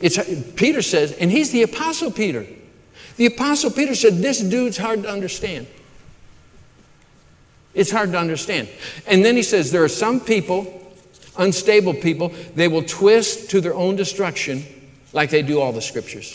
it's 0.00 0.18
Peter 0.52 0.82
says, 0.82 1.12
and 1.12 1.30
he's 1.30 1.50
the 1.50 1.62
Apostle 1.62 2.10
Peter. 2.10 2.46
The 3.16 3.26
Apostle 3.26 3.70
Peter 3.70 3.94
said, 3.94 4.18
This 4.18 4.40
dude's 4.40 4.76
hard 4.76 5.02
to 5.02 5.10
understand. 5.10 5.66
It's 7.74 7.90
hard 7.90 8.12
to 8.12 8.18
understand. 8.18 8.68
And 9.06 9.24
then 9.24 9.36
he 9.36 9.42
says, 9.42 9.70
There 9.70 9.84
are 9.84 9.88
some 9.88 10.20
people, 10.20 10.94
unstable 11.38 11.94
people, 11.94 12.32
they 12.54 12.68
will 12.68 12.82
twist 12.82 13.50
to 13.50 13.60
their 13.60 13.74
own 13.74 13.96
destruction 13.96 14.64
like 15.12 15.30
they 15.30 15.42
do 15.42 15.60
all 15.60 15.72
the 15.72 15.82
scriptures. 15.82 16.34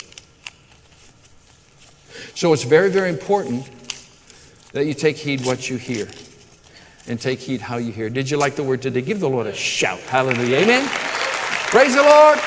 So 2.36 2.52
it's 2.52 2.64
very, 2.64 2.90
very 2.90 3.08
important 3.08 3.66
that 4.72 4.84
you 4.84 4.92
take 4.92 5.16
heed 5.16 5.46
what 5.46 5.70
you 5.70 5.78
hear 5.78 6.06
and 7.06 7.18
take 7.18 7.38
heed 7.38 7.62
how 7.62 7.78
you 7.78 7.92
hear. 7.92 8.10
Did 8.10 8.30
you 8.30 8.36
like 8.36 8.56
the 8.56 8.62
word 8.62 8.82
today? 8.82 9.00
Give 9.00 9.18
the 9.18 9.28
Lord 9.28 9.46
a 9.46 9.54
shout. 9.54 10.00
Hallelujah. 10.00 10.58
Amen. 10.58 10.86
Praise 11.70 11.94
the 11.94 12.02
Lord. 12.02 12.38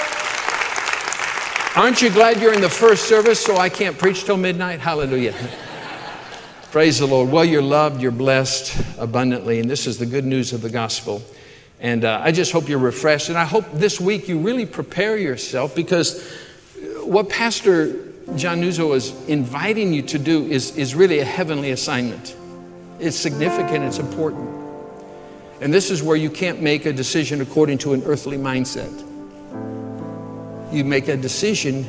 Aren't 1.76 2.04
you 2.04 2.12
glad 2.12 2.40
you're 2.40 2.54
in 2.54 2.62
the 2.62 2.70
first 2.70 3.06
service 3.06 3.44
so 3.44 3.58
I 3.58 3.68
can't 3.68 3.98
preach 3.98 4.26
till 4.26 4.38
midnight? 4.38 4.80
Hallelujah. 4.80 5.34
Praise 6.72 7.00
the 7.00 7.08
Lord. 7.08 7.32
Well, 7.32 7.44
you're 7.44 7.64
loved, 7.64 8.00
you're 8.00 8.12
blessed 8.12 9.00
abundantly, 9.00 9.60
and 9.60 9.68
this 9.68 9.88
is 9.88 9.98
the 9.98 10.06
good 10.06 10.24
news 10.24 10.54
of 10.54 10.62
the 10.62 10.70
gospel. 10.70 11.24
And 11.80 12.06
uh, 12.06 12.22
I 12.24 12.32
just 12.32 12.52
hope 12.52 12.70
you're 12.70 12.78
refreshed. 12.78 13.30
And 13.30 13.40
I 13.40 13.46
hope 13.46 13.66
this 13.74 14.00
week 14.00 14.28
you 14.28 14.38
really 14.38 14.68
prepare 14.68 15.18
yourself 15.18 15.74
because 15.74 16.32
what 17.02 17.28
Pastor 17.30 18.09
John 18.36 18.61
Nuzzo 18.61 18.95
is 18.95 19.13
inviting 19.27 19.91
you 19.91 20.01
to 20.03 20.19
do 20.19 20.45
is, 20.45 20.77
is 20.77 20.93
really 20.93 21.19
a 21.19 21.25
heavenly 21.25 21.71
assignment. 21.71 22.36
It's 22.99 23.17
significant, 23.17 23.84
it's 23.86 23.99
important. 23.99 24.47
And 25.61 25.73
this 25.73 25.89
is 25.89 26.03
where 26.03 26.15
you 26.15 26.30
can't 26.30 26.61
make 26.61 26.86
a 26.86 26.93
decision 26.93 27.41
according 27.41 27.80
to 27.80 27.93
an 27.93 28.03
earthly 28.03 28.38
mindset. 28.38 28.91
You 30.71 30.84
make 30.84 31.07
a 31.07 31.17
decision 31.17 31.86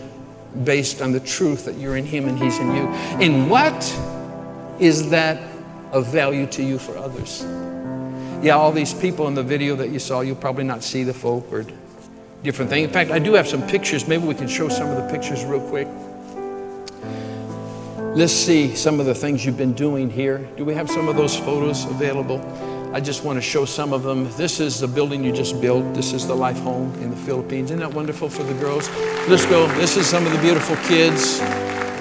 based 0.64 1.02
on 1.02 1.12
the 1.12 1.20
truth 1.20 1.66
that 1.66 1.76
you're 1.76 1.96
in 1.96 2.06
Him 2.06 2.26
and 2.28 2.38
He's 2.38 2.58
in 2.58 2.74
you. 2.74 2.86
And 3.20 3.50
what 3.50 3.84
is 4.80 5.10
that 5.10 5.40
of 5.92 6.06
value 6.06 6.46
to 6.46 6.62
you 6.62 6.78
for 6.78 6.96
others? 6.96 7.42
Yeah, 8.42 8.56
all 8.56 8.72
these 8.72 8.94
people 8.94 9.28
in 9.28 9.34
the 9.34 9.42
video 9.42 9.76
that 9.76 9.90
you 9.90 9.98
saw, 9.98 10.22
you'll 10.22 10.36
probably 10.36 10.64
not 10.64 10.82
see 10.82 11.04
the 11.04 11.14
folk 11.14 11.52
or 11.52 11.66
different 12.42 12.70
thing. 12.70 12.84
In 12.84 12.90
fact, 12.90 13.10
I 13.10 13.18
do 13.18 13.34
have 13.34 13.46
some 13.46 13.66
pictures. 13.68 14.08
Maybe 14.08 14.26
we 14.26 14.34
can 14.34 14.48
show 14.48 14.68
some 14.68 14.88
of 14.88 14.96
the 14.96 15.12
pictures 15.12 15.44
real 15.44 15.60
quick. 15.68 15.86
Let's 18.14 18.32
see 18.32 18.74
some 18.74 18.98
of 18.98 19.06
the 19.06 19.14
things 19.14 19.46
you've 19.46 19.56
been 19.56 19.72
doing 19.72 20.10
here. 20.10 20.38
Do 20.56 20.64
we 20.64 20.74
have 20.74 20.90
some 20.90 21.06
of 21.06 21.14
those 21.14 21.36
photos 21.36 21.84
available? 21.84 22.40
I 22.92 22.98
just 22.98 23.22
want 23.22 23.36
to 23.36 23.40
show 23.40 23.64
some 23.64 23.92
of 23.92 24.02
them. 24.02 24.28
This 24.32 24.58
is 24.58 24.80
the 24.80 24.88
building 24.88 25.22
you 25.22 25.30
just 25.30 25.60
built. 25.60 25.94
This 25.94 26.12
is 26.12 26.26
the 26.26 26.34
Life 26.34 26.58
Home 26.58 26.92
in 26.94 27.10
the 27.10 27.16
Philippines. 27.16 27.70
Isn't 27.70 27.78
that 27.78 27.94
wonderful 27.94 28.28
for 28.28 28.42
the 28.42 28.54
girls? 28.54 28.90
Let's 29.28 29.46
go. 29.46 29.68
This 29.76 29.96
is 29.96 30.08
some 30.08 30.26
of 30.26 30.32
the 30.32 30.40
beautiful 30.40 30.74
kids. 30.88 31.38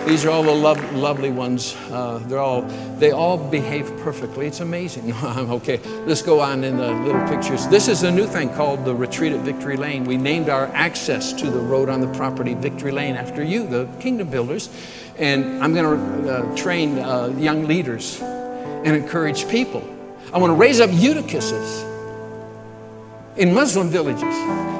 These 0.07 0.25
are 0.25 0.31
all 0.31 0.41
the 0.41 0.51
lo- 0.51 0.73
lovely 0.93 1.29
ones. 1.29 1.75
Uh, 1.91 2.17
they're 2.25 2.39
all, 2.39 2.63
they 2.97 3.11
all 3.11 3.37
behave 3.37 3.95
perfectly. 3.97 4.47
It's 4.47 4.61
amazing. 4.61 5.13
okay, 5.23 5.77
let's 6.07 6.23
go 6.23 6.39
on 6.39 6.63
in 6.63 6.77
the 6.77 6.91
little 6.91 7.27
pictures. 7.27 7.67
This 7.67 7.87
is 7.87 8.01
a 8.01 8.11
new 8.11 8.25
thing 8.25 8.49
called 8.55 8.83
the 8.83 8.95
Retreat 8.95 9.33
at 9.33 9.41
Victory 9.41 9.77
Lane. 9.77 10.05
We 10.05 10.17
named 10.17 10.49
our 10.49 10.65
access 10.73 11.33
to 11.33 11.51
the 11.51 11.59
road 11.59 11.89
on 11.89 12.01
the 12.01 12.11
property 12.13 12.55
Victory 12.55 12.91
Lane 12.91 13.15
after 13.15 13.43
you, 13.43 13.67
the 13.67 13.87
kingdom 13.99 14.31
builders. 14.31 14.69
And 15.19 15.61
I'm 15.61 15.73
going 15.73 16.23
to 16.23 16.33
uh, 16.33 16.55
train 16.55 16.97
uh, 16.97 17.27
young 17.37 17.67
leaders 17.67 18.21
and 18.21 18.95
encourage 18.95 19.49
people. 19.49 19.83
I 20.33 20.37
want 20.37 20.51
to 20.51 20.55
raise 20.55 20.79
up 20.79 20.89
Eutychuses 20.91 21.85
in 23.35 23.53
Muslim 23.53 23.89
villages. 23.89 24.23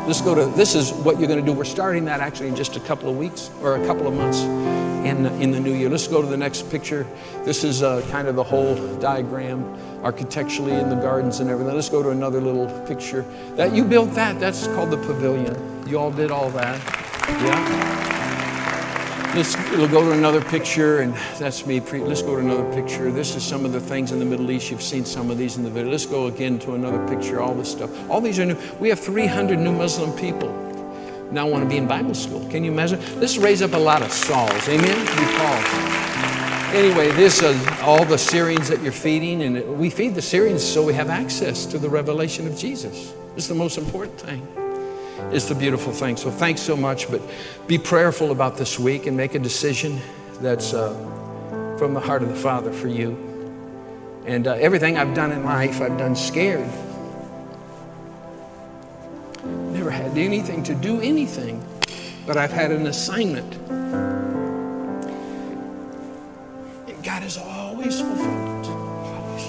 Let's 0.08 0.22
go 0.22 0.34
to, 0.36 0.46
this 0.56 0.76
is 0.76 0.94
what 0.94 1.20
you're 1.20 1.28
going 1.28 1.40
to 1.40 1.46
do. 1.46 1.52
We're 1.52 1.66
starting 1.66 2.06
that 2.06 2.22
actually 2.22 2.48
in 2.48 2.56
just 2.56 2.78
a 2.78 2.80
couple 2.80 3.10
of 3.10 3.18
weeks 3.18 3.50
or 3.62 3.76
a 3.76 3.86
couple 3.86 4.08
of 4.08 4.14
months 4.14 4.40
in, 4.40 5.26
in 5.42 5.52
the 5.52 5.60
new 5.60 5.74
year. 5.74 5.90
Let's 5.90 6.08
go 6.08 6.22
to 6.22 6.28
the 6.28 6.38
next 6.38 6.70
picture. 6.72 7.06
This 7.44 7.66
is 7.66 7.84
uh, 7.84 8.06
kind 8.10 8.28
of 8.30 8.36
the 8.36 8.44
whole 8.44 8.76
diagram 8.98 9.64
architecturally 10.04 10.74
in 10.74 10.90
the 10.90 10.96
gardens 10.96 11.42
and 11.42 11.50
everything. 11.50 11.76
Let's 11.76 11.90
go 11.90 12.02
to 12.02 12.12
another 12.12 12.40
little 12.40 12.68
picture. 12.88 13.26
That 13.56 13.74
You 13.74 13.84
built 13.84 14.14
that. 14.14 14.40
That's 14.40 14.68
called 14.68 14.92
the 14.92 14.98
pavilion. 14.98 15.56
You 15.86 16.00
all 16.00 16.12
did 16.12 16.32
all 16.32 16.50
that. 16.52 16.80
Yeah. 17.28 18.19
Let's 19.36 19.56
we'll 19.72 19.88
go 19.88 20.02
to 20.02 20.12
another 20.12 20.42
picture, 20.42 21.02
and 21.02 21.14
that's 21.38 21.66
me. 21.66 21.80
Pre- 21.80 22.00
let's 22.00 22.24
go 22.24 22.36
to 22.36 22.42
another 22.42 22.74
picture. 22.74 23.12
This 23.12 23.36
is 23.36 23.44
some 23.44 23.64
of 23.64 23.72
the 23.72 23.80
things 23.80 24.12
in 24.12 24.18
the 24.18 24.26
Middle 24.26 24.50
East. 24.50 24.72
You've 24.72 24.82
seen 24.82 25.06
some 25.06 25.30
of 25.30 25.38
these 25.38 25.56
in 25.56 25.64
the 25.64 25.70
video. 25.70 25.92
Let's 25.92 26.08
go 26.08 26.26
again 26.28 26.58
to 26.60 26.74
another 26.74 27.08
picture. 27.08 27.40
All 27.40 27.54
this 27.54 27.72
stuff. 27.72 27.92
All 28.10 28.22
these 28.22 28.40
are 28.40 28.46
new. 28.46 28.58
We 28.80 28.90
have 28.90 29.00
300 29.00 29.60
new 29.60 29.72
Muslim 29.72 30.18
people 30.18 30.50
now 31.32 31.48
want 31.48 31.64
to 31.64 31.70
be 31.70 31.78
in 31.78 31.88
Bible 31.88 32.16
school. 32.16 32.48
Can 32.50 32.64
you 32.64 32.72
imagine? 32.72 33.00
Let's 33.20 33.38
raise 33.38 33.62
up 33.62 33.74
a 33.74 33.78
lot 33.78 34.02
of 34.02 34.12
Sauls. 34.12 34.68
Amen. 34.68 35.06
Called. 35.38 36.76
Anyway, 36.76 37.12
this 37.12 37.42
is 37.42 37.68
all 37.82 38.06
the 38.06 38.18
Syrians 38.18 38.68
that 38.68 38.82
you're 38.82 38.92
feeding, 38.92 39.44
and 39.44 39.78
we 39.78 39.90
feed 39.90 40.16
the 40.16 40.22
Syrians 40.22 40.64
so 40.64 40.84
we 40.84 40.94
have 40.94 41.10
access 41.10 41.66
to 41.68 41.78
the 41.78 41.90
revelation 41.90 42.48
of 42.48 42.58
Jesus. 42.58 43.14
It's 43.36 43.48
the 43.48 43.56
most 43.56 43.78
important 43.78 44.20
thing. 44.20 44.69
It's 45.32 45.46
the 45.46 45.54
beautiful 45.56 45.94
thing. 45.94 46.18
So 46.18 46.32
thanks 46.32 46.60
so 46.60 46.76
much, 46.76 47.10
but 47.12 47.22
be 47.68 47.78
prayerful 47.78 48.32
about 48.32 48.58
this 48.58 48.80
week 48.80 49.06
and 49.06 49.16
make 49.16 49.36
a 49.36 49.40
decision 49.40 50.00
that's 50.42 50.74
uh, 50.74 50.94
from 51.78 51.94
the 51.94 52.00
heart 52.00 52.24
of 52.24 52.30
the 52.30 52.36
Father 52.36 52.74
for 52.74 52.88
you. 52.88 53.28
And 54.26 54.48
uh, 54.48 54.54
everything 54.54 54.98
I've 54.98 55.14
done 55.14 55.32
in 55.32 55.44
life, 55.44 55.82
I've 55.82 55.98
done 55.98 56.16
scared. 56.16 56.68
Never 59.72 59.92
had 59.92 60.18
anything 60.18 60.64
to 60.64 60.74
do 60.74 61.00
anything, 61.00 61.64
but 62.26 62.36
I've 62.36 62.52
had 62.52 62.72
an 62.72 62.88
assignment. 62.88 63.56
And 66.88 67.04
God 67.04 67.24
has 67.24 67.38
always 67.38 68.02
fulfilled 68.02 68.66
it. 68.66 68.70
Always. 68.70 69.46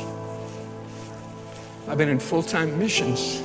I've 1.89 1.97
been 1.97 2.11
in 2.11 2.21
full 2.21 2.43
time 2.43 2.79
missions 2.79 3.43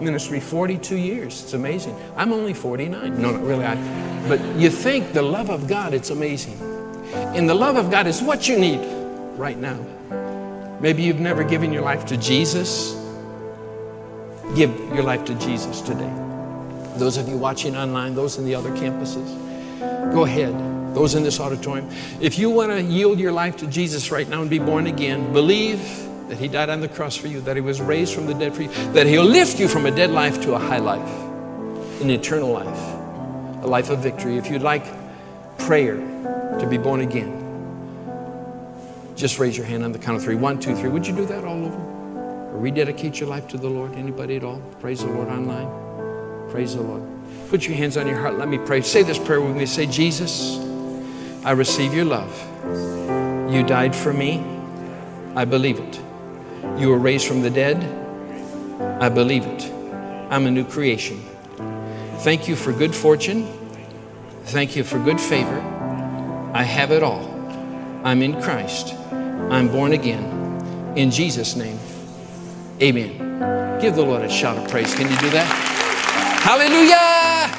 ministry 0.00 0.40
42 0.40 0.96
years. 0.96 1.42
It's 1.42 1.52
amazing. 1.52 1.96
I'm 2.16 2.32
only 2.32 2.54
49. 2.54 3.20
No, 3.20 3.30
not 3.30 3.42
really. 3.42 3.64
I, 3.64 3.74
but 4.28 4.40
you 4.56 4.70
think 4.70 5.12
the 5.12 5.22
love 5.22 5.50
of 5.50 5.68
God, 5.68 5.94
it's 5.94 6.10
amazing. 6.10 6.58
And 7.14 7.48
the 7.48 7.54
love 7.54 7.76
of 7.76 7.90
God 7.90 8.06
is 8.06 8.22
what 8.22 8.48
you 8.48 8.58
need 8.58 8.80
right 9.36 9.58
now. 9.58 9.78
Maybe 10.80 11.02
you've 11.02 11.20
never 11.20 11.44
given 11.44 11.72
your 11.72 11.82
life 11.82 12.06
to 12.06 12.16
Jesus. 12.16 12.94
Give 14.54 14.70
your 14.92 15.02
life 15.02 15.24
to 15.26 15.34
Jesus 15.36 15.80
today. 15.80 16.12
Those 16.96 17.16
of 17.16 17.28
you 17.28 17.36
watching 17.36 17.76
online, 17.76 18.14
those 18.14 18.38
in 18.38 18.44
the 18.44 18.54
other 18.54 18.70
campuses, 18.70 19.26
go 20.12 20.24
ahead. 20.24 20.54
Those 20.94 21.16
in 21.16 21.24
this 21.24 21.40
auditorium, 21.40 21.90
if 22.20 22.38
you 22.38 22.50
want 22.50 22.70
to 22.70 22.80
yield 22.80 23.18
your 23.18 23.32
life 23.32 23.56
to 23.56 23.66
Jesus 23.66 24.12
right 24.12 24.28
now 24.28 24.42
and 24.42 24.50
be 24.50 24.60
born 24.60 24.86
again, 24.86 25.32
believe 25.32 25.80
that 26.28 26.38
He 26.38 26.48
died 26.48 26.70
on 26.70 26.80
the 26.80 26.88
cross 26.88 27.16
for 27.16 27.28
you, 27.28 27.40
that 27.42 27.56
He 27.56 27.62
was 27.62 27.80
raised 27.80 28.14
from 28.14 28.26
the 28.26 28.34
dead 28.34 28.54
for 28.54 28.62
you, 28.62 28.68
that 28.92 29.06
He'll 29.06 29.24
lift 29.24 29.58
you 29.58 29.68
from 29.68 29.86
a 29.86 29.90
dead 29.90 30.10
life 30.10 30.40
to 30.42 30.54
a 30.54 30.58
high 30.58 30.78
life, 30.78 31.08
an 32.00 32.10
eternal 32.10 32.50
life, 32.50 33.64
a 33.64 33.66
life 33.66 33.90
of 33.90 34.00
victory. 34.00 34.36
If 34.36 34.50
you'd 34.50 34.62
like 34.62 34.84
prayer 35.58 35.96
to 35.96 36.66
be 36.68 36.78
born 36.78 37.00
again, 37.00 37.40
just 39.16 39.38
raise 39.38 39.56
your 39.56 39.66
hand 39.66 39.84
on 39.84 39.92
the 39.92 39.98
count 39.98 40.16
of 40.16 40.24
three. 40.24 40.34
One, 40.34 40.58
two, 40.58 40.74
three. 40.74 40.90
Would 40.90 41.06
you 41.06 41.14
do 41.14 41.24
that 41.26 41.44
all 41.44 41.64
over? 41.64 41.76
Or 42.54 42.58
rededicate 42.58 43.20
your 43.20 43.28
life 43.28 43.46
to 43.48 43.56
the 43.56 43.68
Lord? 43.68 43.94
Anybody 43.94 44.36
at 44.36 44.44
all? 44.44 44.60
Praise 44.80 45.00
the 45.00 45.06
Lord 45.06 45.28
online. 45.28 46.50
Praise 46.50 46.74
the 46.74 46.82
Lord. 46.82 47.02
Put 47.48 47.66
your 47.66 47.76
hands 47.76 47.96
on 47.96 48.06
your 48.06 48.18
heart. 48.18 48.38
Let 48.38 48.48
me 48.48 48.58
pray. 48.58 48.80
Say 48.80 49.02
this 49.02 49.18
prayer 49.18 49.40
with 49.40 49.56
me. 49.56 49.66
Say, 49.66 49.86
Jesus, 49.86 50.58
I 51.44 51.52
receive 51.52 51.94
your 51.94 52.04
love. 52.04 52.32
You 53.52 53.62
died 53.62 53.94
for 53.94 54.12
me. 54.12 54.44
I 55.36 55.44
believe 55.44 55.78
it. 55.78 56.00
You 56.78 56.88
were 56.88 56.98
raised 56.98 57.26
from 57.26 57.42
the 57.42 57.50
dead. 57.50 57.78
I 59.00 59.08
believe 59.08 59.44
it. 59.44 59.70
I'm 60.30 60.46
a 60.46 60.50
new 60.50 60.64
creation. 60.64 61.20
Thank 62.18 62.48
you 62.48 62.56
for 62.56 62.72
good 62.72 62.94
fortune. 62.94 63.46
Thank 64.46 64.76
you 64.76 64.82
for 64.84 64.98
good 64.98 65.20
favor. 65.20 65.60
I 66.52 66.62
have 66.62 66.90
it 66.90 67.02
all. 67.02 67.30
I'm 68.04 68.22
in 68.22 68.40
Christ. 68.42 68.94
I'm 69.12 69.68
born 69.68 69.92
again. 69.92 70.24
In 70.96 71.10
Jesus' 71.10 71.56
name, 71.56 71.78
amen. 72.80 73.80
Give 73.80 73.94
the 73.94 74.02
Lord 74.02 74.22
a 74.22 74.30
shout 74.30 74.56
of 74.56 74.68
praise. 74.68 74.94
Can 74.94 75.10
you 75.10 75.18
do 75.18 75.30
that? 75.30 75.46
Hallelujah! 76.42 77.50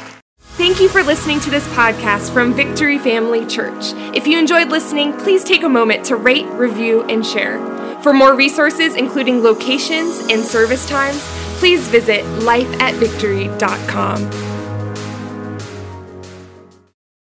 Thank 0.58 0.80
you 0.80 0.88
for 0.88 1.04
listening 1.04 1.40
to 1.42 1.50
this 1.50 1.68
podcast 1.70 2.32
from 2.32 2.54
Victory 2.54 2.98
Family 2.98 3.46
Church. 3.46 3.94
If 4.16 4.26
you 4.26 4.40
enjoyed 4.40 4.70
listening, 4.70 5.12
please 5.14 5.44
take 5.44 5.64
a 5.64 5.70
moment 5.70 6.06
to 6.06 6.16
rate, 6.16 6.46
review, 6.48 7.04
and 7.04 7.26
share. 7.26 7.75
For 8.06 8.14
more 8.14 8.36
resources, 8.36 8.96
including 8.96 9.42
locations 9.42 10.20
and 10.32 10.46
service 10.46 10.88
times, 10.88 11.24
please 11.58 11.88
visit 11.88 12.24
lifeatvictory.com. 12.42 14.55